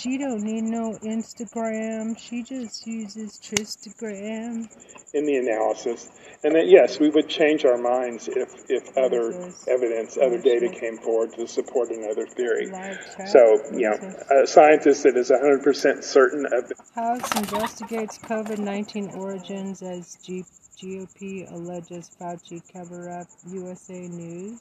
she 0.00 0.16
don't 0.16 0.42
need 0.42 0.64
no 0.64 0.92
Instagram. 1.04 2.18
She 2.18 2.42
just 2.42 2.86
uses 2.86 3.38
Tristagram. 3.38 4.66
in 5.12 5.26
the 5.26 5.36
analysis. 5.36 6.08
And 6.42 6.54
that, 6.54 6.68
yes, 6.68 6.98
we 6.98 7.10
would 7.10 7.28
change 7.28 7.66
our 7.66 7.76
minds 7.76 8.28
if, 8.28 8.48
if 8.70 8.96
other 8.96 9.52
evidence, 9.68 10.16
other 10.16 10.38
data 10.38 10.70
came 10.70 10.96
forward 10.96 11.34
to 11.34 11.46
support 11.46 11.90
another 11.90 12.26
theory. 12.26 12.66
So, 13.26 13.60
you 13.72 13.90
know, 13.90 14.42
a 14.42 14.46
scientist 14.46 15.02
that 15.02 15.18
is 15.18 15.30
100% 15.30 16.02
certain 16.02 16.46
of 16.46 16.68
the 16.68 16.74
House 16.94 17.36
investigates 17.36 18.18
COVID 18.18 18.58
19 18.58 19.10
origins 19.16 19.82
as 19.82 20.16
G- 20.24 20.44
GOP 20.80 21.52
alleges 21.52 22.10
Fauci 22.18 22.62
cover 22.72 23.10
up 23.10 23.26
USA 23.52 24.08
News. 24.08 24.60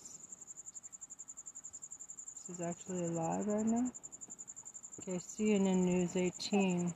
This 2.47 2.59
is 2.59 2.61
actually 2.61 3.07
live 3.07 3.47
right 3.47 3.65
now. 3.65 3.89
Okay, 5.09 5.17
CNN 5.17 5.85
News 5.85 6.15
18. 6.15 6.93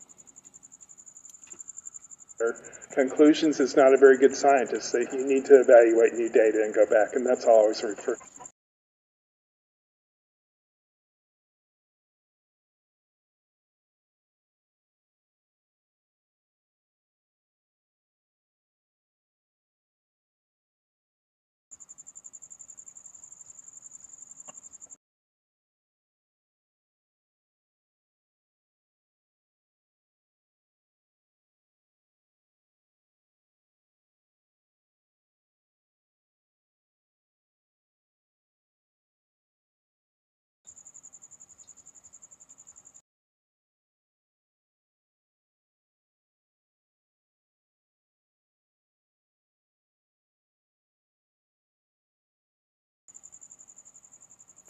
conclusions 2.92 3.60
is 3.60 3.76
not 3.76 3.92
a 3.92 3.98
very 3.98 4.20
good 4.20 4.36
scientist. 4.36 4.92
That 4.92 5.08
you 5.14 5.26
need 5.26 5.46
to 5.46 5.62
evaluate 5.62 6.14
new 6.14 6.30
data 6.30 6.62
and 6.64 6.76
go 6.76 6.86
back, 6.86 7.16
and 7.16 7.26
that's 7.26 7.46
all 7.46 7.56
I 7.56 7.62
always 7.62 7.82
refer. 7.82 8.16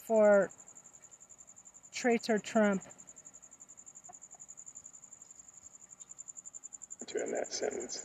For 0.06 0.50
traitor 1.94 2.38
Trump. 2.38 2.82
in 7.14 7.30
that 7.30 7.52
sentence. 7.52 8.02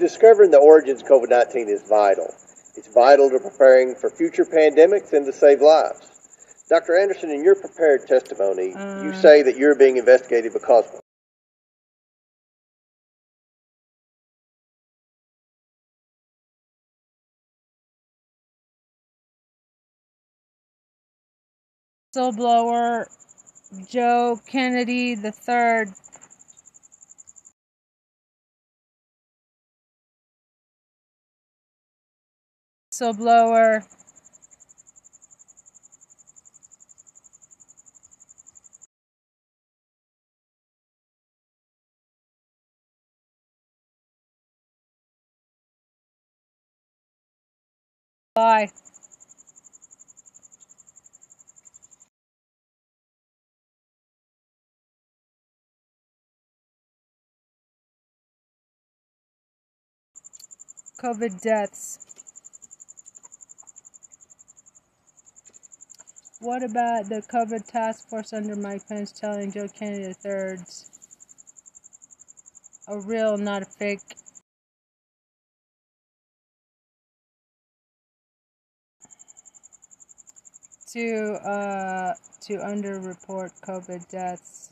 Discovering 0.00 0.50
the 0.50 0.58
origins 0.58 1.02
of 1.02 1.08
COVID 1.08 1.30
19 1.30 1.68
is 1.68 1.82
vital. 1.88 2.26
It's 2.76 2.92
vital 2.92 3.30
to 3.30 3.38
preparing 3.38 3.94
for 3.94 4.10
future 4.10 4.44
pandemics 4.44 5.12
and 5.12 5.24
to 5.26 5.32
save 5.32 5.60
lives. 5.60 6.10
Dr. 6.68 6.96
Andersen, 6.98 7.30
in 7.30 7.44
your 7.44 7.54
prepared 7.54 8.06
testimony, 8.06 8.70
you 8.70 9.10
Uh. 9.12 9.22
say 9.22 9.42
that 9.42 9.56
you're 9.56 9.76
being 9.76 9.96
investigated 9.96 10.52
because 10.52 10.84
Whistleblower 22.18 23.06
Joe 23.88 24.40
Kennedy 24.46 25.12
III. 25.12 25.92
Whistleblower 32.92 33.86
Bye. 48.34 48.70
COVID 60.98 61.40
deaths. 61.40 62.00
What 66.40 66.64
about 66.64 67.08
the 67.08 67.22
COVID 67.32 67.66
task 67.66 68.08
force 68.08 68.32
under 68.32 68.56
Mike 68.56 68.88
Pence 68.88 69.12
telling 69.12 69.52
Joe 69.52 69.68
Kennedy 69.68 70.12
III's 70.24 70.90
a 72.88 73.00
real, 73.00 73.36
not 73.36 73.62
a 73.62 73.66
fake? 73.66 74.00
To 80.94 81.38
uh 81.44 82.14
to 82.42 82.54
underreport 82.54 83.50
COVID 83.60 84.08
deaths. 84.08 84.67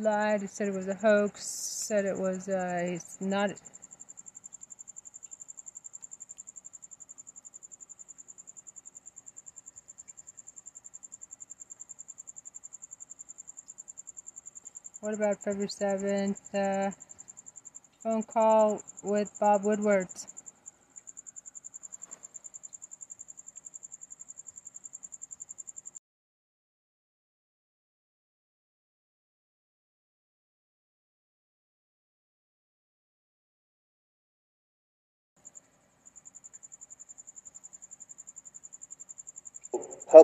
Lied, 0.00 0.48
said 0.50 0.68
it 0.68 0.74
was 0.74 0.88
a 0.88 0.94
hoax, 0.94 1.46
said 1.86 2.04
it 2.04 2.18
was 2.18 2.48
uh, 2.48 2.86
he's 2.88 3.18
not. 3.20 3.50
What 15.00 15.14
about 15.14 15.42
February 15.42 15.68
7th? 15.68 16.54
Uh, 16.54 16.90
phone 18.02 18.22
call 18.22 18.82
with 19.02 19.30
Bob 19.40 19.64
Woodward. 19.64 20.08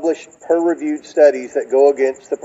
Published 0.06 0.28
peer 0.46 0.60
reviewed 0.60 1.04
studies 1.04 1.54
that 1.54 1.66
go 1.68 1.90
against 1.90 2.30
the 2.30 2.38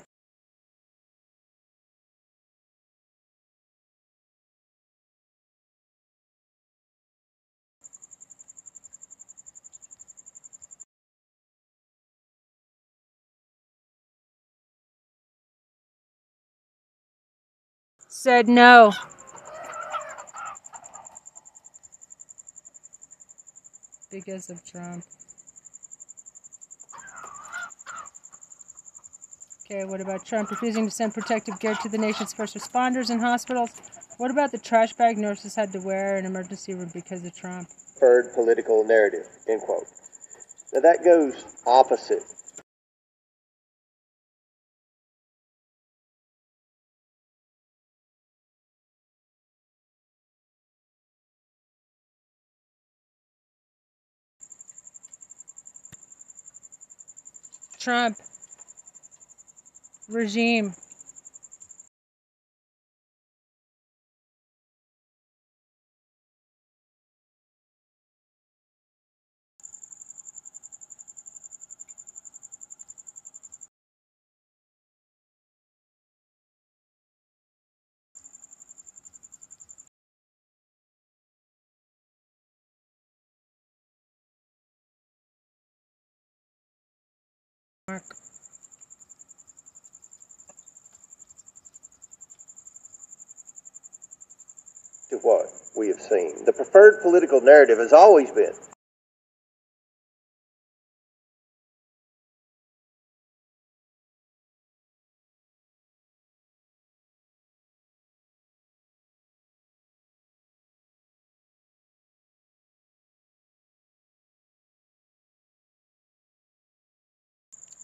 Said 18.09 18.47
no. 18.47 18.91
Because 24.11 24.49
of 24.49 24.65
Trump. 24.65 25.05
Okay, 29.71 29.85
what 29.85 30.01
about 30.01 30.25
Trump 30.25 30.51
refusing 30.51 30.83
to 30.83 30.91
send 30.91 31.13
protective 31.13 31.57
gear 31.61 31.75
to 31.75 31.87
the 31.87 31.97
nation's 31.97 32.33
first 32.33 32.57
responders 32.57 33.09
and 33.09 33.21
hospitals? 33.21 33.71
What 34.17 34.29
about 34.29 34.51
the 34.51 34.57
trash 34.57 34.91
bag 34.91 35.17
nurses 35.17 35.55
had 35.55 35.71
to 35.71 35.79
wear 35.79 36.17
in 36.17 36.25
emergency 36.25 36.73
room 36.73 36.91
because 36.93 37.23
of 37.23 37.33
Trump? 37.33 37.69
preferred 38.01 38.33
political 38.33 38.83
narrative. 38.83 39.27
End 39.47 39.61
quote. 39.61 39.87
Now 40.73 40.81
that 40.81 41.03
goes 41.05 41.45
opposite. 41.65 42.23
Trump 57.79 58.17
regime. 60.11 60.75
Mark. 87.87 88.03
To 95.11 95.17
what 95.17 95.47
we 95.77 95.89
have 95.89 96.01
seen. 96.01 96.45
The 96.45 96.53
preferred 96.53 97.01
political 97.03 97.41
narrative 97.41 97.79
has 97.79 97.93
always 97.93 98.31
been 98.31 98.53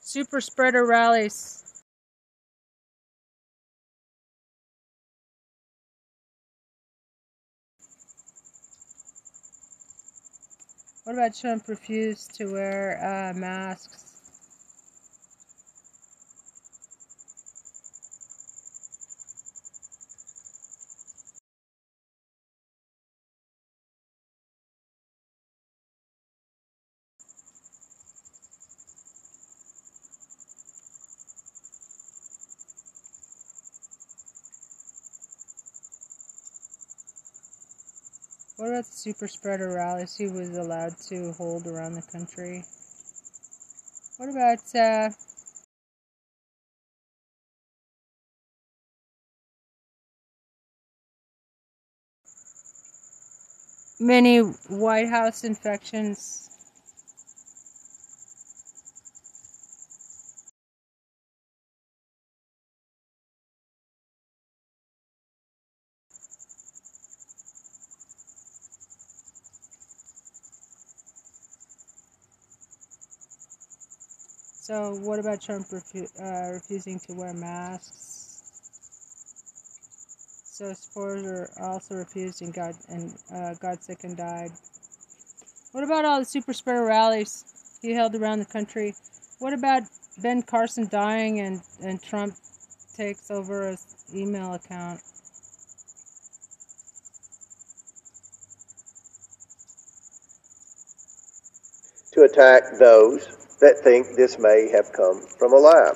Super 0.04 0.42
spreader 0.42 0.86
rallies. 0.86 1.67
What 11.08 11.16
about 11.16 11.36
Trump 11.36 11.70
refused 11.70 12.36
to 12.36 12.52
wear 12.52 13.00
uh, 13.02 13.34
masks? 13.34 14.07
Super 39.08 39.28
spreader 39.30 39.74
rallies 39.74 40.18
he 40.18 40.28
was 40.28 40.50
allowed 40.58 40.98
to 40.98 41.32
hold 41.38 41.66
around 41.66 41.94
the 41.94 42.02
country? 42.12 42.62
What 44.18 44.30
about 44.30 44.76
uh, 44.76 45.10
many 54.00 54.40
White 54.40 55.10
House 55.10 55.46
infections? 55.46 56.57
So, 74.68 74.96
what 74.96 75.18
about 75.18 75.40
Trump 75.40 75.66
refu- 75.70 76.12
uh, 76.20 76.52
refusing 76.56 77.00
to 77.08 77.14
wear 77.14 77.32
masks? 77.32 78.42
So, 80.44 80.74
supporters 80.74 81.56
also 81.58 81.96
refused 81.96 82.42
and 82.42 82.54
got 82.54 82.76
and 82.90 83.18
uh, 83.34 83.76
sick 83.80 84.04
and 84.04 84.18
died. 84.18 84.52
What 85.72 85.86
about 85.86 86.04
all 86.04 86.20
the 86.20 86.26
super 86.26 86.52
spreader 86.52 86.84
rallies 86.84 87.80
he 87.82 87.94
held 87.94 88.14
around 88.16 88.40
the 88.40 88.46
country? 88.46 88.94
What 89.40 89.54
about 89.54 89.84
Ben 90.18 90.42
Carson 90.42 90.90
dying 90.90 91.40
and, 91.40 91.62
and 91.82 92.04
Trump 92.04 92.36
takes 92.94 93.32
over 93.32 93.70
his 93.70 94.04
email 94.14 94.54
account? 94.56 95.00
to 102.12 102.24
attack 102.24 102.64
those 102.80 103.47
that 103.60 103.80
think 103.84 104.16
this 104.16 104.38
may 104.40 104.70
have 104.72 104.92
come 104.94 105.22
from 105.40 105.54
a 105.54 105.58
lie. 105.58 105.94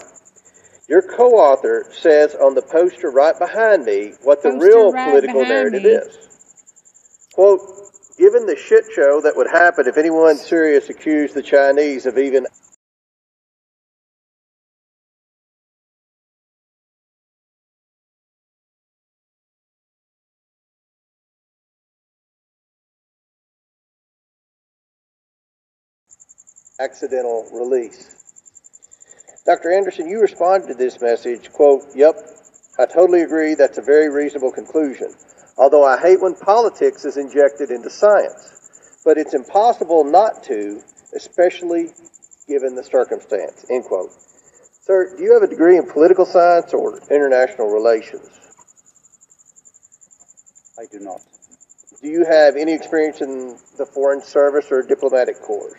Your 0.87 1.01
co-author 1.01 1.85
says 1.91 2.35
on 2.35 2.55
the 2.55 2.61
poster 2.61 3.11
right 3.11 3.37
behind 3.37 3.85
me 3.85 4.13
what 4.23 4.43
the 4.43 4.51
Poster 4.51 4.65
real 4.67 4.91
right 4.91 5.09
political 5.09 5.45
narrative 5.45 5.83
me. 5.83 5.89
is. 5.89 6.17
Quote, 7.33 7.61
given 8.17 8.45
the 8.45 8.55
shit 8.57 8.85
show 8.93 9.21
that 9.21 9.35
would 9.35 9.49
happen 9.49 9.87
if 9.87 9.97
anyone 9.97 10.35
serious 10.37 10.89
accused 10.89 11.33
the 11.33 11.41
Chinese 11.41 12.05
of 12.05 12.17
even 12.17 12.45
accidental 26.81 27.47
release. 27.53 28.17
Dr. 29.45 29.71
Andersen, 29.71 30.07
you 30.07 30.19
responded 30.19 30.67
to 30.67 30.73
this 30.73 31.01
message, 31.01 31.51
quote, 31.51 31.83
Yep, 31.95 32.15
I 32.79 32.85
totally 32.85 33.21
agree. 33.21 33.55
That's 33.55 33.77
a 33.77 33.81
very 33.81 34.09
reasonable 34.09 34.51
conclusion. 34.51 35.13
Although 35.57 35.85
I 35.85 35.99
hate 35.99 36.21
when 36.21 36.35
politics 36.35 37.05
is 37.05 37.17
injected 37.17 37.69
into 37.69 37.89
science. 37.89 39.01
But 39.03 39.17
it's 39.17 39.33
impossible 39.33 40.03
not 40.03 40.43
to, 40.43 40.81
especially 41.15 41.89
given 42.47 42.75
the 42.75 42.83
circumstance, 42.83 43.65
end 43.69 43.85
quote. 43.85 44.11
Sir, 44.81 45.15
do 45.17 45.23
you 45.23 45.33
have 45.33 45.43
a 45.43 45.47
degree 45.47 45.77
in 45.77 45.87
political 45.87 46.25
science 46.25 46.73
or 46.73 46.99
international 47.09 47.67
relations? 47.67 48.29
I 50.79 50.85
do 50.91 50.99
not. 50.99 51.21
Do 52.01 52.09
you 52.09 52.25
have 52.25 52.55
any 52.55 52.73
experience 52.73 53.21
in 53.21 53.57
the 53.77 53.85
Foreign 53.85 54.21
Service 54.21 54.67
or 54.71 54.81
diplomatic 54.81 55.39
corps? 55.41 55.77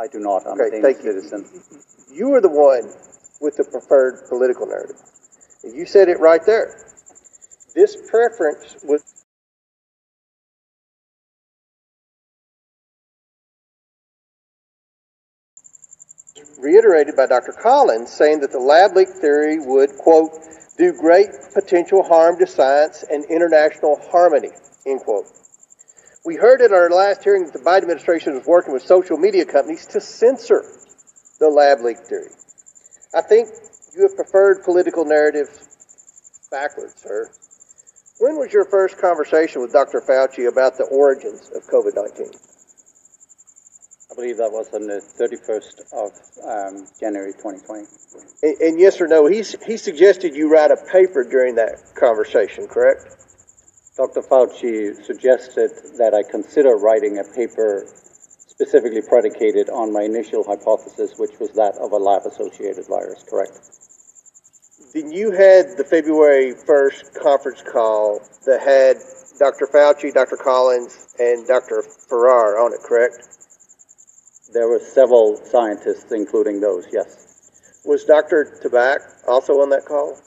I 0.00 0.08
do 0.08 0.18
not. 0.20 0.46
I'm 0.46 0.60
Okay, 0.60 0.68
a 0.68 0.70
thank 0.80 0.98
Danish 0.98 1.04
you. 1.04 1.14
citizen. 1.14 1.46
You 2.12 2.34
are 2.34 2.40
the 2.42 2.48
one 2.50 2.92
with 3.40 3.56
the 3.56 3.64
preferred 3.64 4.28
political 4.28 4.66
narrative. 4.66 4.96
You 5.64 5.86
said 5.86 6.08
it 6.08 6.20
right 6.20 6.42
there. 6.46 6.92
This 7.74 7.96
preference 8.10 8.76
was 8.84 9.02
reiterated 16.58 17.16
by 17.16 17.26
Dr. 17.26 17.52
Collins, 17.52 18.10
saying 18.12 18.40
that 18.40 18.52
the 18.52 18.60
lab 18.60 18.96
leak 18.96 19.08
theory 19.08 19.58
would, 19.60 19.96
quote, 19.98 20.32
do 20.78 20.92
great 20.92 21.28
potential 21.54 22.02
harm 22.02 22.38
to 22.38 22.46
science 22.46 23.04
and 23.10 23.24
international 23.26 24.00
harmony, 24.10 24.50
end 24.86 25.00
quote. 25.02 25.26
We 26.26 26.34
heard 26.34 26.60
at 26.60 26.72
our 26.72 26.90
last 26.90 27.22
hearing 27.22 27.44
that 27.44 27.52
the 27.52 27.60
Biden 27.60 27.82
administration 27.82 28.34
was 28.34 28.44
working 28.46 28.72
with 28.72 28.82
social 28.82 29.16
media 29.16 29.44
companies 29.44 29.86
to 29.86 30.00
censor 30.00 30.64
the 31.38 31.48
lab 31.48 31.82
leak 31.82 31.98
theory. 31.98 32.30
I 33.14 33.22
think 33.22 33.48
you 33.94 34.02
have 34.02 34.16
preferred 34.16 34.64
political 34.64 35.04
narrative 35.04 35.48
backwards, 36.50 37.00
sir. 37.00 37.30
When 38.18 38.38
was 38.40 38.52
your 38.52 38.64
first 38.64 38.98
conversation 38.98 39.62
with 39.62 39.72
Dr. 39.72 40.00
Fauci 40.00 40.48
about 40.48 40.76
the 40.76 40.84
origins 40.86 41.48
of 41.54 41.62
COVID 41.68 41.94
19? 41.94 42.32
I 44.10 44.14
believe 44.16 44.38
that 44.38 44.50
was 44.50 44.66
on 44.74 44.88
the 44.88 44.98
31st 44.98 45.92
of 45.92 46.10
um, 46.42 46.88
January 46.98 47.34
2020. 47.34 47.86
And, 48.42 48.60
and 48.60 48.80
yes 48.80 49.00
or 49.00 49.06
no, 49.06 49.26
he's, 49.26 49.54
he 49.64 49.76
suggested 49.76 50.34
you 50.34 50.50
write 50.50 50.72
a 50.72 50.76
paper 50.90 51.22
during 51.22 51.54
that 51.54 51.94
conversation, 51.94 52.66
correct? 52.66 53.25
Dr. 53.96 54.20
Fauci 54.20 54.94
suggested 55.06 55.70
that 55.96 56.12
I 56.12 56.22
consider 56.22 56.76
writing 56.76 57.18
a 57.18 57.24
paper 57.24 57.86
specifically 58.46 59.00
predicated 59.00 59.70
on 59.70 59.90
my 59.90 60.02
initial 60.02 60.44
hypothesis, 60.44 61.14
which 61.16 61.38
was 61.40 61.50
that 61.52 61.76
of 61.80 61.92
a 61.92 61.96
lab-associated 61.96 62.86
virus, 62.88 63.24
correct? 63.24 63.56
Then 64.92 65.12
you 65.12 65.30
had 65.30 65.76
the 65.78 65.84
February 65.84 66.52
1st 66.52 67.14
conference 67.22 67.62
call 67.62 68.20
that 68.44 68.60
had 68.60 68.96
Dr. 69.38 69.66
Fauci, 69.66 70.12
Dr. 70.12 70.36
Collins, 70.36 71.14
and 71.18 71.46
Dr. 71.46 71.82
Farrar 72.08 72.58
on 72.60 72.74
it, 72.74 72.80
correct? 72.84 73.16
There 74.52 74.68
were 74.68 74.78
several 74.78 75.40
scientists, 75.44 76.12
including 76.12 76.60
those, 76.60 76.86
yes. 76.92 77.80
Was 77.84 78.04
Dr. 78.04 78.60
Tabak 78.62 79.00
also 79.26 79.54
on 79.54 79.70
that 79.70 79.86
call? 79.86 80.18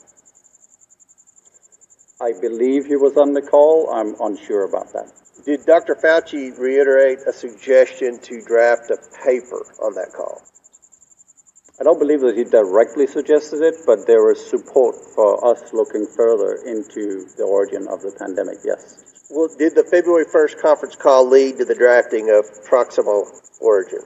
I 2.20 2.32
believe 2.38 2.84
he 2.84 2.96
was 2.96 3.16
on 3.16 3.32
the 3.32 3.40
call. 3.40 3.88
I'm 3.90 4.14
unsure 4.20 4.64
about 4.68 4.92
that. 4.92 5.10
Did 5.46 5.64
Dr. 5.64 5.94
Fauci 5.94 6.56
reiterate 6.58 7.20
a 7.26 7.32
suggestion 7.32 8.18
to 8.20 8.42
draft 8.42 8.90
a 8.90 8.98
paper 9.24 9.64
on 9.80 9.94
that 9.94 10.12
call? 10.14 10.42
I 11.80 11.82
don't 11.82 11.98
believe 11.98 12.20
that 12.20 12.36
he 12.36 12.44
directly 12.44 13.06
suggested 13.06 13.62
it, 13.62 13.74
but 13.86 14.06
there 14.06 14.22
was 14.22 14.36
support 14.36 14.96
for 15.14 15.40
us 15.48 15.72
looking 15.72 16.06
further 16.14 16.60
into 16.66 17.24
the 17.38 17.44
origin 17.44 17.88
of 17.88 18.02
the 18.02 18.12
pandemic, 18.18 18.58
yes. 18.66 19.00
Well, 19.30 19.48
did 19.56 19.74
the 19.74 19.84
February 19.84 20.26
1st 20.26 20.60
conference 20.60 20.96
call 20.96 21.26
lead 21.26 21.56
to 21.56 21.64
the 21.64 21.74
drafting 21.74 22.28
of 22.28 22.44
proximal 22.68 23.24
origin? 23.60 24.04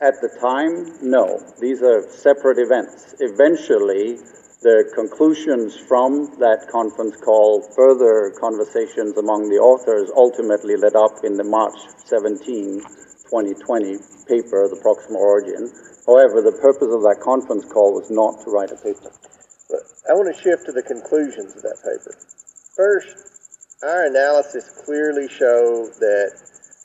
At 0.00 0.18
the 0.20 0.28
time, 0.40 0.98
no. 1.00 1.38
These 1.60 1.82
are 1.82 2.02
separate 2.10 2.58
events. 2.58 3.14
Eventually, 3.20 4.18
the 4.62 4.86
conclusions 4.94 5.74
from 5.74 6.38
that 6.38 6.70
conference 6.70 7.18
call, 7.18 7.66
further 7.74 8.30
conversations 8.38 9.18
among 9.18 9.50
the 9.50 9.58
authors 9.58 10.06
ultimately 10.14 10.78
led 10.78 10.94
up 10.94 11.26
in 11.26 11.34
the 11.34 11.42
March 11.42 11.74
17, 12.06 12.78
2020 13.26 13.98
paper, 14.30 14.70
The 14.70 14.78
Proximal 14.78 15.18
Origin. 15.18 15.66
However, 16.06 16.46
the 16.46 16.54
purpose 16.62 16.94
of 16.94 17.02
that 17.02 17.18
conference 17.18 17.66
call 17.74 17.90
was 17.90 18.06
not 18.10 18.38
to 18.46 18.54
write 18.54 18.70
a 18.70 18.78
paper. 18.78 19.10
I 20.06 20.14
want 20.14 20.30
to 20.30 20.38
shift 20.38 20.66
to 20.66 20.72
the 20.72 20.82
conclusions 20.82 21.58
of 21.58 21.62
that 21.62 21.82
paper. 21.82 22.14
First, 22.78 23.18
our 23.82 24.06
analysis 24.06 24.70
clearly 24.86 25.26
showed 25.26 25.90
that 25.98 26.30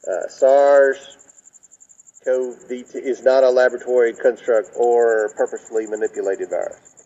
uh, 0.10 0.28
SARS 0.30 0.98
CoV 2.26 2.72
is 2.98 3.22
not 3.22 3.44
a 3.44 3.50
laboratory 3.50 4.14
construct 4.14 4.74
or 4.76 5.30
purposely 5.38 5.86
manipulated 5.86 6.50
virus. 6.50 6.97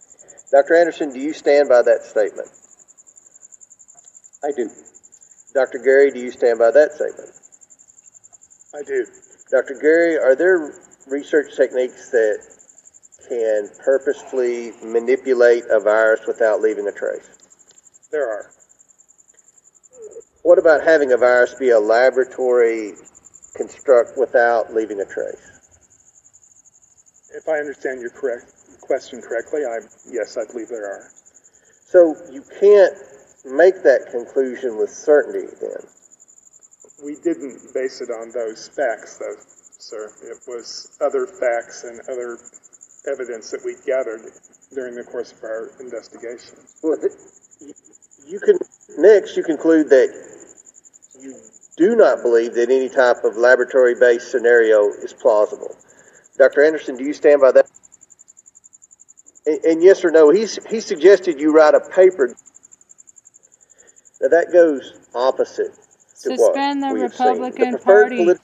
Dr. 0.52 0.76
Andersen, 0.76 1.14
do 1.14 1.20
you 1.20 1.34
stand 1.34 1.70
by 1.70 1.82
that 1.82 2.04
statement? 2.04 2.50
I 4.44 4.52
do. 4.52 4.70
Dr. 5.54 5.80
Garry, 5.80 6.12
do 6.12 6.20
you 6.20 6.32
stand 6.32 6.60
by 6.60 6.72
that 6.72 6.92
statement? 6.94 7.30
I 8.76 8.82
do. 8.84 9.06
Dr. 9.50 9.76
Garry, 9.82 10.18
are 10.18 10.36
there 10.36 10.74
research 11.08 11.56
techniques 11.56 12.10
that 12.12 12.40
can 13.30 13.70
purposefully 13.84 14.72
manipulate 14.84 15.64
a 15.70 15.80
virus 15.80 16.22
without 16.28 16.62
leaving 16.62 16.88
a 16.88 16.92
trace? 16.92 17.30
There 18.12 18.28
are. 18.28 18.52
What 20.44 20.58
about 20.58 20.84
having 20.84 21.14
a 21.14 21.18
virus 21.18 21.54
be 21.54 21.70
a 21.70 21.80
laboratory 21.80 22.94
construct 23.56 24.18
without 24.18 24.74
leaving 24.74 25.00
a 25.00 25.06
trace? 25.06 25.60
If 27.34 27.48
I 27.48 27.60
understand 27.60 28.02
your 28.02 28.10
correct 28.10 28.61
question 28.92 29.22
correctly, 29.22 29.62
I 29.64 29.80
yes, 30.12 30.36
I 30.36 30.44
believe 30.52 30.68
there 30.68 30.84
are. 30.86 31.08
So 31.88 32.14
you 32.30 32.44
can't 32.60 32.94
make 33.46 33.84
that 33.84 34.12
conclusion 34.12 34.78
with 34.78 34.90
certainty 34.90 35.48
then. 35.62 35.80
We 37.02 37.16
didn't 37.24 37.74
base 37.74 38.02
it 38.02 38.10
on 38.12 38.32
those 38.32 38.68
facts, 38.68 39.18
though, 39.18 39.40
sir. 39.80 40.12
It 40.24 40.44
was 40.46 40.98
other 41.00 41.26
facts 41.26 41.86
and 41.86 42.02
other 42.12 42.38
evidence 43.08 43.50
that 43.52 43.64
we 43.64 43.76
gathered 43.88 44.30
during 44.76 44.96
the 44.96 45.06
course 45.06 45.32
of 45.32 45.42
our 45.42 45.72
investigation. 45.80 46.60
Well, 46.84 46.98
you 48.28 48.40
can 48.42 48.60
next 48.98 49.38
you 49.38 49.44
conclude 49.44 49.90
that 49.90 50.10
you 51.18 51.40
do 51.78 51.96
not 51.96 52.22
believe 52.24 52.56
that 52.56 52.70
any 52.70 52.90
type 52.90 53.24
of 53.24 53.38
laboratory-based 53.38 54.30
scenario 54.30 54.90
is 54.90 55.14
plausible. 55.14 55.78
Dr. 56.38 56.66
Andersen, 56.66 56.98
do 56.98 57.06
you 57.06 57.14
stand 57.14 57.40
by 57.40 57.54
that? 57.54 57.71
And, 59.46 59.66
and 59.66 59.84
yes 59.84 60.06
or 60.06 60.12
no, 60.12 60.30
he's, 60.30 60.64
he 60.68 60.80
suggested 60.82 61.40
you 61.40 61.52
write 61.54 61.76
a 61.76 61.82
paper. 61.82 62.36
Now 64.22 64.30
that 64.30 64.52
goes 64.52 64.94
opposite 65.16 65.74
to 66.24 66.30
what 66.36 66.54
Suspend 66.54 66.84
the 66.84 66.94
we 66.94 67.02
have 67.02 67.16
seen. 67.16 67.28
Republican 67.28 67.78
Party. 67.80 68.18
polit- 68.18 68.42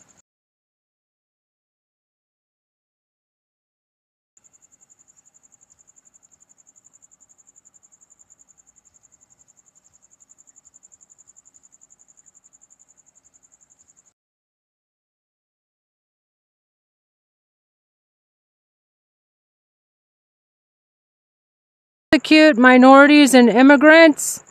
persecute 22.18 22.58
minorities 22.58 23.36
and 23.36 23.48
immigrants. 23.48 24.44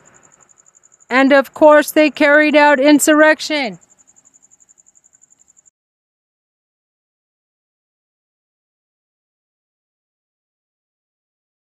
And 1.09 1.33
of 1.33 1.53
course, 1.53 1.91
they 1.91 2.09
carried 2.09 2.55
out 2.55 2.79
insurrection. 2.79 3.77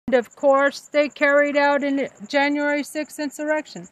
And 0.06 0.14
of 0.14 0.34
course, 0.34 0.80
they 0.80 1.10
carried 1.10 1.58
out 1.58 1.84
in 1.84 2.08
January 2.26 2.82
6th 2.82 3.18
insurrection. 3.18 3.86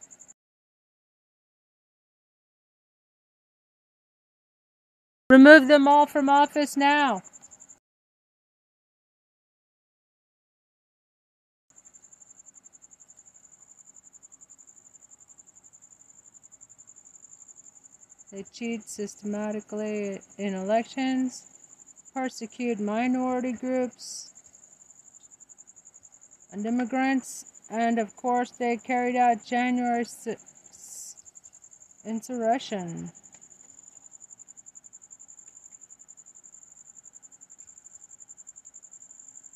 Remove 5.29 5.69
them 5.69 5.87
all 5.87 6.07
from 6.07 6.31
office 6.31 6.79
now. 6.79 7.23
They 18.33 18.45
cheat 18.53 18.83
systematically 18.85 20.21
in 20.39 20.55
elections, 20.55 22.11
persecute 22.15 22.79
minority 22.79 23.53
groups 23.53 24.31
and 26.53 26.65
immigrants, 26.65 27.45
and 27.69 27.99
of 27.99 28.15
course, 28.17 28.51
they 28.53 28.77
carried 28.77 29.17
out 29.17 29.45
January 29.45 30.05
6th 30.05 31.17
insurrection. 32.05 33.11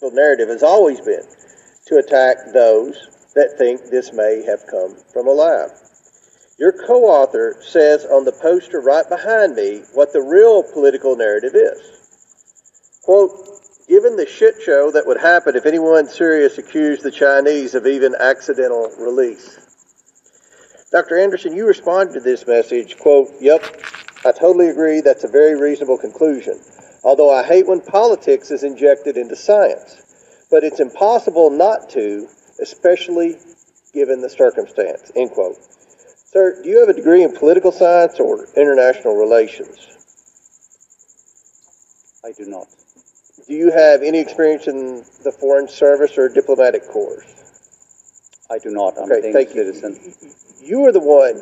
The 0.01 0.11
narrative 0.11 0.49
has 0.49 0.65
always 0.65 1.01
been 1.01 1.27
to 1.87 1.97
attack 1.99 2.53
those 2.53 3.09
that 3.37 3.57
think 3.57 3.85
this 3.85 4.13
may 4.13 4.43
have 4.45 4.67
come 4.67 4.97
from 5.13 5.29
a 5.29 5.33
lab. 5.33 5.71
Your 6.65 6.73
co 6.73 7.05
author 7.05 7.59
says 7.61 8.07
on 8.07 8.25
the 8.25 8.33
poster 8.33 8.81
right 8.81 9.07
behind 9.07 9.55
me 9.55 9.83
what 9.93 10.15
the 10.15 10.23
real 10.23 10.63
political 10.63 11.15
narrative 11.15 11.55
is. 11.55 11.79
Quote, 13.03 13.37
given 13.87 14.17
the 14.17 14.25
shit 14.25 14.63
show 14.63 14.91
that 14.93 15.07
would 15.07 15.21
happen 15.21 15.57
if 15.57 15.67
anyone 15.67 16.09
serious 16.09 16.57
accused 16.57 17.03
the 17.03 17.11
Chinese 17.11 17.75
of 17.75 17.87
even 17.87 18.15
accidental 18.19 18.91
release. 18.99 19.59
Dr. 20.91 21.19
Andersen, 21.19 21.55
you 21.55 21.67
responded 21.67 22.15
to 22.15 22.21
this 22.21 22.47
message, 22.47 22.97
quote, 22.97 23.29
yep, 23.43 23.63
I 24.25 24.33
totally 24.33 24.71
agree 24.71 25.03
that's 25.03 25.25
a 25.25 25.29
very 25.29 25.61
reasonable 25.61 25.99
conclusion. 25.99 26.59
Although 27.03 27.31
I 27.31 27.43
hate 27.43 27.67
when 27.67 27.83
politics 27.83 28.51
is 28.51 28.65
injected 28.65 29.19
into 29.19 29.37
science. 29.37 30.47
But 30.51 30.65
it's 30.65 30.81
impossible 30.81 31.51
not 31.51 31.91
to, 31.91 32.27
especially 32.59 33.37
given 33.93 34.23
the 34.23 34.31
circumstance, 34.31 35.13
end 35.15 35.33
quote. 35.33 35.59
Sir, 36.35 36.61
do 36.65 36.69
you 36.69 36.81
have 36.81 36.89
a 36.89 36.93
degree 36.93 37.23
in 37.23 37.33
political 37.33 37.71
science 37.71 38.19
or 38.19 38.45
international 38.57 39.15
relations? 39.15 39.79
I 42.25 42.33
do 42.33 42.47
not. 42.47 42.67
Do 43.47 43.55
you 43.55 43.71
have 43.71 44.03
any 44.03 44.19
experience 44.19 44.67
in 44.67 45.05
the 45.23 45.31
Foreign 45.31 45.69
Service 45.69 46.19
or 46.19 46.29
diplomatic 46.29 46.89
corps? 46.89 47.23
I 48.51 48.59
do 48.59 48.71
not. 48.71 48.99
I'm 48.99 49.05
Okay, 49.13 49.31
a 49.31 49.33
thank 49.33 49.55
Danish 49.55 49.77
you. 49.77 49.81
citizen. 49.81 50.35
You 50.61 50.85
are 50.87 50.93
the 50.93 50.99
one 50.99 51.37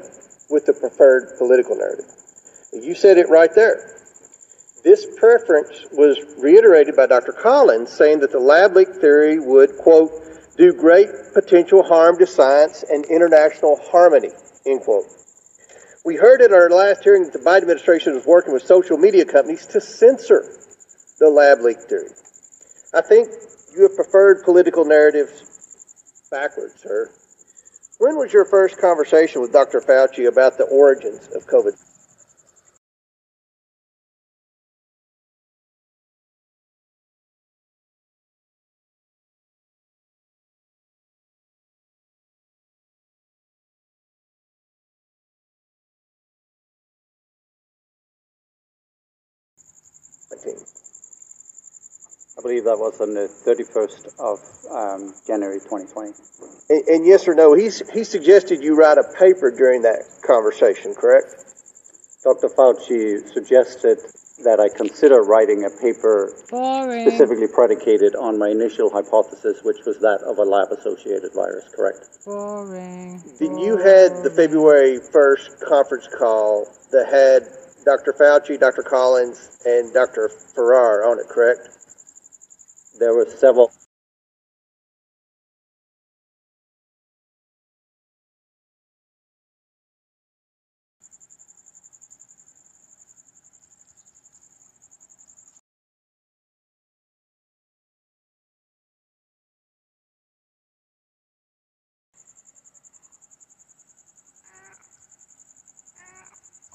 with 0.51 0.67
the 0.67 0.75
preferred 0.75 1.39
political 1.39 1.75
narrative. 1.75 2.05
You 2.75 2.95
said 2.95 3.17
it 3.17 3.31
right 3.31 3.55
there. 3.55 3.97
This 4.85 5.07
preference 5.17 5.87
was 5.93 6.19
reiterated 6.37 6.97
by 6.97 7.07
Dr. 7.07 7.33
Collins, 7.33 7.91
saying 7.91 8.21
that 8.21 8.31
the 8.33 8.41
lab 8.41 8.77
leak 8.77 8.89
theory 8.97 9.39
would, 9.39 9.79
quote, 9.79 10.13
do 10.59 10.71
great 10.75 11.09
potential 11.33 11.83
harm 11.83 12.19
to 12.19 12.27
science 12.27 12.85
and 12.91 13.07
international 13.07 13.81
harmony, 13.91 14.31
end 14.67 14.83
quote. 14.83 15.07
We 16.05 16.17
heard 16.17 16.43
at 16.43 16.53
our 16.53 16.69
last 16.69 17.05
hearing 17.05 17.25
that 17.25 17.33
the 17.33 17.39
Biden 17.39 17.63
administration 17.63 18.15
was 18.15 18.27
working 18.27 18.53
with 18.53 18.65
social 18.65 18.97
media 18.97 19.25
companies 19.25 19.67
to 19.67 19.81
censor 19.81 20.45
the 21.19 21.29
lab 21.29 21.61
leak 21.61 21.79
theory. 21.89 22.11
I 22.93 23.01
think 23.01 23.29
you 23.75 23.83
have 23.83 23.95
preferred 23.95 24.43
political 24.45 24.85
narratives 24.85 26.29
backwards, 26.31 26.81
sir. 26.81 27.11
When 27.99 28.17
was 28.17 28.33
your 28.33 28.45
first 28.45 28.79
conversation 28.79 29.41
with 29.41 29.53
Dr. 29.53 29.81
Fauci 29.81 30.27
about 30.27 30.59
the 30.59 30.65
origins 30.65 31.29
of 31.29 31.47
COVID? 31.47 31.79
I 52.43 52.51
believe 52.51 52.65
that 52.65 52.75
was 52.75 52.99
on 52.99 53.15
the 53.15 53.31
31st 53.47 54.19
of 54.19 54.43
um, 54.75 55.15
January 55.31 55.63
2020. 55.63 56.11
And, 56.75 56.83
and 56.91 57.07
yes 57.07 57.29
or 57.29 57.39
no, 57.39 57.55
he's, 57.55 57.87
he 57.95 58.03
suggested 58.03 58.65
you 58.65 58.75
write 58.75 58.99
a 58.99 59.07
paper 59.15 59.55
during 59.55 59.83
that 59.83 60.03
conversation, 60.27 60.91
correct? 60.99 61.31
Dr. 62.27 62.51
Fauci 62.51 63.23
suggested 63.31 64.03
that 64.43 64.59
I 64.59 64.75
consider 64.75 65.23
writing 65.23 65.63
a 65.63 65.71
paper 65.79 66.35
Boring. 66.51 67.07
specifically 67.07 67.47
predicated 67.47 68.17
on 68.19 68.43
my 68.43 68.51
initial 68.51 68.91
hypothesis, 68.91 69.63
which 69.63 69.79
was 69.87 70.03
that 70.03 70.27
of 70.27 70.39
a 70.39 70.43
lab-associated 70.43 71.31
virus, 71.39 71.71
correct? 71.71 72.27
Boring. 72.27 73.23
Then 73.39 73.55
you 73.57 73.79
had 73.79 74.27
the 74.27 74.35
February 74.35 74.99
1st 74.99 75.63
conference 75.63 76.09
call 76.19 76.67
that 76.91 77.07
had 77.07 77.47
Dr. 77.87 78.13
Fauci, 78.19 78.59
Dr. 78.59 78.83
Collins, 78.83 79.59
and 79.65 79.95
Dr. 79.95 80.29
Farrar 80.57 81.07
on 81.07 81.21
it, 81.21 81.29
correct? 81.31 81.82
There 83.03 83.15
were 83.15 83.27
several 83.27 83.73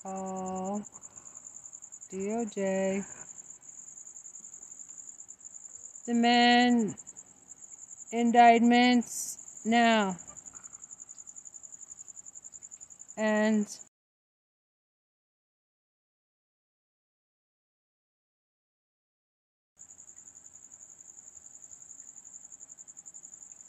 Call 0.04 0.84
DOJ. 2.12 3.04
Demand 6.08 6.96
indictments 8.14 9.62
now. 9.66 10.18
And 13.18 13.68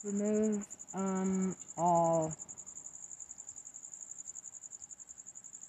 remove 0.05 0.67
um 0.95 1.57
all 1.77 2.33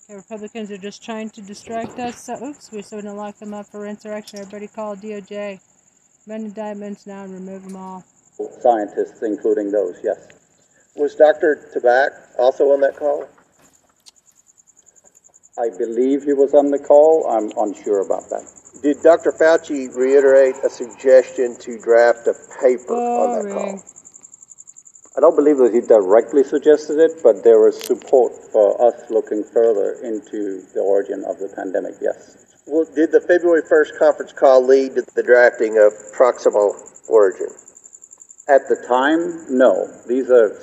Okay, 0.09 0.15
Republicans 0.17 0.71
are 0.71 0.77
just 0.77 1.03
trying 1.03 1.29
to 1.31 1.41
distract 1.41 1.99
us. 1.99 2.23
So, 2.23 2.43
oops, 2.43 2.71
we're 2.71 2.83
so 2.83 3.01
gonna 3.01 3.15
lock 3.15 3.37
them 3.39 3.53
up 3.53 3.67
for 3.67 3.87
insurrection. 3.87 4.39
Everybody 4.39 4.67
call 4.67 4.95
DOJ. 4.95 5.59
Men 6.27 6.51
diamonds 6.53 7.07
now 7.07 7.23
and 7.23 7.33
remove 7.33 7.63
them 7.63 7.75
all. 7.75 8.03
scientists, 8.61 9.21
including 9.21 9.71
those, 9.71 9.99
yes. 10.03 10.27
Was 10.95 11.15
Dr. 11.15 11.69
Tabak 11.73 12.11
also 12.37 12.71
on 12.71 12.81
that 12.81 12.95
call? 12.95 13.27
I 15.57 15.69
believe 15.77 16.23
he 16.23 16.33
was 16.33 16.53
on 16.53 16.71
the 16.71 16.79
call. 16.79 17.27
I'm 17.29 17.51
unsure 17.57 18.05
about 18.05 18.29
that. 18.29 18.45
Did 18.81 19.01
Dr. 19.03 19.31
Fauci 19.31 19.93
reiterate 19.95 20.55
a 20.63 20.69
suggestion 20.69 21.57
to 21.59 21.79
draft 21.79 22.27
a 22.27 22.33
paper 22.61 22.93
on 22.93 23.43
that 23.43 23.53
call? 23.53 23.83
I 25.17 25.19
don't 25.19 25.35
believe 25.35 25.57
that 25.57 25.73
he 25.73 25.81
directly 25.81 26.43
suggested 26.43 26.99
it, 26.99 27.19
but 27.21 27.43
there 27.43 27.59
was 27.59 27.81
support 27.81 28.31
for 28.53 28.79
us 28.87 29.09
looking 29.09 29.43
further 29.43 29.99
into 30.03 30.63
the 30.73 30.79
origin 30.79 31.25
of 31.27 31.39
the 31.39 31.51
pandemic, 31.55 31.95
yes. 31.99 32.48
Well, 32.69 32.85
did 32.85 33.11
the 33.11 33.21
February 33.21 33.63
1st 33.63 33.97
conference 33.97 34.31
call 34.31 34.63
lead 34.63 34.93
to 34.95 35.03
the 35.15 35.23
drafting 35.23 35.79
of 35.79 35.91
proximal 36.15 36.75
origin? 37.09 37.47
At 38.47 38.69
the 38.69 38.85
time, 38.87 39.45
no. 39.49 39.87
These 40.07 40.29
are 40.29 40.55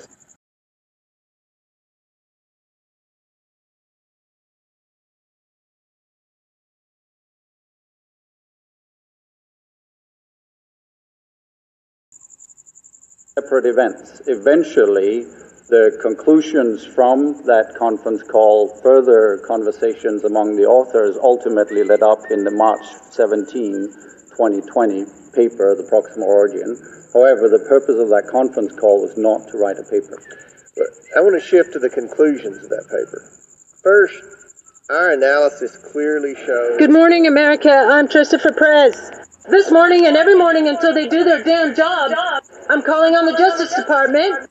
separate 13.37 13.65
events. 13.65 14.21
Eventually, 14.27 15.25
the 15.67 15.99
conclusions 16.01 16.85
from 16.85 17.43
that 17.43 17.75
conference 17.77 18.23
call, 18.23 18.71
further 18.81 19.43
conversations 19.45 20.23
among 20.23 20.55
the 20.55 20.63
authors, 20.63 21.17
ultimately 21.21 21.83
led 21.83 22.01
up 22.01 22.19
in 22.31 22.43
the 22.45 22.51
March 22.51 22.83
17, 23.11 23.51
2020 24.31 25.03
paper, 25.35 25.75
The 25.75 25.83
Proximal 25.91 26.23
Origin. 26.23 26.71
However, 27.11 27.51
the 27.51 27.67
purpose 27.67 27.99
of 27.99 28.07
that 28.15 28.31
conference 28.31 28.79
call 28.79 29.01
was 29.03 29.17
not 29.17 29.47
to 29.51 29.57
write 29.57 29.75
a 29.75 29.83
paper. 29.83 30.15
I 31.15 31.19
want 31.19 31.35
to 31.35 31.45
shift 31.45 31.73
to 31.73 31.79
the 31.79 31.89
conclusions 31.89 32.63
of 32.63 32.69
that 32.69 32.87
paper. 32.87 33.27
First, 33.83 34.23
our 34.89 35.11
analysis 35.11 35.75
clearly 35.91 36.35
shows 36.35 36.79
Good 36.79 36.93
morning, 36.93 37.27
America. 37.27 37.71
I'm 37.71 38.07
Christopher 38.07 38.53
Perez. 38.53 38.95
This 39.49 39.71
morning 39.71 40.05
and 40.07 40.15
every 40.15 40.35
morning 40.35 40.69
until 40.69 40.93
they 40.93 41.07
do 41.07 41.23
their 41.23 41.43
damn 41.43 41.75
job, 41.75 42.11
I'm 42.69 42.83
calling 42.83 43.15
on 43.15 43.25
the 43.25 43.35
Justice 43.35 43.75
Department 43.75 44.47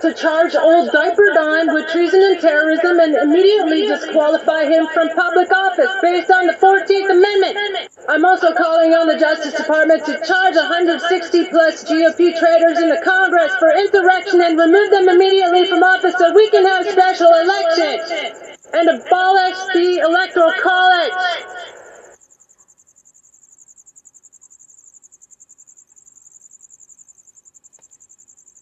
to 0.00 0.14
charge 0.14 0.54
old 0.54 0.90
Diaper 0.92 1.28
Don 1.34 1.74
with 1.74 1.88
treason 1.88 2.22
and 2.22 2.40
terrorism 2.40 2.98
and 3.00 3.14
immediately 3.14 3.86
disqualify 3.86 4.64
him 4.64 4.86
from 4.94 5.10
public 5.10 5.52
office 5.52 5.90
based 6.00 6.30
on 6.30 6.46
the 6.46 6.54
14th 6.54 7.10
Amendment. 7.10 7.88
I'm 8.08 8.24
also 8.24 8.54
calling 8.54 8.94
on 8.94 9.08
the 9.08 9.18
Justice 9.18 9.54
Department 9.54 10.04
to 10.06 10.16
charge 10.24 10.56
160 10.56 11.44
plus 11.46 11.84
GOP 11.84 12.38
traitors 12.38 12.78
in 12.80 12.88
the 12.88 13.00
Congress 13.04 13.52
for 13.56 13.70
insurrection 13.76 14.40
and 14.40 14.58
remove 14.58 14.90
them 14.90 15.08
immediately 15.08 15.66
from 15.66 15.82
office 15.82 16.14
so 16.16 16.32
we 16.32 16.48
can 16.48 16.64
have 16.64 16.86
special 16.86 17.28
elections 17.28 18.56
and 18.72 18.88
abolish 18.88 19.58
the 19.74 20.00
Electoral 20.02 20.52
College. 20.62 21.12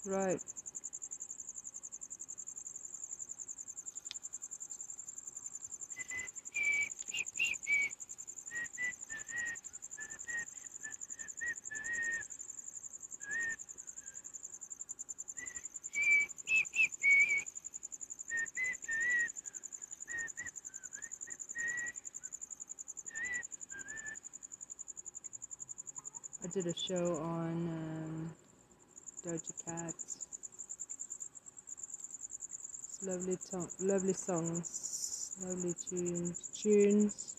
Right. 0.05 0.41
I 26.49 26.51
did 26.51 26.67
a 26.67 26.75
show 26.79 27.19
on 27.21 27.53
um, 27.53 28.31
Doja 29.23 29.53
Cat's 29.67 30.17
lovely 33.03 33.37
to- 33.51 33.69
lovely 33.81 34.15
songs, 34.15 35.37
lovely 35.43 35.75
tunes, 35.75 36.51
tunes. 36.57 37.35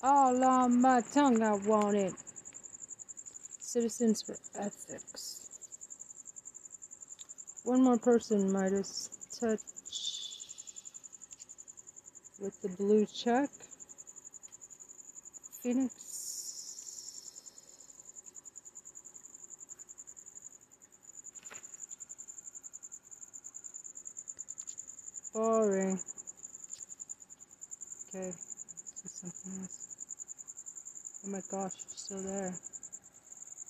All 0.00 0.44
on 0.44 0.80
my 0.80 1.00
tongue, 1.00 1.42
I 1.42 1.54
want 1.54 1.96
it. 1.96 2.14
Citizens 3.58 4.22
for 4.22 4.36
Ethics. 4.56 5.40
One 7.64 7.82
more 7.82 7.98
person, 7.98 8.52
Meidas. 8.52 9.08
Touch 9.40 9.73
with 12.44 12.60
the 12.60 12.68
blue 12.68 13.06
check. 13.06 13.48
Phoenix. 15.62 15.94
Boring. 25.32 25.98
Okay, 28.14 28.30
something 29.06 29.52
else. 29.62 31.22
Oh 31.26 31.30
my 31.30 31.40
gosh, 31.50 31.72
it's 31.72 32.02
still 32.04 32.22
there. 32.22 32.54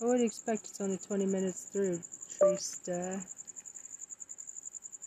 I 0.02 0.04
would 0.04 0.20
expect 0.20 0.64
it's 0.64 0.80
only 0.80 0.98
20 0.98 1.26
minutes 1.26 1.70
through, 1.70 2.00
Trista. 2.40 3.22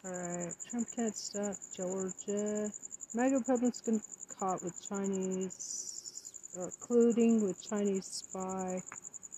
Alright, 0.05 0.55
Trump 0.69 0.87
can't 0.95 1.15
stop 1.15 1.55
Georgia. 1.75 2.71
MAGA 3.13 3.37
Republicans 3.37 4.27
caught 4.37 4.61
with 4.63 4.73
Chinese, 4.89 6.51
uh, 6.57 6.63
or 6.63 6.69
colluding 6.81 7.41
with 7.41 7.61
Chinese 7.69 8.05
spy. 8.05 8.81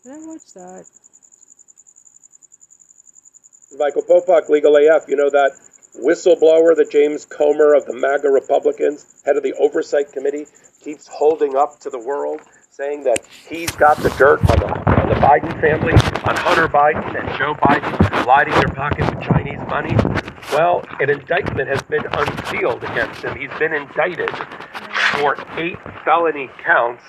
Did 0.03 0.11
I 0.11 0.17
watch 0.25 0.53
that? 0.55 0.85
Michael 3.77 4.01
Popak, 4.01 4.49
Legal 4.49 4.75
AF, 4.77 5.07
you 5.07 5.15
know 5.15 5.29
that 5.29 5.51
whistleblower, 5.95 6.75
the 6.75 6.87
James 6.89 7.25
Comer 7.25 7.75
of 7.75 7.85
the 7.85 7.93
MAGA 7.93 8.29
Republicans, 8.29 9.21
head 9.23 9.37
of 9.37 9.43
the 9.43 9.53
Oversight 9.59 10.11
Committee, 10.11 10.47
keeps 10.81 11.07
holding 11.07 11.55
up 11.55 11.79
to 11.81 11.91
the 11.91 11.99
world, 11.99 12.41
saying 12.71 13.03
that 13.03 13.19
he's 13.47 13.71
got 13.71 13.97
the 13.97 14.09
dirt 14.17 14.39
on 14.49 14.59
the, 14.59 15.01
on 15.01 15.09
the 15.09 15.15
Biden 15.15 15.61
family, 15.61 15.93
on 15.93 16.35
Hunter 16.37 16.67
Biden 16.67 17.19
and 17.19 17.37
Joe 17.37 17.53
Biden 17.53 18.25
lighting 18.25 18.53
their 18.55 18.73
pockets 18.73 19.09
with 19.09 19.21
Chinese 19.21 19.59
money. 19.67 20.18
Well, 20.51 20.83
an 20.99 21.11
indictment 21.11 21.69
has 21.69 21.81
been 21.83 22.05
unsealed 22.11 22.83
against 22.83 23.23
him. 23.23 23.37
He's 23.37 23.53
been 23.59 23.71
indicted 23.71 24.31
for 25.13 25.37
eight 25.57 25.77
felony 26.03 26.49
counts, 26.63 27.03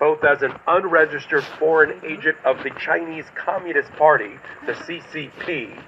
both 0.00 0.24
as 0.24 0.42
an 0.42 0.52
unregistered 0.66 1.44
foreign 1.58 2.04
agent 2.04 2.36
of 2.44 2.62
the 2.64 2.70
Chinese 2.70 3.26
Communist 3.36 3.92
Party, 3.92 4.32
the 4.66 4.72
CCP, 4.72 5.80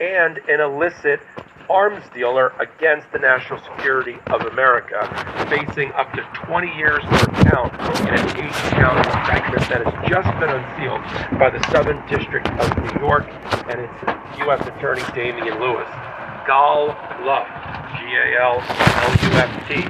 and 0.00 0.38
an 0.48 0.60
illicit 0.60 1.20
arms 1.68 2.04
dealer 2.14 2.52
against 2.58 3.10
the 3.12 3.18
national 3.18 3.60
security 3.60 4.16
of 4.28 4.40
America, 4.42 5.04
facing 5.50 5.92
up 5.92 6.10
to 6.12 6.22
20 6.46 6.74
years 6.76 7.02
per 7.04 7.26
count 7.50 7.74
in 8.00 8.14
an 8.14 8.36
eight 8.38 8.52
count 8.72 9.04
indictment 9.04 9.68
that 9.68 9.82
has 9.84 10.08
just 10.08 10.30
been 10.40 10.50
unsealed 10.50 11.38
by 11.38 11.50
the 11.50 11.62
Southern 11.70 12.00
District 12.08 12.48
of 12.48 12.78
New 12.78 13.00
York 13.00 13.26
and 13.68 13.80
its 13.80 14.38
U.S. 14.38 14.66
Attorney 14.66 15.02
Damian 15.12 15.60
Lewis. 15.60 16.15
Gal 16.46 16.86
Luft, 17.26 17.50
G 17.98 18.06
A 18.14 18.40
L 18.40 18.62
L 18.62 19.12
U 19.12 19.30
F 19.34 19.68
T, 19.68 19.84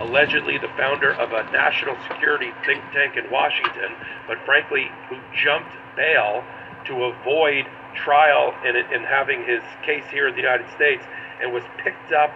allegedly 0.00 0.56
the 0.58 0.68
founder 0.76 1.12
of 1.12 1.32
a 1.32 1.44
national 1.52 1.96
security 2.08 2.50
think 2.64 2.82
tank 2.92 3.16
in 3.16 3.30
Washington, 3.30 3.92
but 4.26 4.38
frankly, 4.44 4.88
who 5.08 5.16
jumped 5.36 5.70
bail 5.96 6.42
to 6.86 7.04
avoid 7.04 7.66
trial 7.94 8.54
and, 8.64 8.76
and 8.76 9.04
having 9.04 9.44
his 9.44 9.60
case 9.84 10.04
here 10.10 10.28
in 10.28 10.34
the 10.34 10.40
United 10.40 10.66
States 10.74 11.04
and 11.42 11.52
was 11.52 11.64
picked 11.84 12.12
up 12.12 12.30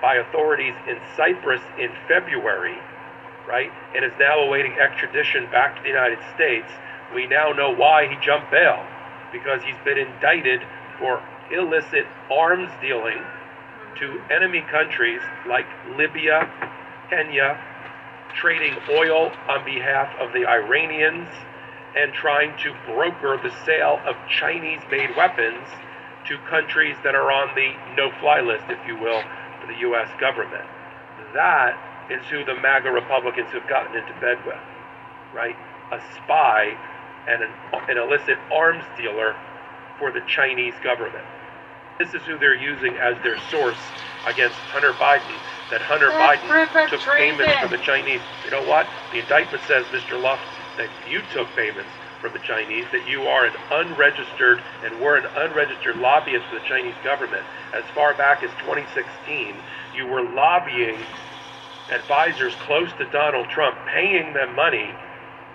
by 0.00 0.16
authorities 0.16 0.74
in 0.88 0.96
Cyprus 1.16 1.60
in 1.78 1.90
February, 2.08 2.78
right, 3.46 3.70
and 3.94 4.04
is 4.04 4.12
now 4.18 4.38
awaiting 4.40 4.72
extradition 4.80 5.44
back 5.50 5.76
to 5.76 5.82
the 5.82 5.88
United 5.88 6.18
States. 6.34 6.70
We 7.14 7.26
now 7.26 7.52
know 7.52 7.74
why 7.74 8.08
he 8.08 8.16
jumped 8.24 8.50
bail 8.50 8.80
because 9.32 9.62
he's 9.62 9.78
been 9.84 9.98
indicted 9.98 10.62
for 10.98 11.22
illicit 11.52 12.06
arms 12.30 12.70
dealing 12.80 13.18
to 13.98 14.20
enemy 14.30 14.62
countries 14.70 15.20
like 15.48 15.66
Libya, 15.96 16.48
Kenya, 17.10 17.58
trading 18.34 18.76
oil 18.90 19.30
on 19.48 19.64
behalf 19.64 20.08
of 20.20 20.32
the 20.32 20.46
Iranians 20.46 21.28
and 21.96 22.12
trying 22.12 22.56
to 22.58 22.72
broker 22.86 23.38
the 23.42 23.50
sale 23.66 24.00
of 24.06 24.14
Chinese 24.28 24.80
made 24.90 25.10
weapons 25.16 25.66
to 26.28 26.38
countries 26.48 26.96
that 27.02 27.14
are 27.14 27.32
on 27.32 27.54
the 27.56 27.72
no 27.96 28.10
fly 28.20 28.40
list, 28.40 28.64
if 28.68 28.78
you 28.86 28.96
will, 28.96 29.22
for 29.60 29.66
the 29.66 29.78
U.S. 29.90 30.08
government. 30.20 30.64
That 31.34 31.74
is 32.10 32.24
who 32.30 32.44
the 32.44 32.54
MAGA 32.54 32.90
Republicans 32.90 33.48
have 33.52 33.68
gotten 33.68 33.96
into 33.96 34.12
bed 34.20 34.38
with, 34.46 34.62
right? 35.34 35.56
A 35.90 36.00
spy 36.14 36.78
and 37.28 37.42
an, 37.42 37.50
an 37.88 37.98
illicit 37.98 38.38
arms 38.52 38.84
dealer 38.96 39.34
for 39.98 40.12
the 40.12 40.20
Chinese 40.26 40.74
government. 40.82 41.24
This 42.00 42.14
is 42.14 42.22
who 42.24 42.38
they're 42.38 42.56
using 42.56 42.96
as 42.96 43.12
their 43.22 43.36
source 43.52 43.76
against 44.24 44.56
Hunter 44.72 44.96
Biden. 44.96 45.36
That 45.68 45.84
Hunter 45.84 46.08
That's 46.08 46.40
Biden 46.40 46.88
took 46.88 47.04
treason. 47.04 47.36
payments 47.36 47.52
from 47.60 47.70
the 47.70 47.84
Chinese. 47.84 48.24
You 48.48 48.56
know 48.56 48.64
what? 48.64 48.88
The 49.12 49.20
indictment 49.20 49.60
says, 49.68 49.84
Mr. 49.92 50.16
Luft, 50.16 50.40
that 50.80 50.88
you 51.12 51.20
took 51.28 51.44
payments 51.52 51.92
from 52.24 52.32
the 52.32 52.40
Chinese, 52.40 52.88
that 52.96 53.04
you 53.04 53.28
are 53.28 53.44
an 53.44 53.52
unregistered 53.68 54.64
and 54.82 54.96
were 54.96 55.20
an 55.20 55.28
unregistered 55.44 56.00
lobbyist 56.00 56.48
for 56.48 56.56
the 56.56 56.64
Chinese 56.64 56.96
government. 57.04 57.44
As 57.76 57.84
far 57.92 58.16
back 58.16 58.42
as 58.42 58.50
2016, 58.64 59.52
you 59.94 60.08
were 60.08 60.24
lobbying 60.24 60.96
advisors 61.92 62.54
close 62.64 62.88
to 62.96 63.04
Donald 63.12 63.44
Trump, 63.52 63.76
paying 63.92 64.32
them 64.32 64.56
money 64.56 64.88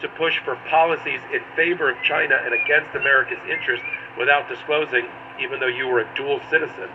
to 0.05 0.17
push 0.17 0.37
for 0.45 0.55
policies 0.69 1.19
in 1.33 1.41
favor 1.55 1.89
of 1.89 1.97
China 2.03 2.37
and 2.45 2.53
against 2.53 2.93
America's 2.95 3.41
interests 3.49 3.85
without 4.19 4.47
disclosing, 4.47 5.07
even 5.41 5.59
though 5.59 5.67
you 5.67 5.87
were 5.87 6.01
a 6.01 6.15
dual 6.15 6.39
citizen, 6.49 6.89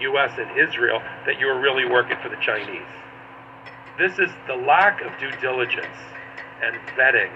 U.S. 0.00 0.32
and 0.36 0.50
Israel, 0.58 1.00
that 1.26 1.38
you 1.38 1.46
were 1.46 1.60
really 1.60 1.86
working 1.86 2.16
for 2.22 2.28
the 2.28 2.36
Chinese. 2.42 2.90
This 3.98 4.18
is 4.18 4.34
the 4.48 4.56
lack 4.56 5.00
of 5.00 5.16
due 5.20 5.30
diligence 5.40 5.96
and 6.62 6.74
vetting 6.98 7.30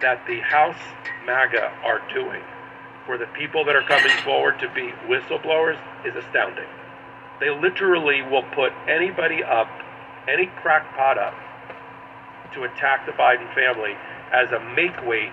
that 0.00 0.24
the 0.28 0.38
House 0.40 0.78
MAGA 1.26 1.74
are 1.84 2.00
doing 2.14 2.42
for 3.04 3.18
the 3.18 3.26
people 3.34 3.64
that 3.64 3.74
are 3.74 3.82
coming 3.82 4.16
forward 4.22 4.60
to 4.60 4.68
be 4.74 4.92
whistleblowers 5.10 5.78
is 6.06 6.14
astounding. 6.14 6.68
They 7.40 7.50
literally 7.50 8.22
will 8.22 8.44
put 8.54 8.72
anybody 8.86 9.42
up, 9.42 9.68
any 10.28 10.46
crackpot 10.62 11.18
up, 11.18 11.34
to 12.54 12.62
attack 12.64 13.06
the 13.06 13.12
Biden 13.12 13.52
family 13.54 13.94
as 14.32 14.50
a 14.52 14.60
make 14.74 14.96
weight. 15.06 15.32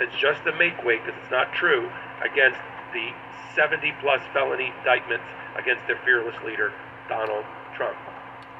It's 0.00 0.16
just 0.16 0.40
a 0.46 0.52
make 0.56 0.82
weight 0.84 1.04
because 1.04 1.18
it's 1.20 1.30
not 1.30 1.52
true 1.52 1.90
against 2.24 2.58
the 2.92 3.10
70 3.54 3.92
plus 4.00 4.20
felony 4.32 4.72
indictments 4.78 5.24
against 5.56 5.86
their 5.86 5.98
fearless 6.04 6.36
leader, 6.44 6.72
Donald 7.08 7.44
Trump. 7.76 7.96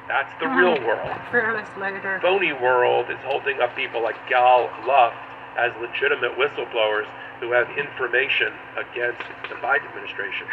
That's 0.07 0.31
the 0.39 0.47
real 0.47 0.81
world. 0.85 1.09
Fearless 1.31 1.69
later. 1.77 2.19
Phony 2.21 2.51
world 2.51 3.09
is 3.09 3.17
holding 3.23 3.61
up 3.61 3.75
people 3.75 4.01
like 4.01 4.17
Gal 4.27 4.69
Luft 4.85 5.15
as 5.57 5.71
legitimate 5.79 6.33
whistleblowers 6.37 7.05
who 7.39 7.51
have 7.51 7.69
information 7.77 8.51
against 8.75 9.21
the 9.49 9.55
Biden 9.61 9.85
administration. 9.89 10.47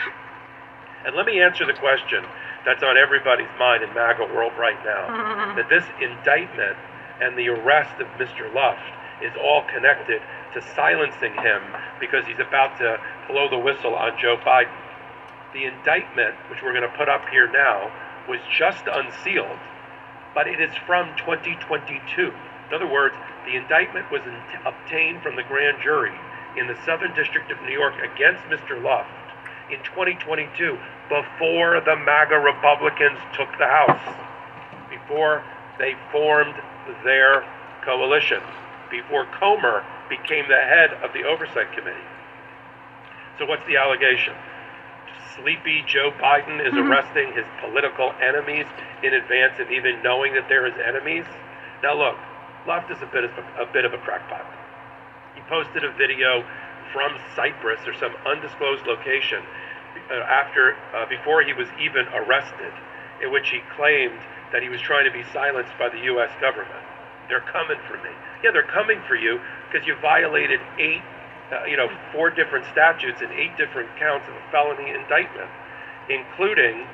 And 1.07 1.17
let 1.17 1.25
me 1.27 1.41
answer 1.41 1.65
the 1.65 1.73
question 1.75 2.25
that's 2.65 2.83
on 2.83 2.97
everybody's 2.97 3.53
mind 3.59 3.83
in 3.83 3.93
MAGA 3.95 4.27
world 4.35 4.53
right 4.59 4.79
now 4.85 5.55
that 5.57 5.69
this 5.69 5.85
indictment 6.01 6.77
and 7.21 7.39
the 7.39 7.49
arrest 7.49 7.99
of 8.01 8.07
Mr. 8.19 8.53
Luft 8.53 8.83
is 9.23 9.33
all 9.43 9.63
connected 9.73 10.21
to 10.55 10.63
silencing 10.75 11.35
him 11.35 11.63
because 12.01 12.27
he's 12.27 12.41
about 12.41 12.79
to 12.79 12.99
blow 13.29 13.49
the 13.49 13.59
whistle 13.59 13.95
on 13.95 14.13
Joe 14.21 14.37
Biden. 14.45 14.73
The 15.53 15.65
indictment, 15.65 16.35
which 16.51 16.63
we're 16.63 16.73
going 16.73 16.89
to 16.89 16.97
put 16.97 17.09
up 17.09 17.29
here 17.31 17.51
now, 17.51 17.91
was 18.29 18.41
just 18.59 18.85
unsealed, 18.87 19.59
but 20.35 20.47
it 20.47 20.61
is 20.61 20.75
from 20.87 21.15
2022. 21.17 22.33
In 22.69 22.75
other 22.75 22.87
words, 22.91 23.15
the 23.47 23.57
indictment 23.57 24.11
was 24.11 24.23
in- 24.27 24.43
obtained 24.67 25.23
from 25.23 25.37
the 25.37 25.45
grand 25.45 25.79
jury 25.83 26.13
in 26.59 26.67
the 26.67 26.77
Southern 26.85 27.15
District 27.15 27.51
of 27.51 27.61
New 27.63 27.73
York 27.73 27.95
against 28.03 28.43
Mr. 28.45 28.83
Luft 28.83 29.09
in 29.71 29.79
2022 29.85 30.79
before 31.09 31.81
the 31.81 31.97
MAGA 31.97 32.39
Republicans 32.39 33.19
took 33.37 33.49
the 33.59 33.67
House, 33.67 34.17
before 34.91 35.45
they 35.79 35.95
formed 36.11 36.55
their 37.05 37.45
coalition, 37.85 38.43
before 38.91 39.27
Comer 39.39 39.85
became 40.09 40.49
the 40.49 40.61
head 40.61 40.93
of 41.03 41.13
the 41.13 41.25
Oversight 41.25 41.73
Committee. 41.73 42.09
So, 43.39 43.47
what's 43.47 43.67
the 43.67 43.77
allegation? 43.77 44.35
Sleepy 45.37 45.85
Joe 45.87 46.13
Biden 46.17 46.65
is 46.65 46.73
arresting 46.73 47.33
his 47.35 47.45
political 47.61 48.13
enemies 48.23 48.67
in 49.03 49.13
advance 49.13 49.61
of 49.61 49.71
even 49.71 50.03
knowing 50.03 50.33
that 50.35 50.49
they're 50.49 50.65
his 50.65 50.81
enemies. 50.81 51.25
Now, 51.83 51.99
look, 51.99 52.17
Luft 52.67 52.91
is 52.91 53.03
a 53.03 53.07
bit 53.07 53.25
of 53.25 53.31
a, 53.37 53.63
a 53.63 53.67
bit 53.73 53.85
of 53.85 53.93
a 53.93 53.99
crackpot. 53.99 54.47
He 55.35 55.43
posted 55.43 55.85
a 55.85 55.93
video 55.93 56.43
from 56.93 57.13
Cyprus 57.35 57.81
or 57.87 57.95
some 58.01 58.15
undisclosed 58.25 58.87
location 58.87 59.43
uh, 60.11 60.15
after 60.25 60.77
uh, 60.95 61.07
before 61.07 61.43
he 61.43 61.53
was 61.53 61.69
even 61.81 62.07
arrested, 62.09 62.73
in 63.23 63.31
which 63.31 63.51
he 63.51 63.61
claimed 63.77 64.19
that 64.53 64.63
he 64.63 64.69
was 64.69 64.81
trying 64.81 65.05
to 65.05 65.13
be 65.13 65.25
silenced 65.33 65.73
by 65.79 65.89
the 65.89 65.99
U.S. 66.17 66.31
government. 66.41 66.85
They're 67.29 67.45
coming 67.53 67.79
for 67.89 67.97
me. 67.99 68.11
Yeah, 68.43 68.51
they're 68.53 68.71
coming 68.71 69.01
for 69.09 69.17
you 69.17 69.41
because 69.67 69.87
you 69.87 69.97
violated 70.01 70.61
eight, 70.79 71.03
uh, 71.53 71.65
you 71.67 71.77
know, 71.77 71.89
four 72.13 72.31
different 72.31 72.67
statutes 72.73 73.21
and 73.21 73.33
eight 73.33 73.57
different 73.57 73.89
counts 73.99 74.27
of 74.29 74.35
a 74.35 74.45
felony 74.51 74.91
indictment, 74.91 75.51
including, 76.09 76.87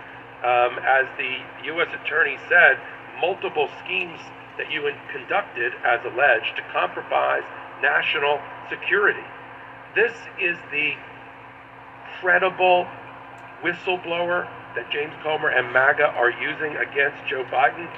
um, 0.44 0.80
as 0.84 1.06
the 1.18 1.36
U.S. 1.76 1.88
attorney 2.04 2.36
said, 2.48 2.80
multiple 3.20 3.68
schemes 3.84 4.20
that 4.58 4.70
you 4.70 4.88
conducted, 5.12 5.72
as 5.84 6.00
alleged, 6.04 6.56
to 6.56 6.62
compromise 6.72 7.44
national 7.80 8.40
security. 8.68 9.24
This 9.94 10.12
is 10.40 10.56
the 10.70 10.94
credible 12.20 12.86
whistleblower 13.62 14.48
that 14.74 14.90
James 14.90 15.12
Comer 15.22 15.50
and 15.50 15.72
MAGA 15.72 16.04
are 16.16 16.30
using 16.30 16.76
against 16.76 17.18
Joe 17.28 17.44
Biden, 17.52 17.88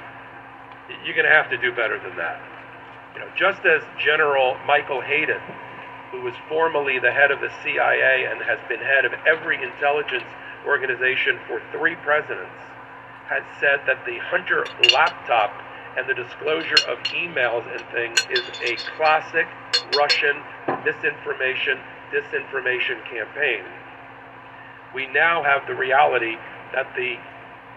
you're 1.03 1.15
going 1.15 1.27
to 1.27 1.33
have 1.33 1.49
to 1.49 1.57
do 1.57 1.71
better 1.73 1.99
than 1.99 2.15
that. 2.17 2.41
You 3.13 3.21
know, 3.21 3.29
just 3.35 3.65
as 3.65 3.81
General 3.97 4.57
Michael 4.67 5.01
Hayden, 5.01 5.41
who 6.11 6.21
was 6.21 6.33
formerly 6.47 6.99
the 6.99 7.11
head 7.11 7.31
of 7.31 7.39
the 7.39 7.49
CIA 7.63 8.25
and 8.29 8.41
has 8.43 8.59
been 8.67 8.79
head 8.79 9.05
of 9.05 9.13
every 9.25 9.61
intelligence 9.61 10.27
organization 10.65 11.39
for 11.47 11.61
three 11.71 11.95
presidents, 12.03 12.59
had 13.27 13.43
said 13.59 13.81
that 13.87 14.05
the 14.05 14.17
Hunter 14.19 14.65
laptop 14.93 15.51
and 15.97 16.07
the 16.07 16.13
disclosure 16.13 16.79
of 16.87 16.99
emails 17.15 17.63
and 17.71 17.81
things 17.91 18.19
is 18.29 18.43
a 18.61 18.75
classic 18.97 19.47
Russian 19.95 20.43
misinformation, 20.83 21.79
disinformation 22.11 23.01
campaign. 23.09 23.63
We 24.93 25.07
now 25.07 25.43
have 25.43 25.67
the 25.67 25.75
reality 25.75 26.35
that 26.73 26.87
the 26.95 27.15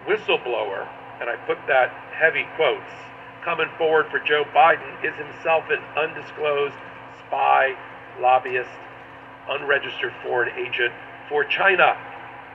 whistleblower, 0.06 0.86
and 1.20 1.28
I 1.28 1.36
put 1.46 1.58
that 1.66 1.90
heavy 2.14 2.46
quotes, 2.56 2.90
coming 3.44 3.68
forward 3.78 4.06
for 4.10 4.20
Joe 4.20 4.44
Biden 4.54 5.04
is 5.04 5.14
himself 5.16 5.64
an 5.70 5.82
undisclosed 5.96 6.74
spy, 7.26 7.74
lobbyist, 8.20 8.70
unregistered 9.48 10.12
foreign 10.22 10.50
agent 10.58 10.92
for 11.28 11.44
China 11.44 11.96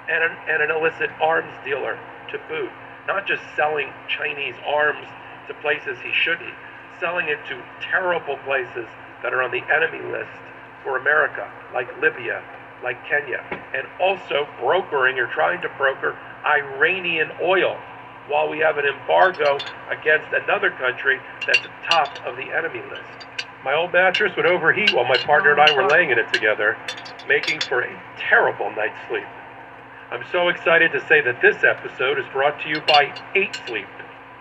and 0.09 0.23
an, 0.23 0.37
and 0.47 0.63
an 0.63 0.71
illicit 0.71 1.09
arms 1.21 1.51
dealer 1.65 1.97
to 2.31 2.37
boot. 2.49 2.71
Not 3.07 3.27
just 3.27 3.43
selling 3.55 3.91
Chinese 4.07 4.55
arms 4.65 5.07
to 5.47 5.53
places 5.55 5.97
he 6.03 6.11
shouldn't, 6.13 6.53
selling 6.99 7.27
it 7.27 7.39
to 7.49 7.61
terrible 7.81 8.37
places 8.45 8.87
that 9.21 9.33
are 9.33 9.41
on 9.41 9.51
the 9.51 9.63
enemy 9.71 9.99
list 10.11 10.31
for 10.83 10.97
America, 10.97 11.49
like 11.73 11.87
Libya, 12.01 12.43
like 12.83 12.97
Kenya, 13.07 13.43
and 13.73 13.87
also 13.99 14.47
brokering 14.59 15.17
or 15.17 15.27
trying 15.27 15.61
to 15.61 15.69
broker 15.77 16.17
Iranian 16.45 17.31
oil 17.41 17.77
while 18.27 18.49
we 18.49 18.59
have 18.59 18.77
an 18.77 18.85
embargo 18.85 19.57
against 19.89 20.27
another 20.33 20.71
country 20.71 21.19
that's 21.45 21.59
at 21.59 21.63
the 21.63 21.69
top 21.89 22.25
of 22.25 22.35
the 22.35 22.51
enemy 22.55 22.81
list. 22.89 23.27
My 23.63 23.73
old 23.73 23.93
mattress 23.93 24.35
would 24.35 24.45
overheat 24.45 24.93
while 24.93 25.05
my 25.05 25.17
partner 25.17 25.51
and 25.51 25.61
I 25.61 25.73
were 25.75 25.87
laying 25.87 26.09
in 26.09 26.19
it 26.19 26.31
together, 26.33 26.77
making 27.27 27.61
for 27.61 27.81
a 27.81 28.03
terrible 28.17 28.69
night's 28.71 28.97
sleep. 29.07 29.23
I'm 30.11 30.23
so 30.31 30.49
excited 30.49 30.91
to 30.91 31.05
say 31.07 31.21
that 31.21 31.41
this 31.41 31.63
episode 31.63 32.19
is 32.19 32.25
brought 32.31 32.61
to 32.61 32.69
you 32.69 32.81
by 32.81 33.15
8 33.35 33.59
Sleep. 33.67 33.87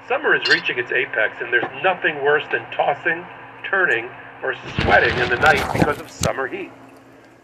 Summer 0.07 0.35
is 0.35 0.47
reaching 0.49 0.79
its 0.79 0.93
apex, 0.93 1.41
and 1.41 1.53
there's 1.53 1.83
nothing 1.83 2.23
worse 2.23 2.45
than 2.51 2.69
tossing, 2.73 3.25
turning, 3.65 4.11
or 4.43 4.55
sweating 4.83 5.17
in 5.19 5.31
the 5.31 5.37
night 5.37 5.65
because 5.73 6.01
of 6.01 6.11
summer 6.11 6.47
heat. 6.47 6.71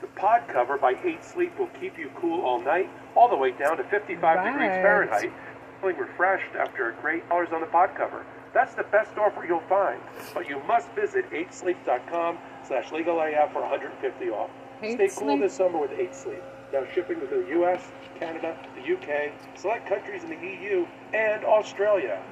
The 0.01 0.09
pod 0.09 0.43
cover 0.49 0.77
by 0.77 0.95
8 1.03 1.25
Sleep 1.25 1.59
will 1.59 1.71
keep 1.81 1.97
you 1.97 2.11
cool 2.17 2.45
all 2.45 2.61
night, 2.61 2.91
all 3.15 3.29
the 3.29 3.37
way 3.37 3.53
down 3.53 3.77
to 3.79 3.85
55 3.85 4.45
degrees 4.45 4.71
Fahrenheit, 4.83 5.33
feeling 5.81 5.97
refreshed 5.97 6.55
after 6.57 6.91
a 6.91 6.95
great 7.01 7.23
hours 7.31 7.49
on 7.53 7.61
the 7.61 7.67
pod 7.67 7.91
cover. 7.97 8.25
That's 8.55 8.75
the 8.75 8.85
best 8.85 9.17
offer 9.19 9.45
you'll 9.45 9.61
find, 9.69 10.01
but 10.35 10.49
you 10.49 10.61
must 10.67 10.91
visit 10.93 11.31
8sleep.com 11.31 12.39
slash 12.67 12.91
legalaf 12.91 13.53
for 13.53 13.61
150 13.61 14.31
off. 14.31 14.51
8 14.83 14.95
Stay 14.95 15.09
cool 15.17 15.39
this 15.39 15.55
summer 15.55 15.79
with 15.79 15.93
8 15.93 16.15
Sleep. 16.15 16.43
Now 16.73 16.85
shipping 16.95 17.21
within 17.21 17.45
the 17.45 17.51
U.S., 17.51 17.83
Canada, 18.19 18.57
the 18.75 18.95
UK, 18.95 19.33
select 19.57 19.87
countries 19.89 20.25
in 20.25 20.31
the 20.31 20.37
EU, 20.37 20.87
and 21.15 21.45
Australia. 21.45 22.23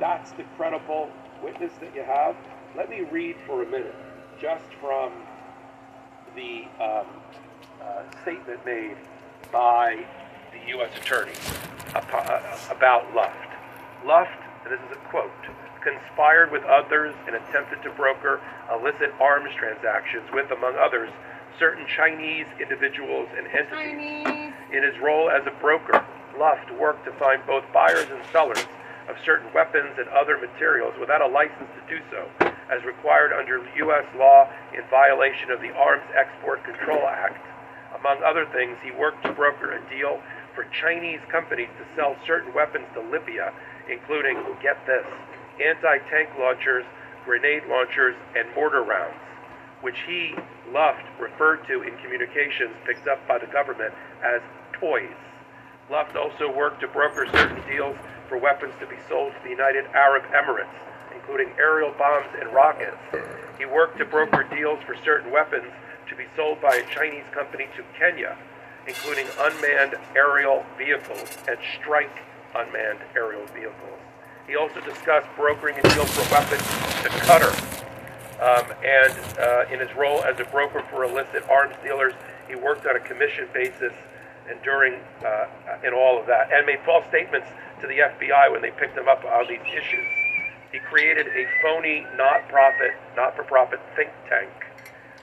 That's 0.00 0.32
the 0.32 0.44
credible 0.56 1.10
witness 1.42 1.72
that 1.80 1.94
you 1.94 2.02
have. 2.02 2.36
Let 2.76 2.90
me 2.90 3.02
read 3.10 3.36
for 3.46 3.62
a 3.62 3.66
minute, 3.66 3.94
just 4.40 4.64
from 4.80 5.12
the 6.34 6.64
um, 6.80 7.06
uh, 7.82 8.02
statement 8.22 8.64
made 8.64 8.96
by 9.52 10.04
U.S. 10.68 10.90
Attorney 10.96 11.32
uh, 11.94 12.58
about 12.70 13.14
Luft. 13.14 13.34
Luft, 14.04 14.38
and 14.64 14.72
this 14.72 14.80
is 14.80 14.96
a 14.96 15.08
quote, 15.08 15.30
conspired 15.82 16.50
with 16.50 16.64
others 16.64 17.14
and 17.26 17.36
attempted 17.36 17.82
to 17.82 17.90
broker 17.90 18.40
illicit 18.72 19.14
arms 19.20 19.50
transactions 19.56 20.24
with, 20.32 20.50
among 20.50 20.74
others, 20.76 21.10
certain 21.58 21.86
Chinese 21.86 22.46
individuals 22.60 23.28
and 23.36 23.46
entities. 23.46 24.24
Chinese. 24.24 24.52
In 24.72 24.82
his 24.82 24.98
role 24.98 25.30
as 25.30 25.46
a 25.46 25.54
broker, 25.60 26.04
Luft 26.38 26.70
worked 26.74 27.04
to 27.06 27.12
find 27.12 27.40
both 27.46 27.64
buyers 27.72 28.06
and 28.10 28.20
sellers 28.32 28.66
of 29.08 29.16
certain 29.24 29.46
weapons 29.54 29.94
and 29.98 30.08
other 30.08 30.36
materials 30.36 30.92
without 30.98 31.22
a 31.22 31.26
license 31.26 31.70
to 31.78 31.82
do 31.88 32.02
so, 32.10 32.26
as 32.68 32.84
required 32.84 33.32
under 33.32 33.62
U.S. 33.86 34.04
law 34.18 34.50
in 34.74 34.82
violation 34.90 35.50
of 35.50 35.60
the 35.60 35.70
Arms 35.74 36.04
Export 36.14 36.64
Control 36.64 37.06
Act. 37.06 37.38
Among 37.98 38.22
other 38.22 38.44
things, 38.52 38.76
he 38.82 38.90
worked 38.90 39.22
to 39.24 39.32
broker 39.32 39.72
a 39.72 39.80
deal 39.88 40.20
for 40.56 40.64
Chinese 40.80 41.20
companies 41.30 41.68
to 41.78 41.84
sell 41.94 42.16
certain 42.26 42.52
weapons 42.54 42.86
to 42.94 43.00
Libya, 43.00 43.52
including, 43.88 44.42
get 44.60 44.84
this, 44.86 45.06
anti 45.62 45.98
tank 46.10 46.30
launchers, 46.40 46.84
grenade 47.24 47.62
launchers, 47.68 48.16
and 48.34 48.48
mortar 48.56 48.82
rounds 48.82 49.14
which 49.86 49.96
he, 50.06 50.34
Luft, 50.72 51.04
referred 51.20 51.66
to 51.66 51.82
in 51.82 51.96
communications 51.98 52.74
picked 52.86 53.06
up 53.06 53.20
by 53.28 53.38
the 53.38 53.46
government 53.46 53.92
as 54.24 54.40
toys. 54.72 55.14
Luft 55.90 56.16
also 56.16 56.50
worked 56.50 56.80
to 56.80 56.88
broker 56.88 57.26
certain 57.32 57.62
deals 57.68 57.96
for 58.28 58.38
weapons 58.38 58.74
to 58.80 58.86
be 58.86 58.96
sold 59.08 59.32
to 59.32 59.38
the 59.44 59.50
United 59.50 59.84
Arab 59.94 60.24
Emirates, 60.34 60.74
including 61.14 61.48
aerial 61.58 61.92
bombs 61.98 62.26
and 62.40 62.52
rockets. 62.52 62.98
He 63.58 63.66
worked 63.66 63.98
to 63.98 64.04
broker 64.04 64.44
deals 64.50 64.82
for 64.84 64.96
certain 65.04 65.30
weapons 65.30 65.70
to 66.08 66.16
be 66.16 66.24
sold 66.34 66.60
by 66.60 66.74
a 66.74 66.94
Chinese 66.94 67.24
company 67.32 67.66
to 67.76 67.84
Kenya, 67.98 68.36
including 68.86 69.26
unmanned 69.38 69.94
aerial 70.14 70.64
vehicles 70.78 71.36
and 71.48 71.58
strike 71.78 72.22
unmanned 72.54 73.00
aerial 73.14 73.44
vehicles. 73.46 74.00
He 74.46 74.56
also 74.56 74.80
discussed 74.80 75.26
brokering 75.36 75.76
a 75.78 75.82
deal 75.82 76.04
for 76.06 76.22
weapons 76.32 76.62
to 77.02 77.08
Qatar, 77.26 77.50
um, 78.38 78.72
and 78.84 79.38
uh, 79.38 79.72
in 79.72 79.80
his 79.80 79.94
role 79.96 80.22
as 80.22 80.38
a 80.38 80.44
broker 80.44 80.84
for 80.90 81.04
illicit 81.04 81.42
arms 81.50 81.74
dealers, 81.82 82.14
he 82.48 82.54
worked 82.54 82.86
on 82.86 82.96
a 82.96 83.00
commission 83.00 83.48
basis 83.52 83.92
and 84.48 84.62
during 84.62 84.94
uh, 85.24 85.46
in 85.82 85.92
all 85.92 86.18
of 86.18 86.26
that, 86.26 86.52
and 86.52 86.64
made 86.66 86.78
false 86.84 87.04
statements 87.08 87.48
to 87.80 87.86
the 87.88 87.98
FBI 87.98 88.52
when 88.52 88.62
they 88.62 88.70
picked 88.70 88.96
him 88.96 89.08
up 89.08 89.24
on 89.24 89.48
these 89.48 89.60
issues. 89.76 90.06
He 90.70 90.78
created 90.78 91.26
a 91.26 91.46
phony, 91.62 92.06
not-profit, 92.16 92.92
not-for-profit 93.16 93.80
think 93.96 94.10
tank 94.28 94.50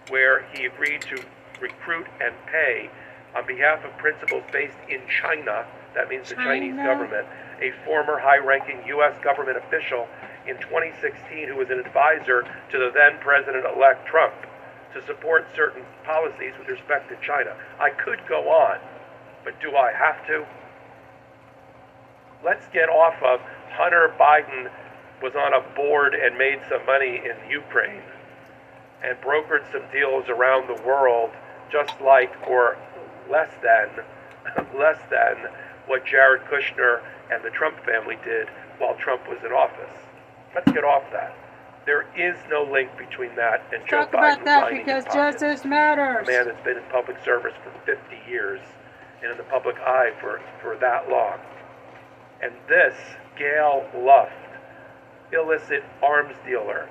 where 0.10 0.46
he 0.54 0.66
agreed 0.66 1.02
to 1.02 1.24
recruit 1.62 2.08
and 2.20 2.34
pay 2.52 2.90
on 3.36 3.46
behalf 3.48 3.84
of 3.84 3.96
principals 3.98 4.44
based 4.52 4.78
in 4.90 5.02
China. 5.08 5.66
That 5.96 6.10
means 6.10 6.30
the 6.30 6.36
Chinese 6.36 6.76
government, 6.76 7.28
a 7.62 7.72
former 7.86 8.20
high-ranking 8.20 8.84
U.S. 8.88 9.16
government 9.24 9.58
official 9.58 10.08
in 10.48 10.58
2016 10.60 11.48
who 11.48 11.56
was 11.56 11.70
an 11.70 11.80
advisor 11.80 12.44
to 12.72 12.78
the 12.78 12.92
then 12.94 13.20
president-elect 13.20 14.08
Trump 14.08 14.34
to 14.94 15.06
support 15.06 15.46
certain 15.56 15.84
policies 16.04 16.54
with 16.60 16.68
respect 16.68 17.10
to 17.10 17.16
China. 17.26 17.56
I 17.80 17.90
could 17.90 18.20
go 18.28 18.50
on, 18.50 18.80
but 19.44 19.60
do 19.62 19.76
I 19.76 19.92
have 19.92 20.26
to? 20.28 20.46
Let's 22.44 22.68
get 22.74 22.90
off 22.90 23.16
of 23.24 23.40
Hunter 23.70 24.14
Biden 24.20 24.70
was 25.22 25.34
on 25.36 25.54
a 25.54 25.62
board 25.76 26.14
and 26.14 26.38
made 26.38 26.60
some 26.70 26.86
money 26.86 27.22
in 27.24 27.50
Ukraine 27.50 28.04
and 29.04 29.18
brokered 29.22 29.64
some 29.72 29.84
deals 29.92 30.28
around 30.30 30.68
the 30.68 30.82
world 30.84 31.32
just 31.72 32.00
like 32.02 32.32
or 32.48 32.78
less 33.30 33.52
than 33.62 34.04
less 34.78 35.00
than 35.10 35.52
what 35.88 36.06
Jared 36.06 36.42
Kushner 36.44 37.02
and 37.32 37.44
the 37.44 37.50
Trump 37.50 37.78
family 37.86 38.18
did 38.24 38.48
while 38.78 38.96
Trump 38.96 39.28
was 39.28 39.40
in 39.46 39.52
office. 39.52 39.98
Let's 40.56 40.72
get 40.72 40.84
off 40.84 41.04
that. 41.12 41.36
There 41.86 42.06
is 42.16 42.38
no 42.50 42.64
link 42.64 42.90
between 42.98 43.36
that 43.36 43.62
and 43.74 43.84
Joe 43.88 44.06
Talk 44.06 44.12
Biden 44.12 44.42
about 44.42 44.46
that 44.46 44.72
because 44.72 45.04
justice 45.06 45.66
matters. 45.66 46.28
A 46.28 46.32
man 46.32 46.46
that's 46.46 46.64
been 46.64 46.78
in 46.78 46.84
public 46.90 47.18
service 47.26 47.54
for 47.64 47.72
50 47.86 48.00
years 48.30 48.62
and 49.22 49.32
in 49.32 49.38
the 49.38 49.44
public 49.44 49.76
eye 49.80 50.12
for, 50.22 50.42
for 50.62 50.78
that 50.78 51.10
long. 51.10 51.40
And 52.42 52.54
this, 52.68 52.96
Gail 53.38 53.86
Luft, 53.98 54.32
illicit 55.34 55.84
arms 56.02 56.36
dealer, 56.46 56.90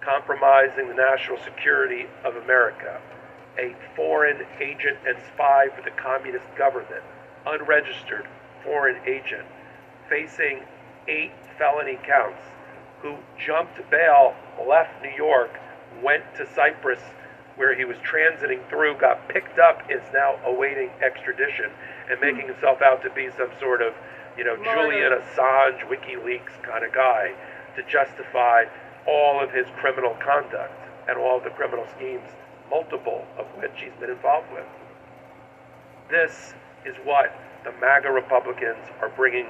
compromising 0.00 0.88
the 0.88 0.94
national 0.94 1.38
security 1.38 2.06
of 2.24 2.36
America, 2.36 3.00
a 3.58 3.74
foreign 3.96 4.46
agent 4.60 4.98
and 5.06 5.16
spy 5.32 5.68
for 5.74 5.82
the 5.82 5.90
communist 5.90 6.46
government, 6.56 7.02
unregistered 7.46 8.26
foreign 8.64 8.96
agent, 9.06 9.46
facing 10.08 10.60
eight 11.08 11.32
felony 11.58 11.98
counts, 12.06 12.42
who 13.02 13.16
jumped 13.38 13.78
bail, 13.90 14.34
left 14.66 15.02
New 15.02 15.14
York, 15.16 15.50
went 16.02 16.22
to 16.36 16.46
Cyprus, 16.54 17.00
where 17.56 17.74
he 17.74 17.84
was 17.84 17.96
transiting 17.98 18.66
through, 18.68 18.96
got 18.98 19.28
picked 19.28 19.58
up, 19.58 19.82
is 19.90 20.02
now 20.14 20.38
awaiting 20.44 20.90
extradition, 21.02 21.70
and 22.08 22.18
hmm. 22.18 22.24
making 22.24 22.46
himself 22.46 22.80
out 22.82 23.02
to 23.02 23.10
be 23.10 23.28
some 23.36 23.50
sort 23.58 23.82
of, 23.82 23.94
you 24.36 24.44
know, 24.44 24.56
Julian 24.56 25.12
Assange, 25.12 25.80
WikiLeaks 25.88 26.62
kind 26.62 26.84
of 26.84 26.92
guy 26.92 27.32
to 27.76 27.82
justify 27.84 28.64
all 29.06 29.42
of 29.42 29.50
his 29.50 29.66
criminal 29.78 30.16
conduct 30.24 30.76
and 31.08 31.18
all 31.18 31.38
of 31.38 31.44
the 31.44 31.50
criminal 31.50 31.86
schemes, 31.96 32.28
multiple 32.70 33.26
of 33.38 33.46
which 33.58 33.72
he's 33.76 33.92
been 34.00 34.10
involved 34.10 34.46
with. 34.52 34.64
This 36.08 36.54
is 36.86 36.96
what 37.04 37.34
the 37.64 37.72
MAGA 37.80 38.10
Republicans 38.10 38.86
are 39.00 39.10
bringing 39.10 39.46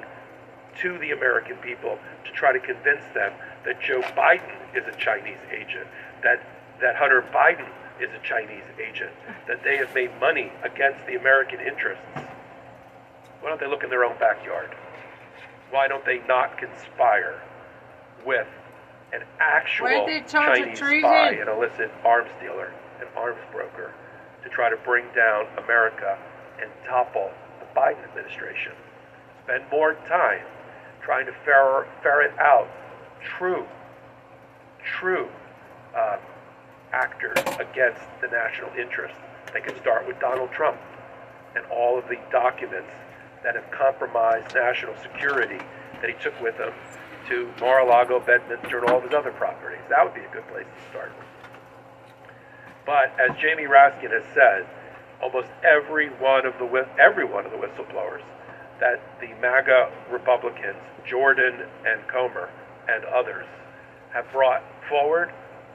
to 0.81 0.99
the 0.99 1.11
American 1.13 1.57
people 1.57 1.99
to 2.25 2.33
try 2.33 2.53
to 2.53 2.61
convince 2.61 3.05
them 3.15 3.33
that 3.65 3.81
Joe 3.81 4.01
Biden 4.17 4.57
is 4.75 4.85
a 4.87 4.97
Chinese 4.97 5.39
agent, 5.53 5.87
that, 6.23 6.43
that 6.81 6.97
Hunter 6.97 7.25
Biden 7.33 7.69
is 8.01 8.09
a 8.15 8.27
Chinese 8.27 8.65
agent, 8.81 9.11
that 9.47 9.63
they 9.63 9.77
have 9.77 9.95
made 9.95 10.11
money 10.21 10.53
against 10.63 11.07
the 11.07 11.17
American 11.17 11.61
interests. 11.61 12.05
Why 13.41 13.49
don't 13.49 13.61
they 13.61 13.67
look 13.69 13.85
in 13.85 13.91
their 13.91 14.05
own 14.05 14.19
backyard? 14.19 14.75
Why 15.71 15.89
don't 15.89 16.05
they 16.05 16.21
not 16.27 16.59
conspire 16.59 17.41
with 18.25 18.47
an 19.13 19.23
actual 19.39 19.87
Why 19.87 20.07
did 20.07 20.25
they 20.25 20.29
charge 20.29 20.59
of 20.61 20.65
Chinese 20.79 21.01
spy, 21.03 21.31
an 21.33 21.49
illicit 21.49 21.91
arms 22.05 22.31
dealer, 22.41 22.73
an 23.03 23.09
arms 23.17 23.41
broker, 23.53 23.93
to 24.43 24.49
try 24.49 24.71
to 24.71 24.77
bring 24.85 25.05
down 25.15 25.47
America 25.65 26.19
and 26.61 26.71
topple 26.87 27.31
the 27.61 27.67
Biden 27.79 28.03
administration? 28.09 28.73
Spend 29.45 29.65
more 29.71 29.95
time 30.09 30.45
trying 31.03 31.27
to 31.27 31.33
ferret, 31.45 32.39
out 32.39 32.69
true, 33.23 33.67
true 34.85 35.29
uh, 35.97 36.19
actors 36.93 37.39
against 37.59 38.03
the 38.21 38.29
national 38.29 38.71
interest. 38.79 39.15
They 39.53 39.61
could 39.61 39.77
start 39.79 40.07
with 40.07 40.19
Donald 40.21 40.51
Trump 40.53 40.79
and 41.57 41.65
all 41.67 41.99
of 41.99 42.07
the 42.09 42.17
documents 42.31 42.91
that 43.43 43.55
have 43.55 43.71
compromised 43.71 44.55
national 44.55 44.95
security 45.03 45.59
that 46.01 46.09
he 46.09 46.15
took 46.23 46.39
with 46.41 46.57
him 46.57 46.73
to 47.29 47.53
Mar-a-Lago, 47.61 48.21
Bedminster, 48.21 48.79
and 48.79 48.91
all 48.91 48.99
of 48.99 49.05
his 49.05 49.13
other 49.13 49.33
properties. 49.33 49.81
That 49.89 50.05
would 50.05 50.15
be 50.15 50.21
a 50.21 50.33
good 50.33 50.47
place 50.49 50.67
to 50.67 50.91
start. 50.91 51.13
But 52.87 53.13
as 53.21 53.37
Jamie 53.41 53.65
Raskin 53.65 54.11
has 54.11 54.25
said, 54.35 54.67
almost 55.23 55.49
every 55.63 56.09
one 56.09 56.47
of 56.47 56.55
the 56.59 56.87
every 56.99 57.25
one 57.25 57.45
of 57.45 57.53
the 57.53 57.59
whistleblowers 57.59 58.23
that 58.81 59.01
the 59.21 59.29
MAGA 59.41 59.93
Republicans, 60.11 60.79
Jordan 61.07 61.67
and 61.87 62.07
Comer 62.09 62.49
and 62.89 63.05
others, 63.05 63.47
have 64.13 64.31
brought 64.33 64.63
forward 64.89 65.31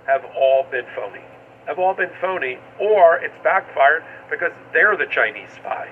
have 0.07 0.25
all 0.35 0.65
been 0.69 0.85
phony. 0.95 1.21
Have 1.67 1.79
all 1.79 1.93
been 1.93 2.11
phony, 2.21 2.59
or 2.79 3.17
it's 3.17 3.35
backfired 3.43 4.03
because 4.29 4.51
they're 4.71 4.95
the 4.95 5.07
Chinese 5.07 5.49
spy. 5.55 5.89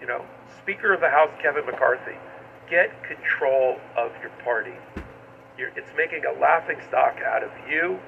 You 0.00 0.06
know, 0.06 0.24
Speaker 0.58 0.92
of 0.92 1.00
the 1.00 1.08
House 1.08 1.30
Kevin 1.40 1.64
McCarthy, 1.64 2.16
get 2.68 2.90
control 3.04 3.78
of 3.96 4.12
your 4.20 4.30
party. 4.44 4.74
You're, 5.56 5.70
it's 5.76 5.90
making 5.96 6.24
a 6.24 6.38
laughing 6.38 6.78
stock 6.88 7.18
out 7.24 7.42
of 7.42 7.50
you, 7.68 7.98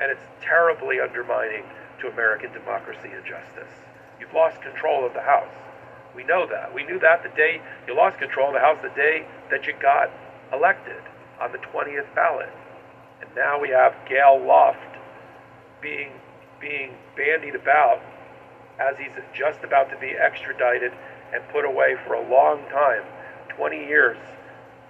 and 0.00 0.10
it's 0.10 0.24
terribly 0.40 1.00
undermining 1.00 1.64
to 2.00 2.08
American 2.08 2.52
democracy 2.52 3.10
and 3.12 3.24
justice. 3.24 3.70
You've 4.20 4.32
lost 4.32 4.60
control 4.62 5.06
of 5.06 5.14
the 5.14 5.22
House. 5.22 5.52
We 6.14 6.24
know 6.24 6.46
that. 6.46 6.72
We 6.74 6.84
knew 6.84 6.98
that 7.00 7.22
the 7.22 7.34
day 7.36 7.60
you 7.86 7.96
lost 7.96 8.18
control 8.18 8.48
of 8.48 8.54
the 8.54 8.60
House, 8.60 8.78
the 8.82 8.94
day 8.94 9.26
that 9.50 9.66
you 9.66 9.74
got 9.80 10.10
elected 10.52 11.02
on 11.40 11.52
the 11.52 11.58
20th 11.58 12.14
ballot. 12.14 12.52
And 13.20 13.30
now 13.34 13.60
we 13.60 13.70
have 13.70 13.94
Gal 14.08 14.40
Luft 14.40 14.78
being 15.82 16.12
being 16.60 16.96
bandied 17.16 17.54
about 17.54 18.00
as 18.78 18.96
he's 18.96 19.12
just 19.34 19.62
about 19.62 19.90
to 19.90 19.98
be 19.98 20.16
extradited 20.16 20.92
and 21.32 21.42
put 21.52 21.64
away 21.64 21.94
for 22.06 22.14
a 22.14 22.30
long 22.30 22.62
time, 22.70 23.02
20 23.48 23.76
years. 23.76 24.16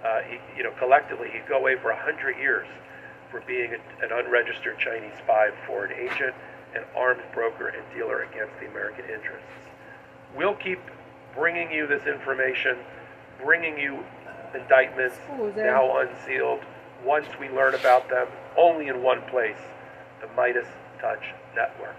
Uh, 0.03 0.21
he, 0.21 0.37
you 0.55 0.63
know, 0.63 0.71
collectively, 0.79 1.29
he'd 1.33 1.47
go 1.49 1.57
away 1.57 1.75
for 1.75 1.91
100 1.91 2.37
years 2.37 2.67
for 3.35 3.41
being 3.45 3.73
an 3.73 4.11
unregistered 4.13 4.79
Chinese 4.79 5.11
spy, 5.21 5.49
foreign 5.67 5.91
agent, 5.91 6.33
an 6.73 6.83
arms 6.95 7.21
broker 7.33 7.67
and 7.67 7.83
dealer 7.93 8.23
against 8.23 8.53
the 8.61 8.67
American 8.67 9.03
interests. 9.03 9.51
We'll 10.37 10.55
keep 10.55 10.79
bringing 11.35 11.69
you 11.69 11.85
this 11.85 12.07
information, 12.07 12.77
bringing 13.43 13.77
you 13.77 14.05
indictments 14.53 15.17
now 15.57 15.99
unsealed 15.99 16.61
once 17.03 17.27
we 17.37 17.49
learn 17.49 17.75
about 17.75 18.09
them, 18.09 18.27
only 18.57 18.87
in 18.87 19.03
one 19.03 19.21
place, 19.23 19.59
the 20.21 20.27
Meidas 20.27 20.67
Touch 21.01 21.33
Network. 21.57 21.97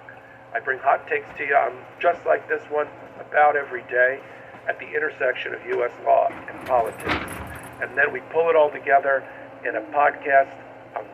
I 0.54 0.60
bring 0.60 0.78
hot 0.78 1.06
takes 1.06 1.28
to 1.36 1.44
you 1.44 1.54
on 1.54 1.76
just 2.00 2.24
like 2.24 2.48
this 2.48 2.62
one 2.70 2.88
about 3.20 3.56
every 3.56 3.82
day 3.90 4.20
at 4.66 4.78
the 4.78 4.88
intersection 4.88 5.52
of 5.52 5.60
U.S. 5.66 5.92
law 6.02 6.28
and 6.30 6.66
politics. 6.66 7.30
And 7.82 7.96
then 7.96 8.10
we 8.10 8.20
pull 8.32 8.48
it 8.48 8.56
all 8.56 8.70
together 8.70 9.22
in 9.66 9.76
a 9.76 9.82
podcast 9.92 10.65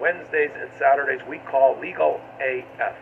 Wednesdays 0.03 0.51
and 0.59 0.69
Saturdays 0.81 1.21
we 1.29 1.39
call 1.39 1.79
Legal 1.79 2.21
AF. 2.41 2.97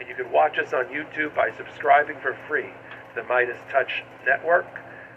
And 0.00 0.08
you 0.08 0.14
can 0.14 0.32
watch 0.32 0.58
us 0.58 0.72
on 0.72 0.86
YouTube 0.86 1.36
by 1.36 1.50
subscribing 1.58 2.16
for 2.22 2.34
free 2.48 2.72
to 3.12 3.14
the 3.14 3.20
Meidas 3.28 3.60
Touch 3.70 4.02
Network. 4.24 4.66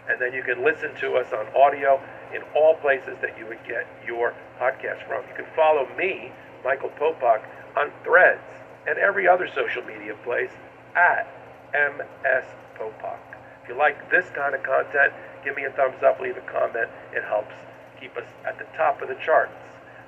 And 0.06 0.20
then 0.20 0.34
you 0.34 0.42
can 0.42 0.62
listen 0.62 0.94
to 1.00 1.14
us 1.14 1.32
on 1.32 1.46
audio 1.56 1.98
in 2.34 2.42
all 2.54 2.74
places 2.74 3.16
that 3.22 3.38
you 3.38 3.46
would 3.46 3.64
get 3.66 3.86
your 4.06 4.34
podcast 4.60 5.08
from. 5.08 5.24
You 5.30 5.34
can 5.34 5.46
follow 5.56 5.88
me, 5.96 6.30
Michael 6.62 6.90
Popok, 6.90 7.40
on 7.74 7.90
Threads 8.04 8.44
and 8.86 8.98
every 8.98 9.26
other 9.26 9.48
social 9.48 9.82
media 9.82 10.14
place 10.24 10.52
at 10.94 11.26
MS 11.72 12.44
Popok. 12.78 13.16
If 13.62 13.70
you 13.70 13.78
like 13.78 14.10
this 14.10 14.26
kind 14.34 14.54
of 14.54 14.62
content, 14.62 15.14
give 15.42 15.56
me 15.56 15.64
a 15.64 15.70
thumbs 15.70 16.02
up, 16.02 16.20
leave 16.20 16.36
a 16.36 16.42
comment. 16.42 16.90
It 17.14 17.24
helps 17.24 17.54
keep 17.98 18.14
us 18.18 18.28
at 18.46 18.58
the 18.58 18.66
top 18.76 19.00
of 19.00 19.08
the 19.08 19.16
charts. 19.24 19.56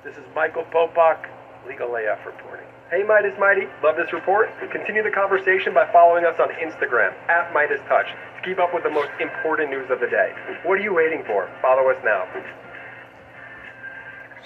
This 0.07 0.15
is 0.15 0.23
Michael 0.33 0.63
Popok, 0.71 1.27
Legal 1.67 1.93
AF 1.97 2.25
reporting. 2.25 2.65
Hey 2.89 3.03
Meidas 3.03 3.37
Mighty, 3.37 3.67
love 3.83 3.97
this 3.97 4.13
report? 4.13 4.47
Continue 4.71 5.03
the 5.03 5.11
conversation 5.11 5.73
by 5.73 5.85
following 5.91 6.23
us 6.23 6.39
on 6.39 6.47
Instagram, 6.63 7.11
at 7.27 7.51
Meidas 7.53 7.85
Touch, 7.89 8.07
to 8.07 8.41
keep 8.41 8.57
up 8.57 8.73
with 8.73 8.83
the 8.83 8.89
most 8.89 9.09
important 9.19 9.69
news 9.69 9.91
of 9.91 9.99
the 9.99 10.07
day. 10.07 10.31
What 10.63 10.79
are 10.79 10.81
you 10.81 10.93
waiting 10.93 11.25
for? 11.27 11.49
Follow 11.61 11.89
us 11.89 11.97
now. 12.05 12.23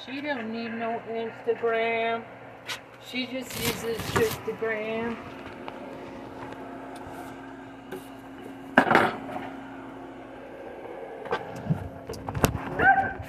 She 0.04 0.20
don't 0.20 0.52
need 0.52 0.74
no 0.74 1.00
Instagram. 1.12 2.24
She 3.08 3.28
just 3.28 3.56
uses 3.62 3.98
Instagram. 4.18 5.16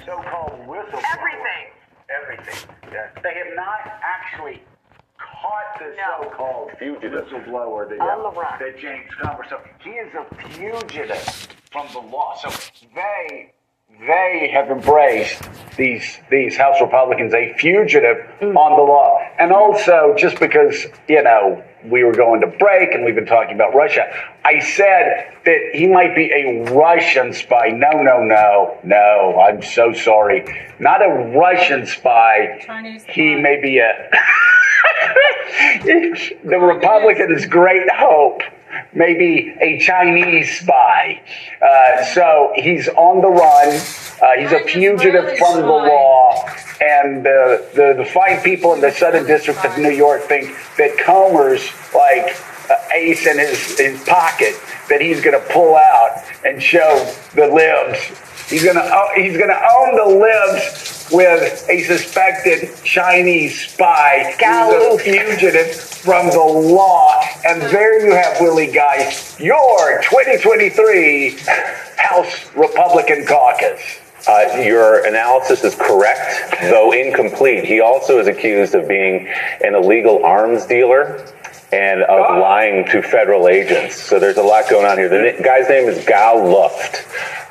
so-called 0.03 0.59
whistleblower. 0.67 1.03
Everything. 1.15 1.73
Everything. 2.09 2.69
Yeah. 2.91 3.09
They 3.23 3.33
have 3.35 3.55
not 3.55 3.79
actually 4.03 4.61
caught 5.17 5.79
the 5.79 5.95
No. 5.95 6.23
so-called 6.23 6.71
Fugitive. 6.77 7.25
whistleblower, 7.25 7.87
the, 7.87 7.95
On 8.01 8.23
the 8.23 8.39
run. 8.39 8.59
the 8.59 8.77
James 8.79 9.09
Comer. 9.21 9.45
So 9.49 9.61
he 9.79 9.91
is 9.91 10.13
a 10.13 10.25
fugitive 10.49 11.47
from 11.71 11.87
the 11.93 11.99
law. 11.99 12.35
So 12.35 12.49
they 12.93 13.53
they 14.07 14.49
have 14.53 14.69
embraced 14.69 15.47
these 15.77 16.19
these 16.29 16.57
House 16.57 16.81
Republicans 16.81 17.33
a 17.33 17.53
fugitive 17.53 18.17
hmm. 18.39 18.57
on 18.57 18.75
the 18.77 18.83
law, 18.83 19.19
and 19.39 19.51
also 19.51 20.15
just 20.17 20.39
because 20.39 20.87
you 21.07 21.23
know 21.23 21.63
we 21.85 22.03
were 22.03 22.13
going 22.13 22.41
to 22.41 22.47
break 22.47 22.93
and 22.93 23.03
we've 23.05 23.15
been 23.15 23.25
talking 23.25 23.55
about 23.55 23.73
Russia, 23.75 24.07
I 24.45 24.59
said 24.59 25.33
that 25.45 25.59
he 25.73 25.87
might 25.87 26.15
be 26.15 26.31
a 26.31 26.63
Russian 26.73 27.33
spy. 27.33 27.69
No, 27.69 27.89
no, 28.01 28.23
no, 28.23 28.77
no. 28.83 29.39
I'm 29.45 29.61
so 29.61 29.93
sorry. 29.93 30.45
Not 30.79 31.01
a 31.03 31.09
Russian 31.37 31.85
spy. 31.85 32.59
Chinese 32.65 33.03
He 33.05 33.35
spy. 33.35 33.41
may 33.41 33.61
be 33.61 33.79
a 33.79 34.09
the 36.43 36.59
Republicans' 36.59 37.45
great 37.45 37.89
hope. 37.91 38.41
Maybe 38.93 39.55
a 39.61 39.79
Chinese 39.79 40.59
spy. 40.59 41.21
Uh, 41.61 42.03
so 42.05 42.51
he's 42.55 42.87
on 42.89 43.21
the 43.21 43.29
run. 43.29 43.67
Uh, 44.21 44.39
he's 44.39 44.51
a 44.51 44.63
fugitive 44.65 45.37
from 45.37 45.61
the 45.61 45.67
law. 45.67 46.45
And 46.83 47.25
uh, 47.25 47.63
the, 47.75 47.93
the 47.97 48.05
fine 48.13 48.41
people 48.41 48.73
in 48.73 48.81
the 48.81 48.91
Southern 48.91 49.25
District 49.25 49.63
of 49.63 49.77
New 49.77 49.91
York 49.91 50.23
think 50.23 50.53
that 50.77 50.97
Comer's 50.97 51.65
like 51.95 52.35
uh, 52.69 52.75
ace 52.93 53.25
in 53.25 53.39
his, 53.39 53.77
his 53.79 54.03
pocket 54.03 54.59
that 54.89 54.99
he's 54.99 55.21
going 55.21 55.39
to 55.39 55.53
pull 55.53 55.77
out 55.77 56.23
and 56.43 56.61
show 56.61 57.09
the 57.35 57.47
libs. 57.47 57.99
He's 58.49 58.63
going 58.63 58.75
to 58.75 59.09
he's 59.15 59.37
going 59.37 59.49
to 59.49 59.67
own 59.75 59.95
the 59.95 60.19
libs 60.19 61.07
with 61.09 61.69
a 61.69 61.83
suspected 61.83 62.75
Chinese 62.83 63.69
spy 63.69 64.35
who's 64.37 64.99
a 64.99 65.03
fugitive 65.03 65.73
from 65.75 66.27
the 66.27 66.37
law. 66.37 67.21
And 67.45 67.61
there 67.61 68.05
you 68.05 68.13
have, 68.13 68.41
Willie 68.41 68.71
Geist, 68.71 69.39
your 69.39 70.01
2023 70.01 71.37
House 71.97 72.53
Republican 72.55 73.25
caucus. 73.25 74.02
Uh, 74.25 74.61
your 74.63 75.05
analysis 75.05 75.63
is 75.63 75.75
correct, 75.75 76.55
though 76.61 76.93
incomplete. 76.93 77.65
He 77.65 77.81
also 77.81 78.19
is 78.19 78.27
accused 78.27 78.73
of 78.73 78.87
being 78.87 79.27
an 79.61 79.75
illegal 79.75 80.23
arms 80.23 80.65
dealer 80.65 81.25
and 81.73 82.03
of 82.03 82.37
lying 82.39 82.85
to 82.85 83.01
federal 83.01 83.47
agents. 83.47 83.95
So 83.95 84.19
there's 84.19 84.37
a 84.37 84.43
lot 84.43 84.69
going 84.69 84.85
on 84.85 84.97
here. 84.97 85.09
The 85.09 85.43
guy's 85.43 85.67
name 85.67 85.89
is 85.89 86.05
Gal 86.05 86.47
Luft. 86.47 87.05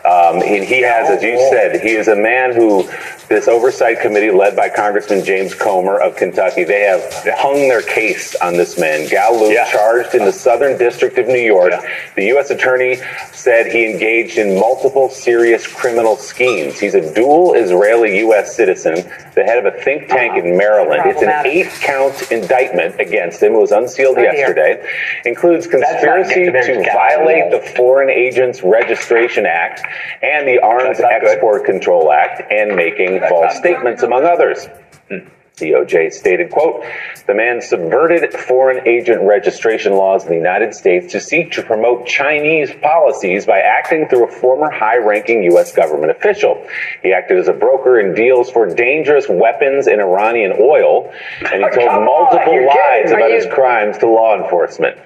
Um, 0.04 0.42
and 0.42 0.64
he 0.64 0.80
has, 0.82 1.10
as 1.10 1.22
you 1.22 1.38
said, 1.50 1.80
he 1.80 1.90
is 1.90 2.08
a 2.08 2.16
man 2.16 2.54
who 2.54 2.88
this 3.28 3.48
oversight 3.48 4.00
committee 4.00 4.30
led 4.30 4.54
by 4.56 4.68
Congressman 4.68 5.24
James 5.24 5.54
Comer 5.54 5.98
of 6.00 6.16
Kentucky, 6.16 6.64
they 6.64 6.80
have 6.82 7.02
hung 7.38 7.68
their 7.68 7.82
case 7.82 8.34
on 8.36 8.54
this 8.56 8.78
man. 8.78 9.08
Gal 9.08 9.50
Yeah. 9.50 9.64
charged 9.70 10.14
in 10.14 10.24
the 10.24 10.32
Southern 10.32 10.76
District 10.78 11.16
of 11.18 11.26
New 11.26 11.40
York. 11.40 11.72
Yeah. 11.72 11.88
The 12.16 12.24
U.S. 12.26 12.50
attorney 12.50 12.98
said 13.32 13.66
he 13.66 13.90
engaged 13.90 14.38
in 14.38 14.58
multiple 14.58 15.08
serious 15.08 15.66
criminal 15.66 16.16
schemes. 16.16 16.78
He's 16.78 16.94
a 16.94 17.14
dual 17.14 17.54
Israeli 17.54 18.18
U.S. 18.18 18.54
citizen, 18.54 18.94
the 19.34 19.42
head 19.44 19.64
of 19.64 19.66
a 19.72 19.76
think 19.82 20.08
tank 20.08 20.36
in 20.36 20.56
Maryland. 20.56 21.02
It's 21.06 21.22
an 21.22 21.46
eight 21.46 21.68
count 21.80 22.30
indictment 22.30 23.00
against 23.00 23.42
him. 23.42 23.54
It 23.54 23.58
was 23.60 23.72
unsealed 23.72 24.18
Oh, 24.18 24.22
dear. 24.22 24.32
yesterday. 24.34 24.86
Includes 25.24 25.66
conspiracy 25.66 26.44
to 26.44 26.84
violate 26.92 27.50
the. 27.50 27.62
Foreign 27.72 28.10
Agents 28.10 28.62
Registration 28.62 29.46
Act 29.46 29.82
and 30.22 30.46
the 30.46 30.58
Arms 30.60 30.98
That's 30.98 31.00
not 31.00 31.20
good. 31.20 31.30
Export 31.30 31.64
Control 31.64 32.12
Act 32.12 32.42
and 32.52 32.76
making 32.76 33.11
false 33.20 33.56
statements, 33.56 34.02
among 34.02 34.24
others. 34.24 34.66
Hmm. 35.08 35.28
DOJ 35.56 36.12
stated, 36.12 36.50
quote, 36.50 36.84
the 37.26 37.34
man 37.34 37.60
subverted 37.60 38.32
foreign 38.32 38.88
agent 38.88 39.22
registration 39.22 39.92
laws 39.92 40.24
in 40.24 40.30
the 40.30 40.36
United 40.36 40.74
States 40.74 41.12
to 41.12 41.20
seek 41.20 41.52
to 41.52 41.62
promote 41.62 42.06
Chinese 42.06 42.72
policies 42.82 43.46
by 43.46 43.60
acting 43.60 44.08
through 44.08 44.26
a 44.26 44.30
former 44.30 44.70
high-ranking 44.70 45.42
U.S. 45.44 45.72
government 45.72 46.10
official. 46.10 46.66
He 47.02 47.12
acted 47.12 47.38
as 47.38 47.48
a 47.48 47.52
broker 47.52 48.00
in 48.00 48.14
deals 48.14 48.50
for 48.50 48.66
dangerous 48.74 49.26
weapons 49.28 49.86
and 49.86 50.00
Iranian 50.00 50.54
oil, 50.58 51.12
and 51.40 51.62
he 51.62 51.70
told 51.70 52.04
multiple 52.04 52.66
lies 52.66 53.10
about 53.10 53.30
his 53.30 53.46
crimes 53.46 53.98
to 53.98 54.08
law 54.08 54.42
enforcement. 54.42 54.98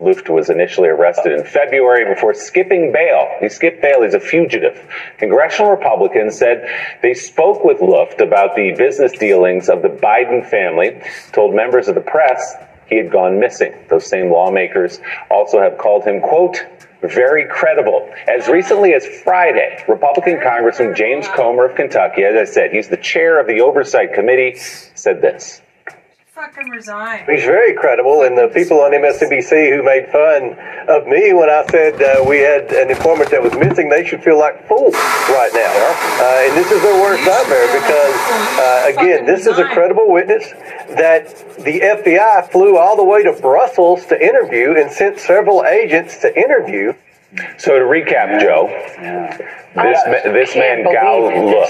Luft 0.00 0.28
was 0.28 0.48
initially 0.48 0.88
arrested 0.88 1.32
in 1.32 1.44
February 1.44 2.04
before 2.14 2.32
skipping 2.32 2.92
bail. 2.92 3.28
He 3.40 3.48
skipped 3.48 3.82
bail. 3.82 4.02
He's 4.02 4.14
a 4.14 4.20
fugitive. 4.20 4.80
Congressional 5.18 5.72
Republicans 5.72 6.38
said 6.38 6.68
they 7.02 7.14
spoke 7.14 7.64
with 7.64 7.80
Luft 7.80 8.20
about 8.20 8.54
the 8.54 8.72
business 8.78 9.10
dealings 9.10 9.68
of 9.68 9.82
the 9.82 9.88
Biden 9.88 10.48
family, 10.48 11.02
told 11.32 11.52
members 11.52 11.88
of 11.88 11.96
the 11.96 12.00
press 12.00 12.54
he 12.86 12.96
had 12.96 13.10
gone 13.10 13.40
missing. 13.40 13.74
Those 13.88 14.06
same 14.06 14.30
lawmakers 14.30 15.00
also 15.32 15.60
have 15.60 15.78
called 15.78 16.04
him, 16.04 16.20
quote, 16.20 16.64
very 17.02 17.46
credible. 17.48 18.08
As 18.28 18.46
recently 18.46 18.94
as 18.94 19.04
Friday, 19.04 19.84
Republican 19.88 20.40
Congressman 20.40 20.94
James 20.94 21.26
Comer 21.26 21.66
of 21.66 21.74
Kentucky, 21.74 22.22
as 22.22 22.36
I 22.36 22.44
said, 22.50 22.70
he's 22.70 22.88
the 22.88 22.96
chair 22.96 23.40
of 23.40 23.48
the 23.48 23.60
Oversight 23.60 24.14
Committee, 24.14 24.54
said 24.56 25.20
this. 25.20 25.60
Fucking 26.38 26.70
resign. 26.70 27.24
He's 27.26 27.42
very 27.42 27.74
credible, 27.74 28.22
and 28.22 28.38
the 28.38 28.46
people 28.46 28.80
on 28.80 28.92
MSNBC 28.92 29.74
who 29.74 29.82
made 29.82 30.06
fun 30.12 30.54
of 30.86 31.04
me 31.04 31.32
when 31.32 31.50
I 31.50 31.66
said 31.68 32.00
uh, 32.00 32.22
we 32.22 32.38
had 32.38 32.70
an 32.70 32.90
informant 32.90 33.32
that 33.32 33.42
was 33.42 33.52
missing, 33.54 33.88
they 33.88 34.06
should 34.06 34.22
feel 34.22 34.38
like 34.38 34.68
fools 34.68 34.94
right 34.94 35.50
now. 35.52 35.74
Uh, 36.22 36.46
and 36.46 36.56
this 36.56 36.70
is 36.70 36.80
their 36.80 36.94
worst 37.02 37.26
nightmare 37.26 37.66
because, 37.74 38.14
uh, 38.54 38.84
again, 38.86 39.26
this 39.26 39.48
is 39.48 39.58
a 39.58 39.64
credible 39.64 40.12
witness 40.12 40.52
that 40.94 41.26
the 41.64 41.80
FBI 41.80 42.48
flew 42.52 42.76
all 42.78 42.94
the 42.94 43.02
way 43.02 43.24
to 43.24 43.32
Brussels 43.32 44.06
to 44.06 44.24
interview 44.24 44.76
and 44.78 44.92
sent 44.92 45.18
several 45.18 45.64
agents 45.64 46.18
to 46.18 46.38
interview. 46.38 46.92
So 47.58 47.78
to 47.78 47.84
recap, 47.84 48.40
Joe, 48.40 48.68
this 49.74 50.00
ma- 50.06 50.32
this 50.32 50.56
man 50.56 50.82
can't 50.82 50.92
Gal 50.94 51.20
believe 51.28 51.68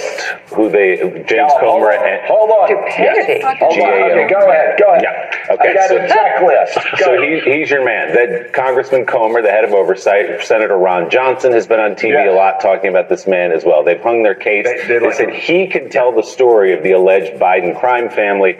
who 0.55 0.71
they 0.71 0.97
James 1.29 1.51
Hold 1.55 1.83
Comer 1.83 1.93
on. 1.95 2.07
and 2.09 2.27
Hold 2.29 2.51
on. 2.51 2.69
Stupidity. 2.69 3.43
Hold 3.43 3.53
on. 3.55 3.67
Okay, 3.67 4.29
go 4.31 4.39
ahead. 4.49 4.79
Go 4.79 4.93
ahead. 4.93 5.03
Yeah. 5.03 5.55
Okay, 5.55 5.71
I 5.71 5.75
got 5.75 5.89
so- 5.89 5.97
a 5.97 6.07
checklist. 6.07 6.99
So 7.09 7.21
he, 7.21 7.41
he's 7.41 7.71
your 7.71 7.85
man. 7.85 8.15
That 8.15 8.53
Congressman 8.53 9.05
Comer, 9.07 9.43
the 9.43 9.51
head 9.51 9.65
of 9.65 9.73
oversight, 9.73 10.43
Senator 10.45 10.77
Ron 10.79 11.11
Johnson 11.11 11.53
has 11.53 11.67
been 11.67 11.81
on 11.81 11.93
TV 11.93 12.11
Yes. 12.13 12.29
a 12.33 12.37
lot 12.37 12.61
talking 12.61 12.91
about 12.91 13.09
this 13.09 13.27
man 13.27 13.51
as 13.51 13.65
well. 13.65 13.83
They've 13.83 14.01
hung 14.01 14.23
their 14.23 14.35
case. 14.37 14.65
They- 14.67 14.87
they 14.87 15.01
like 15.01 15.15
said 15.15 15.31
him. 15.31 15.35
he 15.35 15.67
can 15.67 15.91
tell 15.91 16.13
the 16.13 16.23
story 16.23 16.73
of 16.73 16.83
the 16.85 16.93
alleged 16.93 17.35
Biden 17.41 17.77
crime 17.79 18.11
family 18.11 18.59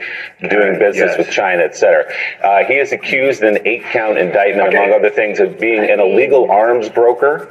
doing 0.49 0.79
business 0.81 1.11
Yes. 1.11 1.19
with 1.19 1.31
China, 1.31 1.63
et 1.63 1.77
cetera. 1.77 2.05
Uh, 2.43 2.65
he 2.65 2.75
is 2.75 2.91
accused 2.93 3.43
in 3.45 3.57
an 3.57 3.67
eight-count 3.67 4.19
indictment, 4.19 4.69
Okay. 4.69 4.79
among 4.79 4.93
other 4.99 5.11
things, 5.11 5.39
of 5.41 5.59
being 5.61 5.89
an 5.91 6.01
illegal 6.01 6.51
arms 6.51 6.88
broker. 6.89 7.49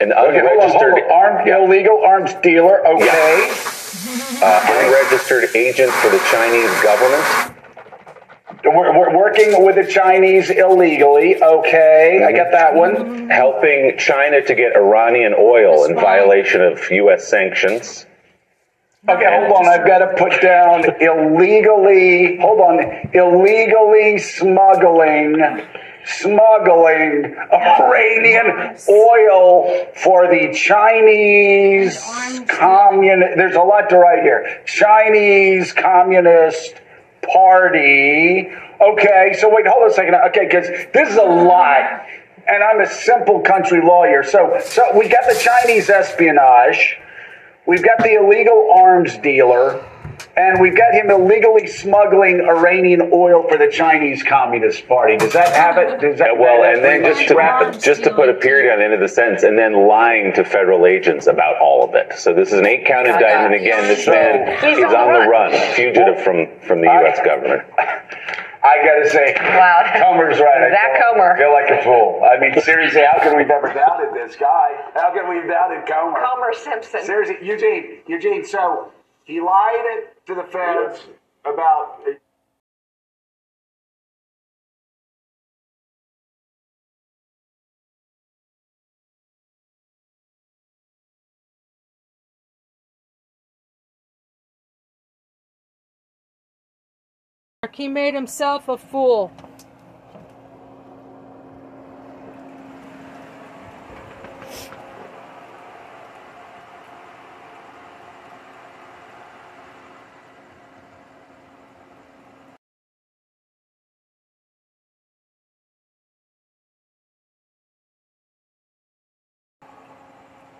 An 0.00 0.12
Okay, 0.12 0.20
hold 0.20 0.34
on, 0.34 0.46
unregistered 0.48 0.92
hold 0.92 1.04
on. 1.04 1.10
Armed, 1.34 1.48
Yeah. 1.48 1.64
illegal 1.64 2.02
arms 2.04 2.34
dealer. 2.34 2.86
Okay. 2.86 3.50
uh, 4.42 4.84
unregistered 4.84 5.54
agent 5.56 5.90
for 5.92 6.08
the 6.10 6.20
Chinese 6.30 6.70
government. 6.82 7.54
We're, 8.64 8.96
we're 8.98 9.16
working 9.16 9.64
with 9.64 9.76
the 9.76 9.86
Chinese 9.86 10.50
illegally. 10.50 11.40
Okay, 11.42 12.24
I 12.26 12.32
get 12.32 12.50
that 12.52 12.74
one. 12.74 13.28
helping 13.30 13.96
China 13.98 14.42
to 14.42 14.54
get 14.54 14.74
Iranian 14.76 15.34
oil 15.38 15.84
in 15.84 15.94
violation 15.94 16.60
of 16.60 16.90
U.S. 16.90 17.26
sanctions. 17.28 18.04
Okay, 19.08 19.24
hold 19.46 19.52
on. 19.64 19.68
I've 19.68 19.86
got 19.86 19.98
to 19.98 20.08
put 20.18 20.40
down 20.42 20.84
illegally. 21.00 22.38
Hold 22.40 22.60
on. 22.60 23.10
Illegally 23.14 24.18
smuggling, 24.18 25.34
smuggling 26.08 27.36
Iranian 27.52 28.76
oil 28.88 29.86
for 30.02 30.26
the 30.28 30.52
Chinese 30.54 32.02
communist. 32.48 33.36
There's 33.36 33.54
a 33.54 33.60
lot 33.60 33.90
to 33.90 33.98
write 33.98 34.22
here. 34.22 34.62
Chinese 34.66 35.72
Communist 35.72 36.74
Party. 37.32 38.50
Okay, 38.80 39.36
so 39.38 39.54
wait, 39.54 39.66
hold 39.66 39.84
on 39.84 39.90
a 39.90 39.92
second. 39.92 40.14
Okay, 40.14 40.46
because 40.46 40.68
this 40.92 41.10
is 41.10 41.16
a 41.16 41.22
lot. 41.22 42.06
And 42.46 42.62
I'm 42.62 42.80
a 42.80 42.86
simple 42.86 43.40
country 43.40 43.82
lawyer. 43.82 44.22
So, 44.22 44.58
so 44.64 44.96
we 44.98 45.08
got 45.08 45.24
the 45.28 45.38
Chinese 45.38 45.90
espionage. 45.90 46.96
We've 47.66 47.84
got 47.84 47.98
the 47.98 48.14
illegal 48.14 48.70
arms 48.74 49.18
dealer, 49.18 49.84
and 50.38 50.60
we've 50.60 50.76
got 50.76 50.94
him 50.94 51.10
illegally 51.10 51.66
smuggling 51.66 52.40
Iranian 52.40 53.10
oil 53.12 53.42
for 53.48 53.58
the 53.58 53.68
Chinese 53.68 54.22
Communist 54.22 54.86
Party. 54.86 55.16
Does 55.16 55.32
that 55.32 55.52
have 55.54 55.76
it? 55.78 56.00
Does 56.00 56.18
that, 56.18 56.30
Uh, 56.30 56.34
well, 56.36 56.62
and 56.64 56.84
then 56.84 57.02
just 57.02 57.26
to 57.28 57.34
wrap 57.34 57.74
it? 57.74 57.80
just 57.80 58.04
to 58.04 58.14
put 58.14 58.28
a 58.28 58.34
period 58.34 58.72
on 58.72 58.78
the 58.78 58.84
end 58.84 58.94
of 58.94 59.00
the 59.00 59.08
sentence, 59.08 59.42
and 59.42 59.58
then 59.58 59.72
lying 59.88 60.32
to 60.34 60.44
federal 60.44 60.86
agents 60.86 61.26
about 61.26 61.58
all 61.60 61.82
of 61.84 61.94
it. 61.94 62.12
So 62.14 62.32
this 62.32 62.52
is 62.52 62.58
an 62.60 62.66
eight-count 62.66 63.08
indictment. 63.08 63.54
Again, 63.54 63.88
this 63.88 64.04
So- 64.04 64.12
man 64.12 64.56
He's 64.64 64.78
is 64.78 64.84
on 64.84 64.94
on 64.94 65.12
the 65.14 65.20
the 65.20 65.28
run, 65.28 65.52
fugitive 65.74 66.20
from 66.22 66.46
from 66.60 66.80
the 66.82 66.86
U.S. 66.86 67.20
government. 67.24 67.62
I 68.60 68.82
gotta 68.84 69.08
say, 69.08 69.34
Wow. 69.38 69.82
Comer's 70.02 70.40
right. 70.40 70.62
I 70.64 70.68
That 70.70 70.96
feel- 70.98 71.12
Comer. 71.14 71.36
feel 71.38 71.52
like 71.52 71.70
a 71.70 71.82
fool. 71.82 72.22
I 72.30 72.38
mean, 72.38 72.60
seriously, 72.60 73.02
how 73.02 73.18
can 73.20 73.36
we 73.36 73.42
have 73.44 73.50
ever 73.52 73.72
doubted 73.72 74.12
this 74.14 74.36
guy? 74.36 74.68
How 74.94 75.10
can 75.10 75.28
we 75.28 75.36
have 75.36 75.48
doubted 75.48 75.86
Comer? 75.86 76.18
Comer 76.20 76.52
Simpson. 76.52 77.00
Seriously, 77.02 77.38
Eugene, 77.40 77.98
Eugene. 78.06 78.44
So 78.44 78.88
he 79.28 79.42
lied 79.42 80.08
to 80.26 80.34
the 80.34 80.42
feds 80.42 81.06
about. 81.44 82.00
He 97.72 97.86
made 97.86 98.14
himself 98.14 98.68
a 98.68 98.76
fool. 98.76 99.30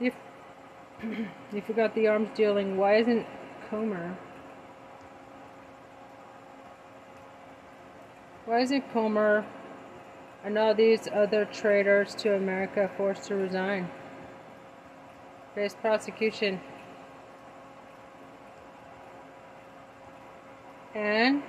You, 0.00 0.12
you 1.52 1.60
forgot 1.62 1.94
the 1.94 2.06
arms 2.06 2.28
dealing. 2.34 2.76
Why 2.76 2.96
isn't 2.96 3.26
Comer? 3.68 4.16
Why 8.44 8.60
isn't 8.60 8.92
Comer 8.92 9.44
and 10.44 10.56
all 10.56 10.74
these 10.74 11.08
other 11.12 11.44
traitors 11.44 12.14
to 12.16 12.34
America 12.34 12.90
forced 12.96 13.24
to 13.24 13.34
resign? 13.34 13.90
Face 15.54 15.74
prosecution. 15.74 16.60
And 20.94 21.42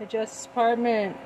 The 0.00 0.06
Justice 0.06 0.46
Department. 0.46 1.16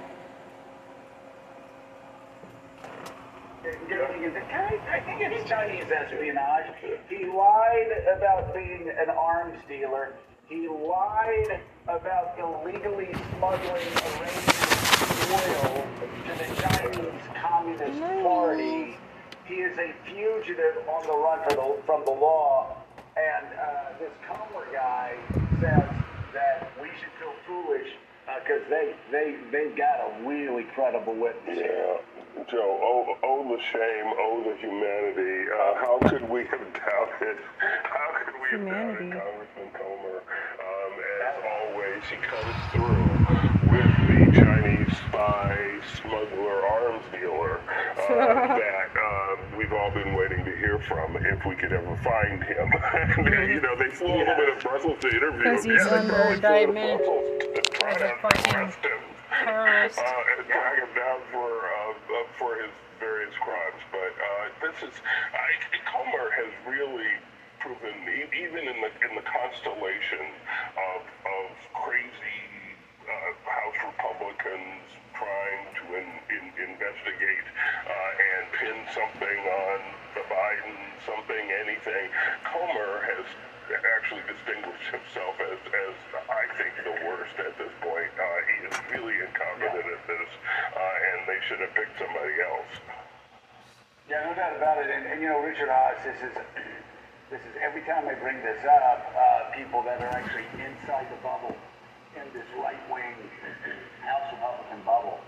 I 3.67 5.01
think 5.07 5.23
it's 5.23 5.49
Chinese 5.49 5.91
espionage. 5.91 6.67
He 7.09 7.25
lied 7.25 7.89
about 8.15 8.53
being 8.53 8.91
an 8.91 9.09
arms 9.09 9.59
dealer. 9.67 10.17
He 10.47 10.69
lied 10.69 11.63
about 11.89 12.39
illegally 12.39 13.09
smuggling 13.39 13.89
Iranian 14.05 14.55
oil 15.33 15.87
to 16.27 16.33
the 16.39 16.49
Chinese 16.61 17.23
Communist 17.41 18.01
Party. 18.23 18.99
He 19.47 19.55
is 19.55 19.79
a 19.79 19.95
fugitive 20.05 20.87
on 20.89 21.07
the 21.07 21.17
run 21.17 21.39
for 21.45 21.57
the, 21.57 21.83
from 21.87 22.05
the 22.05 22.13
law. 22.13 22.77
And 23.17 23.47
uh, 23.59 23.99
this 23.99 24.13
Comer 24.29 24.67
guy 24.73 25.17
says 25.61 26.04
that 26.35 26.71
we 26.83 26.89
should 26.99 27.15
feel 27.19 27.33
foolish 27.47 27.89
because 28.43 28.63
they, 28.69 28.95
they, 29.11 29.37
they've 29.53 29.77
got 29.77 30.01
a 30.01 30.27
really 30.27 30.65
credible 30.75 31.15
witness. 31.15 31.59
Yeah. 31.59 31.97
Joe, 32.51 32.79
oh, 32.83 33.17
oh 33.23 33.43
the 33.49 33.63
shame, 33.73 34.13
oh 34.19 34.43
the 34.45 34.57
humanity. 34.59 35.47
Uh, 35.49 35.75
how 35.79 35.99
could 36.09 36.29
we 36.29 36.45
have 36.47 36.67
doubted? 36.75 37.39
How 37.59 38.11
could 38.25 38.35
we 38.43 38.59
Humanity. 38.59 39.05
have 39.05 39.23
doubted 39.23 39.49
Congressman 39.55 39.71
Comer? 39.73 40.19
Um, 40.19 40.93
as 41.25 41.39
always, 41.55 42.03
he 42.11 42.17
comes 42.27 42.57
through 42.75 43.07
with 43.71 43.95
the 44.11 44.41
Chinese 44.41 44.93
spy, 45.09 45.57
smuggler, 46.03 46.67
arms 46.67 47.05
dealer 47.13 47.61
uh, 48.03 48.09
that 48.59 48.91
um, 48.99 49.34
we've 49.57 49.73
all 49.73 49.91
been 49.91 50.15
waiting 50.15 50.45
to 50.45 50.57
hear 50.57 50.79
from 50.79 51.17
if 51.17 51.45
we 51.47 51.55
could 51.55 51.73
ever 51.73 51.97
find 51.99 52.43
him. 52.43 52.73
and, 53.27 53.51
you 53.51 53.61
know, 53.61 53.77
they 53.77 53.91
flew 53.91 54.09
all 54.09 54.25
the 54.25 54.35
way 54.39 54.55
to 54.55 54.59
Brussels 54.63 54.99
to 55.01 55.09
interview 55.09 55.43
him. 55.43 55.55
Because 55.57 55.65
he's 55.65 55.75
Yeah, 55.75 55.89
they 55.89 55.97
under 55.97 56.15
probably 56.15 56.29
to 56.29 56.35
indictment 56.35 56.99
Brussels 56.99 57.29
to 57.55 57.63
try 57.73 57.91
as 57.91 57.97
a 57.97 58.09
to 58.09 58.17
fucking 58.23 58.55
arrest 58.55 58.79
him 58.85 59.01
terrorist. 59.45 59.99
uh, 59.99 60.33
and 60.39 60.47
drag 60.47 60.79
him 60.79 60.93
down 60.95 61.21
for 61.33 61.51
uh, 61.51 61.93
uh, 61.93 62.27
for 62.39 62.55
his 62.63 62.71
various 63.01 63.35
crimes. 63.43 63.83
But 63.91 64.13
uh, 64.15 64.45
this 64.63 64.77
is 64.89 64.95
I, 65.35 65.47
Comer 65.91 66.31
has 66.39 66.51
really 66.67 67.11
proven, 67.61 67.95
even 68.33 68.63
in 68.69 68.79
the 68.81 68.91
in 69.09 69.13
the 69.17 69.27
constellation 69.27 70.25
of 70.79 71.01
of 71.27 71.47
crazy 71.75 72.41
uh, 73.05 73.31
House 73.45 73.79
Republicans 73.85 74.83
trying 75.15 75.63
to 75.79 75.85
in, 75.95 76.09
in, 76.31 76.45
investigate 76.71 77.47
uh, 77.87 78.27
and 78.35 78.43
pin 78.59 78.79
something 78.91 79.41
on 79.47 79.79
the 80.15 80.25
Biden, 80.27 80.77
something, 81.07 81.45
anything. 81.67 82.07
Comer 82.45 83.03
has 83.15 83.27
actually 83.73 84.23
distinguished 84.29 84.89
himself 84.93 85.35
as, 85.41 85.59
as 85.59 85.97
I 86.29 86.45
think, 86.59 86.73
the 86.85 86.97
worst 87.09 87.35
at 87.41 87.57
this 87.57 87.73
point. 87.81 88.13
Uh, 88.15 88.27
he 88.45 88.57
is 88.69 88.75
really 88.93 89.17
incompetent 89.23 89.87
at 89.89 90.03
this, 90.05 90.31
uh, 90.77 91.09
and 91.11 91.19
they 91.27 91.41
should 91.49 91.61
have 91.65 91.73
picked 91.73 91.97
somebody 91.97 92.37
else. 92.45 92.73
Yeah, 94.11 94.29
no 94.29 94.37
doubt 94.37 94.57
about 94.57 94.79
it. 94.85 94.93
And, 94.93 95.07
and 95.09 95.23
you 95.23 95.29
know, 95.29 95.41
Richard 95.41 95.73
Haass, 95.73 95.97
this 96.05 96.21
is 96.21 96.35
this 97.33 97.41
is 97.41 97.55
every 97.65 97.81
time 97.89 98.05
I 98.07 98.15
bring 98.21 98.37
this 98.45 98.61
up, 98.69 99.01
uh, 99.17 99.51
people 99.57 99.83
that 99.89 99.99
are 100.03 100.13
actually 100.13 100.45
inside 100.61 101.09
the 101.09 101.17
bubble, 101.25 101.57
in 102.17 102.33
this 102.33 102.47
right 102.59 102.79
wing 102.93 103.15
House 104.01 104.33
Republican 104.33 104.85
bubble, 104.85 105.21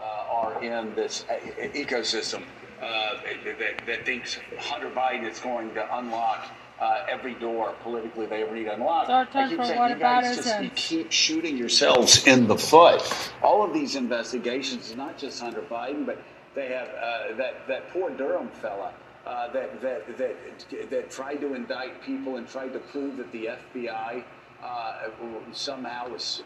uh, 0.00 0.24
are 0.30 0.62
in 0.62 0.94
this 0.94 1.24
uh, 1.30 1.34
ecosystem 1.74 2.42
uh, 2.80 3.14
that, 3.58 3.82
that 3.86 4.06
thinks 4.06 4.38
Hunter 4.58 4.90
Biden 4.90 5.28
is 5.30 5.38
going 5.38 5.72
to 5.74 5.98
unlock. 5.98 6.48
Uh, 6.80 7.06
every 7.08 7.34
door 7.34 7.72
politically 7.84 8.26
they 8.26 8.42
ever 8.42 8.56
need 8.56 8.64
to 8.64 8.74
unlock. 8.74 9.06
So 9.06 9.12
our 9.12 9.26
time 9.26 9.46
I 9.46 9.54
keep 9.54 9.64
saying, 9.64 9.90
you 9.90 9.96
guys 9.96 10.36
just 10.36 10.62
you 10.62 10.70
keep 10.70 11.12
shooting 11.12 11.56
yourselves 11.56 12.26
in 12.26 12.48
the 12.48 12.58
foot. 12.58 13.00
All 13.40 13.62
of 13.62 13.72
these 13.72 13.94
investigations, 13.94 14.92
not 14.96 15.16
just 15.16 15.40
Hunter 15.40 15.62
Biden, 15.70 16.04
but 16.04 16.20
they 16.56 16.66
have 16.70 16.88
uh, 16.88 17.36
that 17.36 17.68
that 17.68 17.88
poor 17.90 18.10
Durham 18.10 18.48
fella 18.48 18.92
uh, 19.26 19.52
that 19.52 19.80
that 19.80 20.18
that 20.18 20.90
that 20.90 21.10
tried 21.10 21.36
to 21.36 21.54
indict 21.54 22.02
people 22.02 22.36
and 22.36 22.48
tried 22.48 22.72
to 22.72 22.80
prove 22.80 23.16
that 23.16 23.30
the 23.30 23.50
FBI 23.74 24.24
uh, 24.62 25.08
somehow 25.52 26.08
was. 26.08 26.42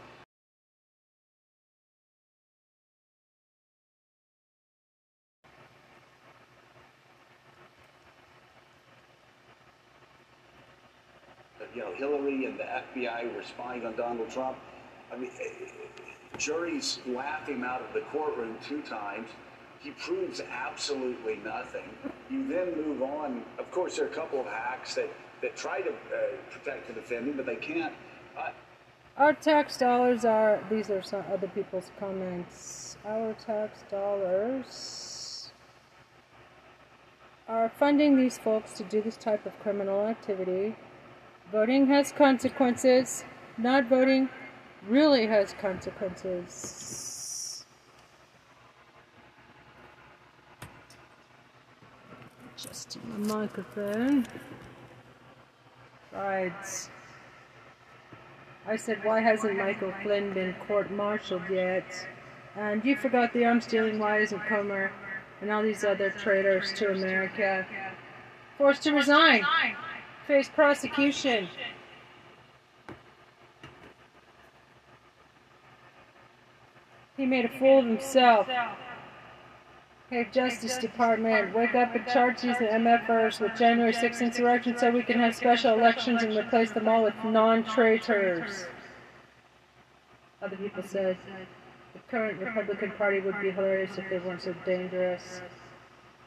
You 11.75 11.83
know, 11.83 11.95
Hillary 11.95 12.47
and 12.47 12.59
the 12.59 12.64
FBI 12.64 13.35
were 13.35 13.43
spying 13.43 13.85
on 13.85 13.97
Donald 13.97 14.31
Trump. 14.31 14.57
I 15.12 15.17
mean, 15.17 15.31
eh, 15.39 15.69
juries 16.39 17.01
laugh 17.07 17.47
him 17.47 17.64
out 17.64 17.83
of 17.83 17.93
the 17.93 18.01
courtroom 18.12 18.57
two 18.67 18.81
times. 18.81 19.29
He 19.81 19.91
proves 19.91 20.41
absolutely 20.41 21.37
nothing. 21.45 21.85
You 22.31 22.49
then 22.49 22.75
move 22.83 23.03
on. 23.03 23.45
Of 23.59 23.71
course, 23.71 23.97
there 23.97 24.07
are 24.07 24.09
a 24.09 24.14
couple 24.14 24.41
of 24.41 24.47
hacks 24.47 24.95
that, 24.95 25.11
that 25.43 25.55
try 25.55 25.83
to 25.83 25.91
uh, 25.91 26.37
protect 26.51 26.89
and 26.89 26.95
defend 26.97 27.29
him, 27.29 27.37
but 27.37 27.45
they 27.45 27.57
can't. 27.57 27.93
Our 29.16 29.32
tax 29.32 29.78
dollars 29.78 30.26
are, 30.26 30.62
these 30.70 30.91
are 30.91 31.03
some 31.03 31.24
other 31.32 31.49
people's 31.49 31.91
comments. 31.99 32.99
Our 33.05 33.32
tax 33.34 33.80
dollars 33.91 35.51
are 37.49 37.70
funding 37.78 38.16
these 38.16 38.37
folks 38.37 38.74
to 38.74 38.84
do 38.84 39.01
this 39.01 39.16
type 39.16 39.47
of 39.47 39.59
criminal 39.61 40.07
activity. 40.07 40.76
Voting 41.51 41.87
has 41.87 42.12
consequences. 42.12 43.24
Not 43.57 43.89
voting 43.89 44.28
really 44.87 45.26
has 45.28 45.55
consequences. 45.55 47.64
Adjusting 52.55 53.03
my 53.09 53.34
microphone. 53.34 54.26
Right. 56.12 56.91
I 58.69 58.77
said, 58.77 59.05
why 59.05 59.21
hasn't 59.21 59.57
Michael 59.57 59.93
Flynn 60.03 60.35
been 60.35 60.55
court-martialed 60.67 61.49
yet? 61.51 61.85
And 62.57 62.85
you 62.85 62.97
forgot 62.97 63.33
the 63.33 63.45
arms 63.45 63.67
dealing 63.67 63.99
why 63.99 64.19
isn't 64.21 64.47
Comer 64.49 64.91
and 65.41 65.53
all 65.53 65.62
these 65.62 65.85
other 65.85 66.11
traitors 66.11 66.73
to 66.75 66.91
America 66.91 67.67
forced 68.59 68.83
to 68.85 68.93
resign, 68.93 69.45
face 70.27 70.49
prosecution. 70.49 71.49
He 77.17 77.25
made 77.25 77.45
a 77.45 77.59
fool 77.59 77.79
of 77.81 77.87
himself. 77.87 78.49
Hey, 80.09 80.29
Justice 80.31 80.79
Department, 80.79 81.53
wake 81.53 81.75
up 81.75 81.97
and 81.97 82.07
charge 82.07 82.41
these 82.41 82.55
MFers 82.59 83.41
with 83.41 83.59
January 83.59 83.93
6th 83.93 84.21
insurrection 84.21 84.79
so 84.79 84.89
we 84.93 85.03
can 85.03 85.19
have 85.19 85.35
special 85.35 85.77
elections 85.77 86.23
and 86.23 86.37
replace 86.37 86.71
them 86.71 86.87
all 86.87 87.03
with 87.03 87.15
non-traitors. 87.25 88.67
Other 90.41 90.57
people 90.57 90.85
said 90.85 91.17
the 91.93 91.99
current 92.09 92.39
Republican 92.39 92.93
Party 92.93 93.19
would 93.19 93.41
be 93.41 93.51
hilarious 93.51 93.99
if 93.99 94.09
they 94.09 94.21
weren't 94.21 94.43
so 94.43 94.55
dangerous. 94.65 95.41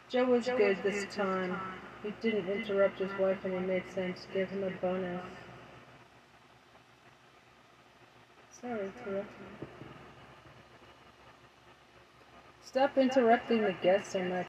Joe 0.10 0.26
was 0.26 0.46
good 0.46 0.80
this 0.84 1.06
time. 1.16 1.58
He 2.04 2.14
didn't 2.20 2.50
interrupt 2.50 3.00
his 3.00 3.12
wife 3.18 3.46
and 3.46 3.54
he 3.54 3.60
made 3.62 3.90
sense. 3.96 4.28
Give 4.34 4.50
him 4.50 4.66
a 4.66 4.72
bonus. 4.72 5.24
Sorry, 8.60 8.92
interrupting. 9.06 9.59
Stop 12.70 12.99
interrupting 12.99 13.63
the 13.63 13.74
guests 13.82 14.13
so 14.13 14.24
much. 14.26 14.45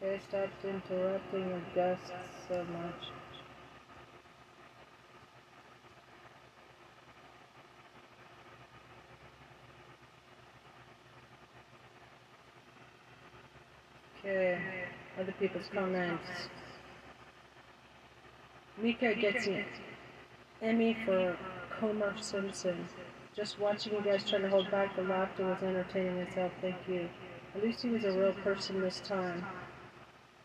Okay, 0.00 0.20
stop 0.28 0.48
interrupting 0.62 1.48
the 1.48 1.60
guests 1.74 2.12
so 2.46 2.64
much. 2.64 3.08
Okay, 14.20 14.60
other 15.18 15.34
people's 15.40 15.68
comments. 15.74 16.48
Mika 18.76 19.14
gets 19.14 19.46
an 19.46 19.64
Emmy 20.60 20.96
for 21.04 21.36
Comer 21.78 22.14
Simpson. 22.20 22.86
Just 23.36 23.58
watching 23.60 23.92
you 23.92 24.02
guys 24.02 24.28
trying 24.28 24.42
to 24.42 24.48
hold 24.48 24.70
back 24.70 24.96
the 24.96 25.02
laughter 25.02 25.46
was 25.46 25.62
entertaining 25.62 26.16
itself. 26.18 26.52
Thank 26.60 26.76
you. 26.88 27.08
At 27.54 27.62
least 27.62 27.82
he 27.82 27.88
was 27.88 28.04
a 28.04 28.12
real 28.12 28.32
person 28.32 28.80
this 28.80 29.00
time. 29.00 29.46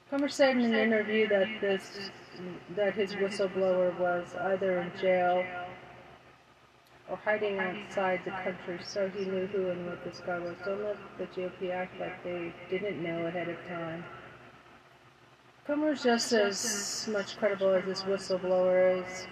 Comer 0.10 0.30
said 0.30 0.58
in 0.58 0.64
an 0.64 0.76
interview 0.76 1.28
that 1.28 1.48
this 1.62 2.12
that 2.76 2.94
his 2.94 3.14
whistleblower 3.14 3.98
was 4.00 4.36
either 4.36 4.80
in 4.80 4.92
jail 5.00 5.44
or 7.10 7.18
hiding 7.18 7.60
outside 7.60 8.22
the 8.24 8.32
country 8.32 8.80
so 8.84 9.10
he 9.10 9.26
knew 9.26 9.48
who 9.48 9.70
and 9.70 9.86
what 9.86 10.04
this 10.04 10.22
guy 10.26 10.40
was. 10.40 10.56
Don't 10.64 10.84
let 10.84 10.98
the 11.18 11.26
GOP 11.26 11.72
act 11.72 12.00
like 12.00 12.24
they 12.24 12.54
didn't 12.70 13.04
know 13.04 13.26
ahead 13.26 13.50
of 13.50 13.58
time. 13.68 14.04
Comer's 15.70 16.02
just 16.02 16.34
as 16.34 17.08
much 17.12 17.38
credible 17.38 17.70
as 17.76 17.86
this 17.86 18.02
whistleblower 18.02 19.04
is. 19.04 19.28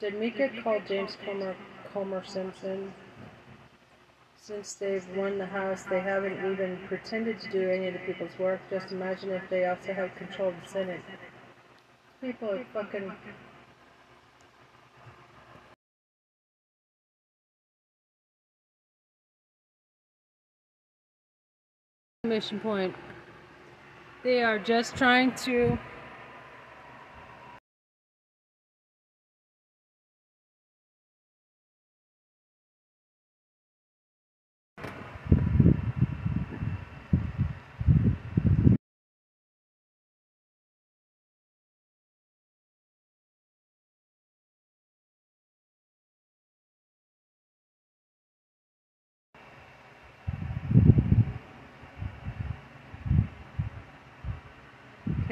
Did 0.00 0.18
Mika 0.18 0.48
call 0.64 0.80
James 0.88 1.14
Comer 1.26 1.54
Comer 1.92 2.24
Simpson? 2.24 2.90
Since 4.38 4.72
they've 4.72 5.06
won 5.14 5.36
the 5.36 5.44
House, 5.44 5.82
they 5.82 6.00
haven't 6.00 6.38
even 6.38 6.78
pretended 6.88 7.38
to 7.40 7.50
do 7.50 7.68
any 7.68 7.88
of 7.88 7.92
the 7.92 8.00
people's 8.00 8.38
work. 8.38 8.60
Just 8.70 8.92
imagine 8.92 9.28
if 9.28 9.42
they 9.50 9.66
also 9.66 9.92
had 9.92 10.16
control 10.16 10.48
of 10.48 10.54
the 10.62 10.66
Senate. 10.66 11.02
People 12.22 12.52
are 12.52 12.64
fucking 12.72 13.12
mission 22.24 22.58
point. 22.58 22.94
They 24.22 24.44
are 24.44 24.58
just 24.58 24.96
trying 24.96 25.34
to 25.46 25.76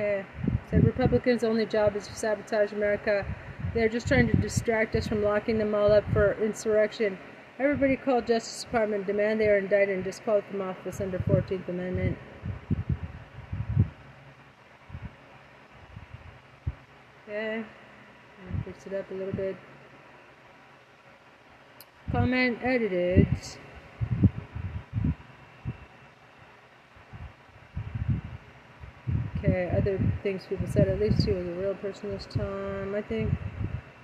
Okay. 0.00 0.24
Said 0.70 0.84
Republicans' 0.84 1.44
only 1.44 1.66
job 1.66 1.94
is 1.94 2.06
to 2.06 2.14
sabotage 2.14 2.72
America. 2.72 3.26
They're 3.74 3.90
just 3.90 4.08
trying 4.08 4.28
to 4.28 4.36
distract 4.38 4.96
us 4.96 5.06
from 5.06 5.22
locking 5.22 5.58
them 5.58 5.74
all 5.74 5.92
up 5.92 6.10
for 6.10 6.42
insurrection. 6.42 7.18
Everybody 7.58 7.96
call 7.96 8.22
Justice 8.22 8.64
Department, 8.64 9.06
demand 9.06 9.40
they 9.40 9.48
are 9.48 9.58
indicted, 9.58 9.96
and 9.96 10.02
disqualify 10.02 10.50
from 10.50 10.62
office 10.62 11.02
under 11.02 11.18
14th 11.18 11.68
Amendment. 11.68 12.16
Okay. 17.28 17.62
Fix 18.64 18.86
it 18.86 18.94
up 18.94 19.10
a 19.10 19.14
little 19.14 19.34
bit. 19.34 19.54
Comment 22.10 22.58
edited. 22.62 23.28
Okay, 29.60 29.76
other 29.76 29.98
things 30.22 30.46
people 30.48 30.66
said. 30.66 30.88
At 30.88 31.00
least 31.00 31.24
he 31.24 31.32
was 31.32 31.46
a 31.46 31.52
real 31.52 31.74
person 31.74 32.10
this 32.10 32.24
time. 32.26 32.94
I 32.94 33.02
think 33.02 33.32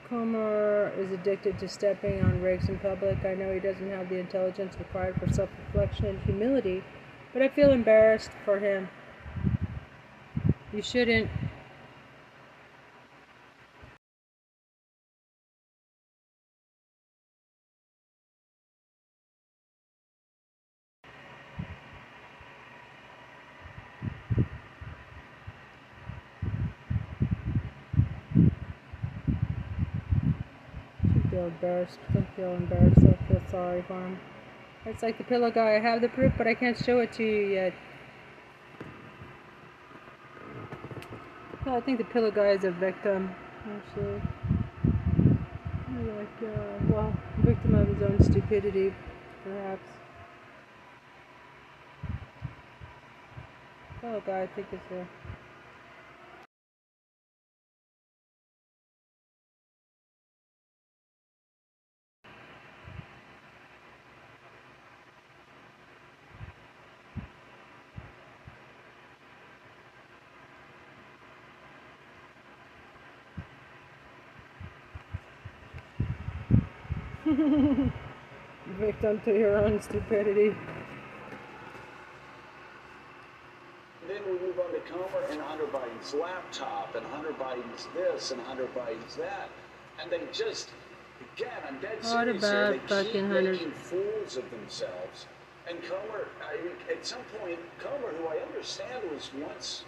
Comer 0.09 0.93
is 0.99 1.13
addicted 1.13 1.59
to 1.61 1.69
stepping 1.69 2.23
on 2.23 2.43
rakes 2.43 2.69
in 2.69 2.79
public. 2.79 3.25
I 3.25 3.35
know 3.35 3.53
he 3.55 3.61
doesn't 3.61 3.91
have 3.91 4.09
the 4.09 4.19
intelligence 4.19 4.77
required 4.79 5.19
for 5.19 5.33
self 5.33 5.51
reflection 5.67 6.07
and 6.07 6.21
humility, 6.21 6.85
but 7.33 7.43
I 7.43 7.49
feel 7.49 7.73
embarrassed 7.73 8.31
for 8.45 8.59
him. 8.59 8.89
You 10.73 10.83
shouldn't. 10.83 11.31
feel 31.31 31.36
embarrassed. 31.47 31.99
Don't 32.13 32.27
feel 32.37 32.53
embarrassed. 32.53 32.99
I 32.99 33.17
feel 33.29 33.43
sorry 33.51 33.83
for 33.89 33.95
him. 33.95 34.19
It's 34.85 35.03
like 35.03 35.19
the 35.19 35.25
pillow 35.25 35.51
guy. 35.51 35.77
I 35.77 35.81
have 35.81 36.01
the 36.01 36.09
proof, 36.09 36.33
but 36.39 36.47
I 36.47 36.55
can't 36.55 36.79
show 36.79 37.01
it 37.01 37.13
to 37.15 37.25
you 37.25 37.47
yet. 37.55 37.75
Well, 41.65 41.75
I 41.75 41.81
think 41.81 41.99
the 41.99 42.05
pillow 42.05 42.31
guy 42.31 42.51
is 42.51 42.63
a 42.63 42.71
victim, 42.71 43.35
actually. 43.69 44.23
Like, 46.17 46.43
uh, 46.43 46.79
well, 46.89 47.13
victim 47.39 47.75
of 47.75 47.89
his 47.89 48.03
own 48.03 48.23
stupidity, 48.23 48.95
perhaps. 49.43 49.89
Pillow 54.01 54.23
guy, 54.25 54.43
I 54.43 54.47
think, 54.47 54.69
is 54.73 54.79
a 54.93 55.26
Victim 78.79 79.21
to 79.25 79.39
your 79.39 79.59
own 79.59 79.81
stupidity. 79.83 80.57
Then 84.09 84.23
we 84.25 84.33
move 84.39 84.59
on 84.59 84.73
to 84.73 84.81
Comer 84.81 85.27
and 85.31 85.41
Hunter 85.41 85.67
Biden's 85.67 86.15
laptop, 86.15 86.95
and 86.95 87.05
Hunter 87.07 87.33
Biden's 87.33 87.89
this, 87.95 88.31
and 88.31 88.41
Hunter 88.43 88.69
Biden's 88.75 89.17
that. 89.17 89.51
And 90.01 90.11
they 90.11 90.23
just, 90.33 90.71
again, 91.35 91.51
I'm 91.69 91.79
dead 91.81 91.99
What 92.03 92.25
serious 92.27 92.43
here, 92.43 92.63
about 92.65 92.73
they 92.73 92.79
keep 92.79 92.89
fucking 92.89 93.27
Hunter? 93.27 93.53
making 93.53 93.73
fools 93.73 94.37
of 94.37 94.51
themselves. 94.51 95.27
And 95.69 95.83
Comer, 95.83 96.29
I 96.49 96.63
mean, 96.65 96.73
at 96.91 97.05
some 97.05 97.23
point, 97.39 97.59
Comer, 97.81 98.15
who 98.19 98.27
I 98.29 98.39
understand 98.49 99.11
was 99.13 99.31
once 99.45 99.85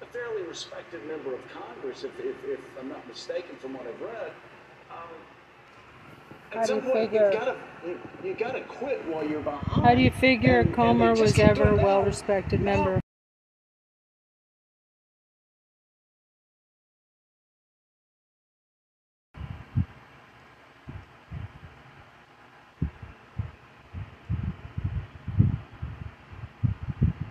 a 0.00 0.06
fairly 0.06 0.42
respected 0.42 1.06
member 1.06 1.34
of 1.34 1.40
Congress, 1.52 2.02
if, 2.02 2.18
if, 2.18 2.36
if 2.44 2.60
I'm 2.80 2.88
not 2.88 3.06
mistaken 3.06 3.54
from 3.60 3.74
what 3.74 3.86
I've 3.86 4.00
read, 4.00 4.32
um, 4.90 5.14
How 6.52 6.64
do 6.66 6.74
you 6.74 6.80
point, 6.82 6.94
figure- 7.10 7.30
you've 7.30 7.32
got 7.32 7.44
to 7.44 7.56
you, 7.88 7.98
you 8.24 8.34
got 8.34 8.52
to 8.52 8.60
quit 8.62 9.04
while 9.06 9.24
you're 9.24 9.40
behind. 9.40 9.66
How 9.86 9.94
do 9.94 10.02
you 10.02 10.10
figure 10.10 10.60
And- 10.60 10.74
Comer 10.74 11.14
was 11.14 11.38
ever 11.38 11.70
a 11.70 11.76
well 11.76 12.02
respected 12.02 12.60
member? 12.60 13.00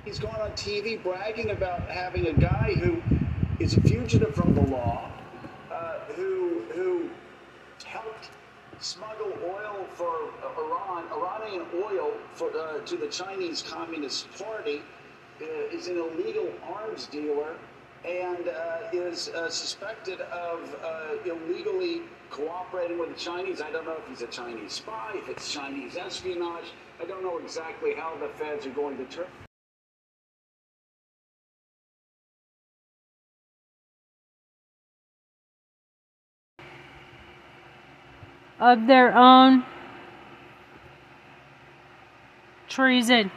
He's 0.06 0.20
gone 0.20 0.40
on 0.42 0.52
TV 0.54 1.02
bragging 1.02 1.52
about 1.52 1.82
having 1.90 2.28
a 2.28 2.34
guy 2.34 2.74
who 2.80 3.02
is 3.60 3.78
a 3.78 3.82
fugitive 3.82 4.36
from 4.36 4.56
the 4.56 4.62
law, 4.62 5.10
uh, 5.72 6.00
who 6.16 6.62
who 6.74 7.10
smuggle 8.82 9.32
oil 9.46 9.86
for 9.94 10.32
Iran, 10.58 11.06
Iranian 11.12 11.66
oil 11.76 12.14
for 12.34 12.50
uh, 12.58 12.80
to 12.80 12.98
the 12.98 13.08
Chinese 13.08 13.62
Communist 13.62 14.28
Party, 14.38 14.82
uh, 15.42 15.46
is 15.72 15.88
an 15.88 15.98
illegal 15.98 16.50
arms 16.74 17.06
dealer, 17.08 17.56
and 18.04 18.48
uh, 18.48 18.78
is 18.92 19.30
uh, 19.30 19.50
suspected 19.50 20.20
of 20.22 20.76
uh, 20.84 21.30
illegally 21.30 22.02
cooperating 22.32 22.98
with 22.98 23.10
the 23.10 23.20
Chinese. 23.20 23.62
I 23.62 23.72
don't 23.72 23.86
know 23.86 23.98
if 23.98 24.08
he's 24.08 24.24
a 24.24 24.32
Chinese 24.32 24.74
spy, 24.74 25.12
if 25.16 25.30
it's 25.30 25.52
Chinese 25.52 25.96
espionage. 25.96 26.72
I 27.00 27.06
don't 27.06 27.24
know 27.24 27.38
exactly 27.38 27.94
how 27.96 28.18
the 28.18 28.30
feds 28.30 28.66
are 28.66 28.72
going 28.72 28.98
to 28.98 29.06
turn. 29.06 29.28
Of 38.62 38.86
their 38.86 39.18
own 39.18 39.66
treason. 42.70 43.32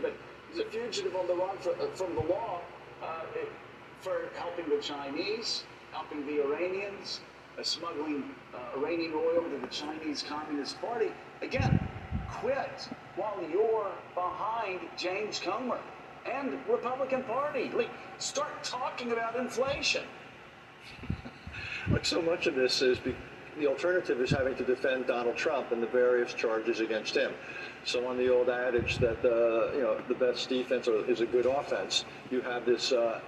But 0.00 0.14
he's 0.50 0.60
a 0.60 0.64
fugitive 0.66 1.14
on 1.16 1.26
the 1.26 1.34
run 1.34 1.56
for, 1.58 1.70
uh, 1.70 1.86
from 1.94 2.14
the 2.14 2.22
law 2.22 2.60
uh, 3.02 3.22
for 4.00 4.28
helping 4.36 4.68
the 4.68 4.80
Chinese, 4.80 5.64
helping 5.92 6.26
the 6.26 6.42
Iranians, 6.42 7.20
uh, 7.58 7.62
smuggling 7.62 8.24
uh, 8.54 8.78
Iranian 8.78 9.12
oil 9.14 9.42
to 9.42 9.58
the 9.58 9.66
Chinese 9.68 10.22
Communist 10.22 10.80
Party. 10.80 11.10
Again, 11.42 11.78
quit 12.30 12.88
while 13.16 13.38
you're 13.50 13.92
behind 14.14 14.80
James 14.96 15.38
Comer 15.38 15.78
and 16.30 16.58
Republican 16.68 17.22
Party. 17.24 17.70
Like, 17.74 17.90
start 18.18 18.64
talking 18.64 19.12
about 19.12 19.36
inflation. 19.36 20.04
Like 21.90 22.06
so 22.06 22.22
much 22.22 22.46
of 22.46 22.54
this 22.54 22.80
is 22.80 22.98
the 23.58 23.66
alternative 23.66 24.20
is 24.20 24.30
having 24.30 24.54
to 24.56 24.64
defend 24.64 25.06
Donald 25.06 25.36
Trump 25.36 25.72
and 25.72 25.82
the 25.82 25.86
various 25.86 26.34
charges 26.34 26.80
against 26.80 27.16
him. 27.16 27.32
So 27.84 28.06
on 28.06 28.16
the 28.16 28.32
old 28.34 28.48
adage 28.48 28.98
that 28.98 29.24
uh, 29.24 29.72
you 29.76 29.82
know 29.82 30.00
the 30.08 30.14
best 30.14 30.48
defense 30.48 30.88
is 30.88 31.20
a 31.20 31.26
good 31.26 31.46
offense, 31.46 32.04
you 32.30 32.40
have 32.40 32.64
this 32.64 32.92
uh, 32.92 33.20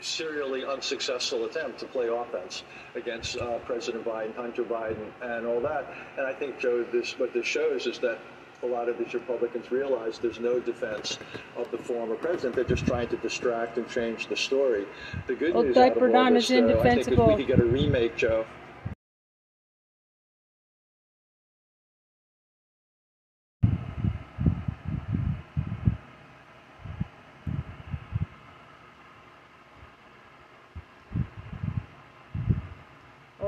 serially 0.00 0.64
unsuccessful 0.64 1.44
attempt 1.44 1.78
to 1.80 1.86
play 1.86 2.08
offense 2.08 2.62
against 2.94 3.36
uh, 3.36 3.58
President 3.60 4.04
Biden, 4.04 4.34
Hunter 4.36 4.62
Biden, 4.62 5.10
and 5.22 5.46
all 5.46 5.60
that. 5.60 5.92
And 6.16 6.26
I 6.26 6.32
think 6.32 6.58
Joe, 6.58 6.84
this 6.92 7.18
what 7.18 7.32
this 7.34 7.46
shows 7.46 7.86
is 7.86 7.98
that 7.98 8.18
a 8.62 8.66
lot 8.66 8.88
of 8.88 8.98
these 8.98 9.14
Republicans 9.14 9.70
realize 9.70 10.18
there's 10.18 10.40
no 10.40 10.58
defense 10.58 11.18
of 11.56 11.70
the 11.70 11.78
former 11.78 12.16
president. 12.16 12.56
They're 12.56 12.64
just 12.64 12.86
trying 12.86 13.08
to 13.08 13.16
distract 13.18 13.78
and 13.78 13.88
change 13.88 14.26
the 14.26 14.36
story. 14.36 14.84
The 15.28 15.34
good 15.34 15.54
Well, 15.54 15.62
news 15.62 15.76
out 15.76 15.96
of 15.96 16.14
all 16.14 16.32
this, 16.32 16.44
is 16.44 16.48
though, 16.50 16.80
I 16.80 16.82
think, 16.82 16.98
is 17.00 17.06
indefensible. 17.08 17.26
we 17.28 17.36
could 17.36 17.46
get 17.46 17.60
a 17.60 17.64
remake, 17.64 18.16
Joe. 18.16 18.44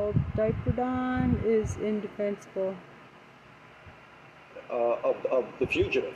Old 0.01 0.17
Diaper 0.37 0.73
Don 0.73 1.41
is 1.45 1.77
indefensible. 1.77 2.75
uh, 4.71 4.97
of, 5.05 5.27
of 5.27 5.45
The 5.59 5.67
Fugitive. 5.67 6.15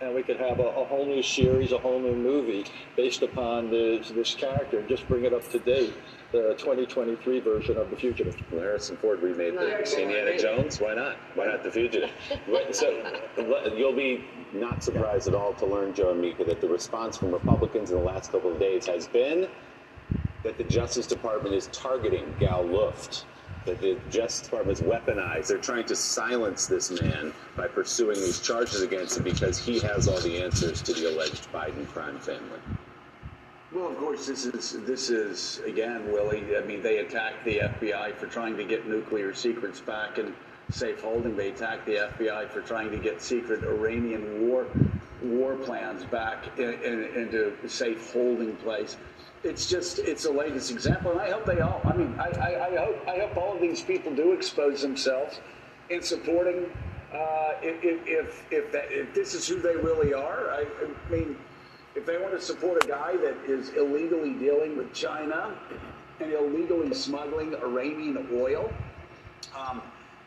And 0.00 0.14
we 0.14 0.22
could 0.24 0.38
have 0.40 0.58
a, 0.58 0.64
a 0.64 0.84
whole 0.84 1.06
new 1.06 1.22
series, 1.22 1.70
a 1.72 1.78
whole 1.78 2.00
new 2.00 2.16
movie 2.16 2.64
based 2.96 3.22
upon 3.22 3.70
this, 3.70 4.10
this 4.10 4.34
character 4.34 4.80
and 4.80 4.88
just 4.88 5.06
bring 5.08 5.24
it 5.24 5.32
up 5.32 5.48
to 5.50 5.60
date, 5.60 5.94
the 6.32 6.54
2023 6.58 7.40
version 7.40 7.76
of 7.76 7.90
The 7.90 7.96
Fugitive. 7.96 8.36
Well, 8.50 8.62
Harrison 8.62 8.96
Ford 8.96 9.22
remade 9.22 9.54
the 9.54 10.02
Indiana 10.02 10.38
Jones. 10.38 10.80
Why 10.80 10.94
not? 10.94 11.16
Why 11.36 11.46
not 11.46 11.62
The 11.62 11.70
Fugitive? 11.70 12.10
So 12.72 12.90
you'll 13.76 13.94
be 13.96 14.24
not 14.52 14.82
surprised 14.82 15.28
at 15.28 15.34
all 15.34 15.54
to 15.54 15.66
learn, 15.66 15.94
Joe 15.94 16.10
and 16.10 16.20
Mika, 16.20 16.44
that 16.44 16.60
the 16.60 16.68
response 16.68 17.16
from 17.16 17.32
Republicans 17.32 17.90
in 17.90 17.96
the 17.98 18.02
last 18.02 18.32
couple 18.32 18.52
of 18.52 18.58
days 18.58 18.86
has 18.86 19.06
been 19.06 19.48
that 20.42 20.58
the 20.58 20.64
Justice 20.64 21.06
Department 21.06 21.54
is 21.54 21.68
targeting 21.68 22.34
Gal 22.38 22.64
Luft. 22.64 23.26
That 23.64 23.80
the 23.80 23.96
Justice 24.10 24.42
Department 24.42 24.80
is 24.80 24.84
weaponized. 24.84 25.46
They're 25.46 25.58
trying 25.58 25.86
to 25.86 25.94
silence 25.94 26.66
this 26.66 27.00
man 27.00 27.32
by 27.56 27.68
pursuing 27.68 28.16
these 28.16 28.40
charges 28.40 28.82
against 28.82 29.18
him 29.18 29.24
because 29.24 29.56
he 29.58 29.78
has 29.80 30.08
all 30.08 30.18
the 30.20 30.42
answers 30.42 30.82
to 30.82 30.92
the 30.92 31.08
alleged 31.08 31.50
Biden 31.52 31.86
crime 31.88 32.18
family. 32.18 32.58
Well, 33.72 33.88
of 33.88 33.96
course, 33.96 34.26
this 34.26 34.44
is 34.44 34.72
this 34.84 35.08
is 35.08 35.60
again, 35.64 36.12
Willie. 36.12 36.56
I 36.56 36.60
mean, 36.60 36.82
they 36.82 36.98
attacked 36.98 37.44
the 37.44 37.58
FBI 37.58 38.16
for 38.16 38.26
trying 38.26 38.56
to 38.56 38.64
get 38.64 38.86
nuclear 38.86 39.32
secrets 39.32 39.80
back 39.80 40.18
in 40.18 40.34
safe 40.70 41.00
holding. 41.00 41.36
They 41.36 41.50
attacked 41.50 41.86
the 41.86 42.10
FBI 42.18 42.50
for 42.50 42.60
trying 42.60 42.90
to 42.90 42.98
get 42.98 43.22
secret 43.22 43.64
Iranian 43.64 44.48
war 44.48 44.66
war 45.22 45.54
plans 45.54 46.04
back 46.04 46.58
in, 46.58 46.74
in, 46.82 47.04
into 47.14 47.56
safe 47.66 48.12
holding 48.12 48.56
place. 48.56 48.96
It's 49.44 49.68
just 49.68 49.98
it's 49.98 50.22
the 50.22 50.30
latest 50.30 50.70
example, 50.70 51.12
and 51.12 51.20
I 51.20 51.30
hope 51.30 51.46
they 51.46 51.60
all. 51.60 51.80
I 51.84 51.96
mean, 51.96 52.14
I, 52.18 52.28
I, 52.28 52.66
I 52.66 52.84
hope 52.84 53.08
I 53.08 53.18
hope 53.18 53.36
all 53.36 53.54
of 53.54 53.60
these 53.60 53.82
people 53.82 54.14
do 54.14 54.32
expose 54.32 54.82
themselves 54.82 55.40
in 55.90 56.02
supporting. 56.02 56.70
Uh, 57.12 57.52
if, 57.60 58.06
if 58.06 58.44
if 58.52 58.72
that, 58.72 58.86
if 58.90 59.12
this 59.14 59.34
is 59.34 59.46
who 59.46 59.60
they 59.60 59.76
really 59.76 60.14
are, 60.14 60.50
I, 60.50 60.64
I 60.64 61.12
mean 61.12 61.36
if 61.94 62.06
they 62.06 62.18
want 62.18 62.32
to 62.32 62.40
support 62.40 62.82
a 62.84 62.86
guy 62.86 63.16
that 63.16 63.36
is 63.46 63.70
illegally 63.70 64.32
dealing 64.34 64.76
with 64.76 64.92
China 64.94 65.54
and 66.20 66.32
illegally 66.32 66.94
smuggling 66.94 67.54
Iranian 67.56 68.26
oil, 68.32 68.72
um, 69.56 69.82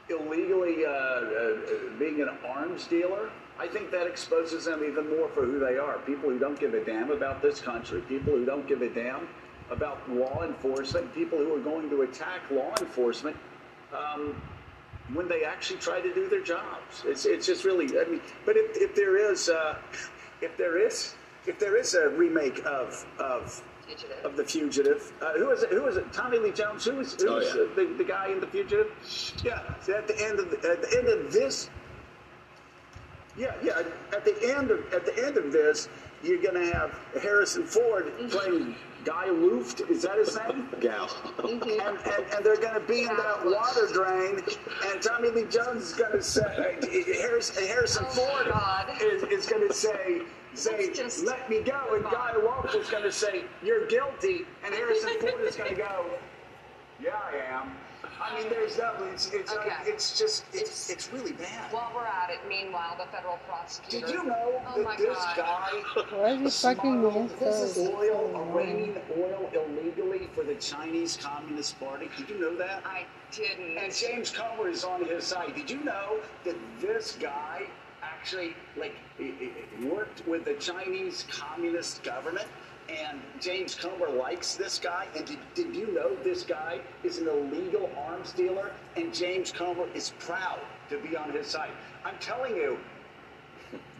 illegally 0.09 0.85
uh, 0.85 0.89
uh, 0.89 1.55
being 1.97 2.21
an 2.21 2.29
arms 2.47 2.85
dealer, 2.85 3.31
I 3.59 3.67
think 3.67 3.91
that 3.91 4.05
exposes 4.07 4.65
them 4.65 4.83
even 4.83 5.09
more 5.09 5.29
for 5.29 5.45
who 5.45 5.59
they 5.59 5.77
are. 5.77 5.97
People 5.99 6.29
who 6.29 6.37
don't 6.39 6.59
give 6.59 6.73
a 6.73 6.83
damn 6.83 7.11
about 7.11 7.41
this 7.41 7.61
country, 7.61 8.01
people 8.01 8.33
who 8.33 8.45
don't 8.45 8.67
give 8.67 8.81
a 8.81 8.89
damn 8.89 9.27
about 9.71 10.09
law 10.11 10.43
enforcement, 10.43 11.13
people 11.15 11.37
who 11.37 11.55
are 11.55 11.59
going 11.61 11.89
to 11.89 12.01
attack 12.01 12.41
law 12.51 12.73
enforcement. 12.81 13.35
Um, 13.93 14.41
when 15.13 15.27
they 15.27 15.43
actually 15.43 15.79
try 15.79 16.01
to 16.01 16.13
do 16.13 16.27
their 16.27 16.41
jobs, 16.41 17.03
it's, 17.05 17.25
it's 17.25 17.45
just 17.45 17.63
really. 17.63 17.85
I 17.99 18.05
mean, 18.09 18.21
but 18.45 18.57
if, 18.57 18.75
if 18.75 18.95
there 18.95 19.17
is, 19.31 19.49
uh, 19.49 19.77
if 20.41 20.57
there 20.57 20.77
is, 20.77 21.15
if 21.45 21.59
there 21.59 21.77
is 21.77 21.93
a 21.93 22.09
remake 22.09 22.65
of 22.65 23.05
of 23.19 23.61
of 24.23 24.35
the 24.35 24.43
fugitive, 24.43 25.13
uh, 25.21 25.33
who 25.33 25.51
is 25.51 25.61
it? 25.63 25.69
Who 25.69 25.85
is 25.87 25.97
it? 25.97 26.11
Tommy 26.11 26.39
Lee 26.39 26.51
Jones. 26.51 26.83
Who 26.85 26.99
is 26.99 27.13
who 27.21 27.29
Oh, 27.29 27.37
is, 27.37 27.53
yeah. 27.55 27.61
uh, 27.61 27.75
the, 27.75 27.93
the 27.99 28.03
guy 28.03 28.31
in 28.31 28.39
the 28.39 28.47
fugitive? 28.47 28.91
Yeah. 29.43 29.61
so 29.81 29.93
at 29.93 30.07
the 30.07 30.19
end 30.25 30.39
of 30.39 30.49
the, 30.49 30.57
at 30.69 30.81
the 30.81 30.97
end 30.97 31.07
of 31.07 31.31
this, 31.31 31.69
yeah, 33.37 33.53
yeah. 33.63 33.83
At 34.13 34.25
the 34.25 34.55
end 34.55 34.71
of 34.71 34.93
at 34.93 35.05
the 35.05 35.25
end 35.25 35.37
of 35.37 35.51
this, 35.51 35.89
you're 36.23 36.41
gonna 36.41 36.65
have 36.73 36.97
Harrison 37.21 37.65
Ford 37.65 38.05
mm-hmm. 38.05 38.29
playing 38.29 38.75
Guy 39.05 39.29
Luft. 39.29 39.81
Is 39.81 40.01
that 40.01 40.17
his 40.17 40.35
name? 40.35 40.67
Gal. 40.81 41.09
and, 41.43 41.61
and, 41.61 41.97
and 42.33 42.45
they're 42.45 42.57
going 42.57 42.73
to 42.73 42.85
be 42.87 43.01
in 43.01 43.15
that 43.15 43.45
water 43.45 43.87
drain, 43.93 44.41
and 44.87 45.01
Tommy 45.01 45.29
Lee 45.29 45.45
Jones 45.45 45.83
is 45.83 45.93
going 45.93 46.11
to 46.13 46.23
say, 46.23 46.41
uh, 46.41 46.87
uh, 46.87 47.13
Harrison, 47.21 47.67
Harrison 47.67 48.05
Ford 48.05 48.51
is, 48.99 49.23
is 49.23 49.45
going 49.45 49.67
to 49.67 49.73
say, 49.73 50.21
say, 50.55 50.91
let 51.23 51.47
me 51.49 51.61
go, 51.61 51.79
and 51.93 52.03
Guy 52.05 52.35
Luft 52.43 52.73
is 52.73 52.89
going 52.89 53.03
to 53.03 53.11
say, 53.11 53.43
you're 53.63 53.85
guilty, 53.87 54.41
and 54.65 54.73
Harrison 54.73 55.11
Ford 55.19 55.41
is 55.41 55.55
going 55.55 55.69
to 55.69 55.75
go, 55.75 56.05
yeah, 56.99 57.11
I 57.31 57.61
am. 57.61 57.71
I 58.21 58.39
mean, 58.39 58.49
there's 58.49 58.75
that. 58.77 58.95
It's 59.13 59.29
it's 59.31 59.51
Okay. 59.51 59.69
like, 59.69 59.87
it's 59.87 60.17
just 60.17 60.45
it's 60.53 60.89
it's 60.89 61.11
really 61.11 61.33
bad. 61.33 61.71
While 61.71 61.91
we're 61.93 62.05
at 62.05 62.29
it, 62.29 62.39
meanwhile, 62.47 62.95
the 62.97 63.05
federal 63.11 63.37
prosecutor. 63.47 64.05
Did 64.07 64.15
you 64.15 64.23
know 64.23 64.61
Oh 64.67 64.83
that 64.83 64.97
this 64.97 65.17
God. 65.17 65.35
guy 65.37 65.83
Why 66.17 66.29
is 66.31 66.61
he 66.61 66.67
fucking 66.75 66.95
me 67.03 67.09
smuggled 67.09 67.39
this 67.39 67.75
so? 67.75 67.95
oil, 67.95 68.31
Iranian 68.51 69.01
oil, 69.17 69.49
illegally 69.53 70.29
for 70.33 70.43
the 70.43 70.55
Chinese 70.55 71.17
Communist 71.17 71.79
Party? 71.79 72.09
Did 72.17 72.29
you 72.29 72.39
know 72.39 72.55
that? 72.55 72.83
I 72.85 73.05
didn't. 73.31 73.77
And 73.77 73.93
James 73.93 74.29
Comer 74.31 74.69
is 74.69 74.83
on 74.83 75.03
his 75.05 75.25
side. 75.25 75.53
Did 75.55 75.69
you 75.69 75.83
know 75.83 76.19
that 76.45 76.55
this 76.79 77.17
guy 77.19 77.63
actually 78.01 78.55
like 78.77 78.95
he- 79.17 79.51
he 79.79 79.85
worked 79.85 80.25
with 80.27 80.45
the 80.45 80.53
Chinese 80.55 81.25
Communist 81.29 82.03
government? 82.03 82.47
And 82.89 83.19
James 83.39 83.73
Comer 83.73 84.09
likes 84.09 84.55
this 84.55 84.77
guy. 84.77 85.07
And 85.15 85.25
did, 85.25 85.39
did 85.55 85.75
you 85.75 85.91
know 85.93 86.15
this 86.23 86.43
guy 86.43 86.79
is 87.03 87.17
an 87.17 87.27
illegal 87.27 87.89
arms 87.97 88.31
dealer? 88.33 88.71
And 88.95 89.13
James 89.13 89.51
Comer 89.51 89.87
is 89.93 90.13
proud 90.19 90.59
to 90.89 90.99
be 90.99 91.17
on 91.17 91.31
his 91.31 91.47
side. 91.47 91.71
I'm 92.03 92.17
telling 92.19 92.55
you, 92.55 92.77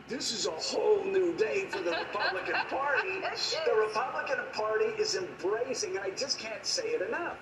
this 0.08 0.32
is 0.32 0.46
a 0.46 0.52
whole 0.52 1.04
new 1.04 1.36
day 1.36 1.66
for 1.70 1.82
the 1.82 1.92
Republican 1.92 2.54
Party. 2.70 3.22
The 3.66 3.76
Republican 3.76 4.40
Party 4.54 4.86
is 5.02 5.16
embracing, 5.16 5.98
and 5.98 6.00
I 6.00 6.12
just 6.12 6.38
can't 6.38 6.66
say 6.66 6.84
it 6.90 7.02
enough 7.02 7.38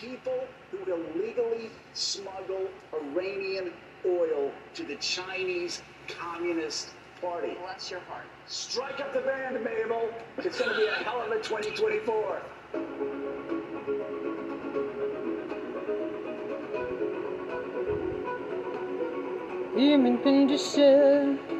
people 0.00 0.46
who 0.70 0.92
illegally 0.92 1.70
smuggle 1.94 2.68
Iranian 2.92 3.72
oil 4.04 4.52
to 4.74 4.84
the 4.84 4.96
Chinese 4.96 5.82
Communist 6.08 6.90
Party. 7.20 7.56
Bless 7.60 7.90
your 7.90 8.00
heart. 8.00 8.26
Strike 8.48 9.00
up 9.00 9.12
the 9.12 9.20
band, 9.20 9.62
Mabel. 9.64 10.08
It's 10.38 10.58
going 10.60 10.70
to 10.70 10.76
be 10.76 10.86
a 10.86 10.92
hell 10.92 11.20
of 11.20 11.32
a 11.32 11.42
2024. 11.42 12.42
Human 19.74 20.18
condition. 20.18 21.55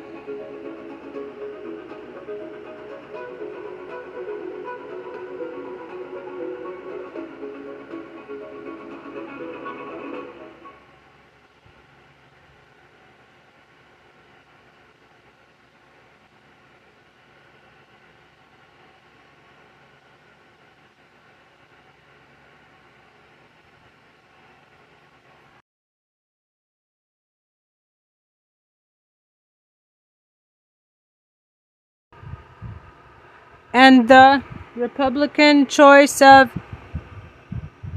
And 33.77 34.09
the 34.09 34.43
Republican 34.75 35.67
choice 35.67 36.23
of 36.23 36.51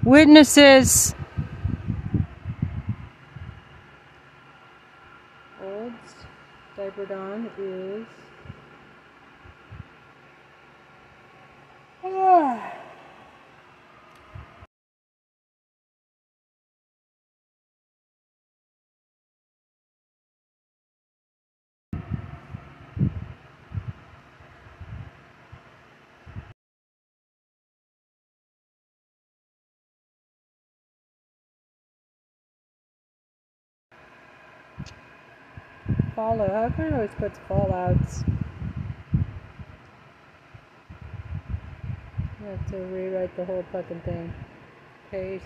witnesses. 0.03 1.15
Olds 5.63 6.15
Diaper 6.75 7.05
is. 7.57 8.05
Ah. 12.03 12.78
Fallout. 36.20 36.49
How 36.49 36.70
come 36.76 36.86
it 36.88 36.93
always 36.93 37.11
puts 37.17 37.39
fallouts? 37.47 38.30
I 42.41 42.49
have 42.49 42.72
to 42.72 42.78
rewrite 42.88 43.34
the 43.38 43.45
whole 43.45 43.63
fucking 43.72 44.01
thing. 44.01 44.34
Paste. 45.11 45.45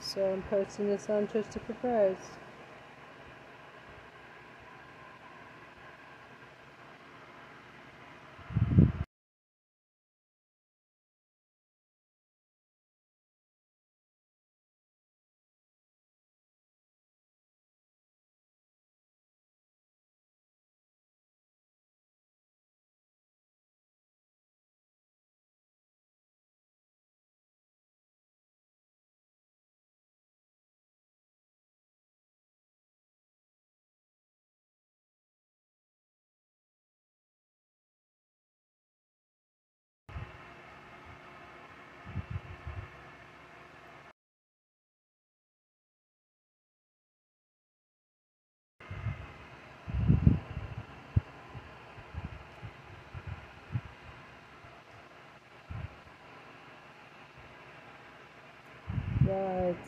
So 0.00 0.32
I'm 0.32 0.42
posting 0.44 0.86
this 0.86 1.10
on 1.10 1.26
Christopher 1.26 1.74
Price. 1.74 2.16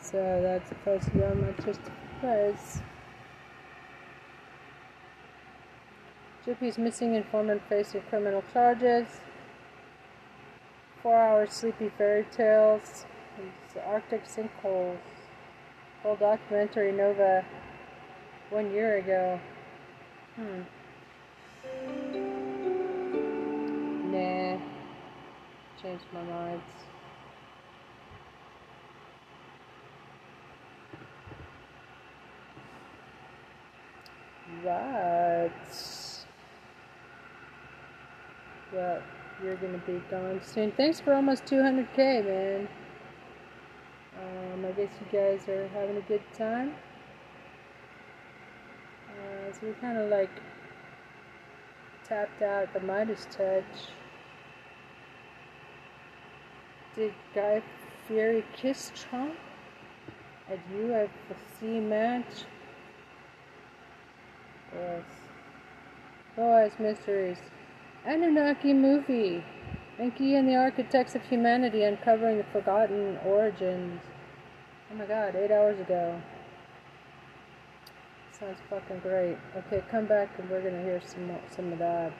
So 0.01 0.41
that's 0.41 0.71
posted 0.83 1.23
on 1.23 1.41
my 1.41 1.51
Christopher 1.51 1.91
Price. 2.19 2.79
Jippy's 6.45 6.77
missing 6.77 7.13
informant 7.15 7.61
facing 7.69 8.01
criminal 8.09 8.43
charges. 8.51 9.21
Four 11.03 11.15
hour 11.15 11.47
sleepy 11.47 11.89
fairy 11.97 12.25
tales. 12.31 13.05
Arctic 13.85 14.25
sinkholes. 14.25 14.97
Full 16.01 16.15
documentary 16.15 16.91
Nova 16.91 17.45
one 18.49 18.71
year 18.71 18.97
ago. 18.97 19.39
Hmm. 20.35 20.61
Nah. 24.11 24.57
Changed 25.81 26.05
my 26.13 26.23
mind. 26.23 26.61
Right. 34.63 35.51
But 38.71 39.03
you're 39.43 39.55
gonna 39.55 39.81
be 39.87 40.01
gone 40.11 40.41
soon. 40.43 40.71
Thanks 40.71 40.99
for 40.99 41.13
almost 41.13 41.45
200k, 41.45 42.25
man. 42.25 42.67
Um, 44.19 44.65
I 44.65 44.71
guess 44.71 44.89
you 44.99 45.17
guys 45.17 45.47
are 45.47 45.67
having 45.69 45.97
a 45.97 46.01
good 46.01 46.21
time. 46.37 46.75
Uh, 49.09 49.53
so 49.53 49.67
we 49.67 49.73
kind 49.73 49.97
of 49.97 50.09
like 50.09 50.29
tapped 52.07 52.41
out 52.41 52.73
the 52.73 52.79
Meidas 52.79 53.29
touch. 53.29 53.89
Did 56.95 57.13
Guy 57.33 57.61
Fieri 58.07 58.43
kiss 58.57 58.91
Trump 58.93 59.35
at 60.49 60.59
UFC 60.73 61.81
match? 61.81 62.45
Yes. 64.75 65.03
Oh, 66.37 66.41
Boys, 66.41 66.71
mysteries. 66.79 67.37
Anunnaki 68.05 68.73
movie. 68.73 69.43
Enki 69.99 70.35
and 70.35 70.47
the 70.47 70.55
Architects 70.55 71.15
of 71.15 71.23
Humanity 71.23 71.83
uncovering 71.83 72.37
the 72.37 72.45
forgotten 72.45 73.17
origins. 73.25 74.01
Oh 74.91 74.95
my 74.95 75.05
god, 75.05 75.35
eight 75.35 75.51
hours 75.51 75.79
ago. 75.79 76.21
Sounds 78.31 78.57
fucking 78.69 78.99
great. 78.99 79.37
Okay, 79.57 79.83
come 79.91 80.05
back 80.05 80.29
and 80.39 80.49
we're 80.49 80.61
gonna 80.61 80.81
hear 80.81 81.01
some 81.05 81.29
some 81.53 81.73
of 81.73 81.79
that. 81.79 82.13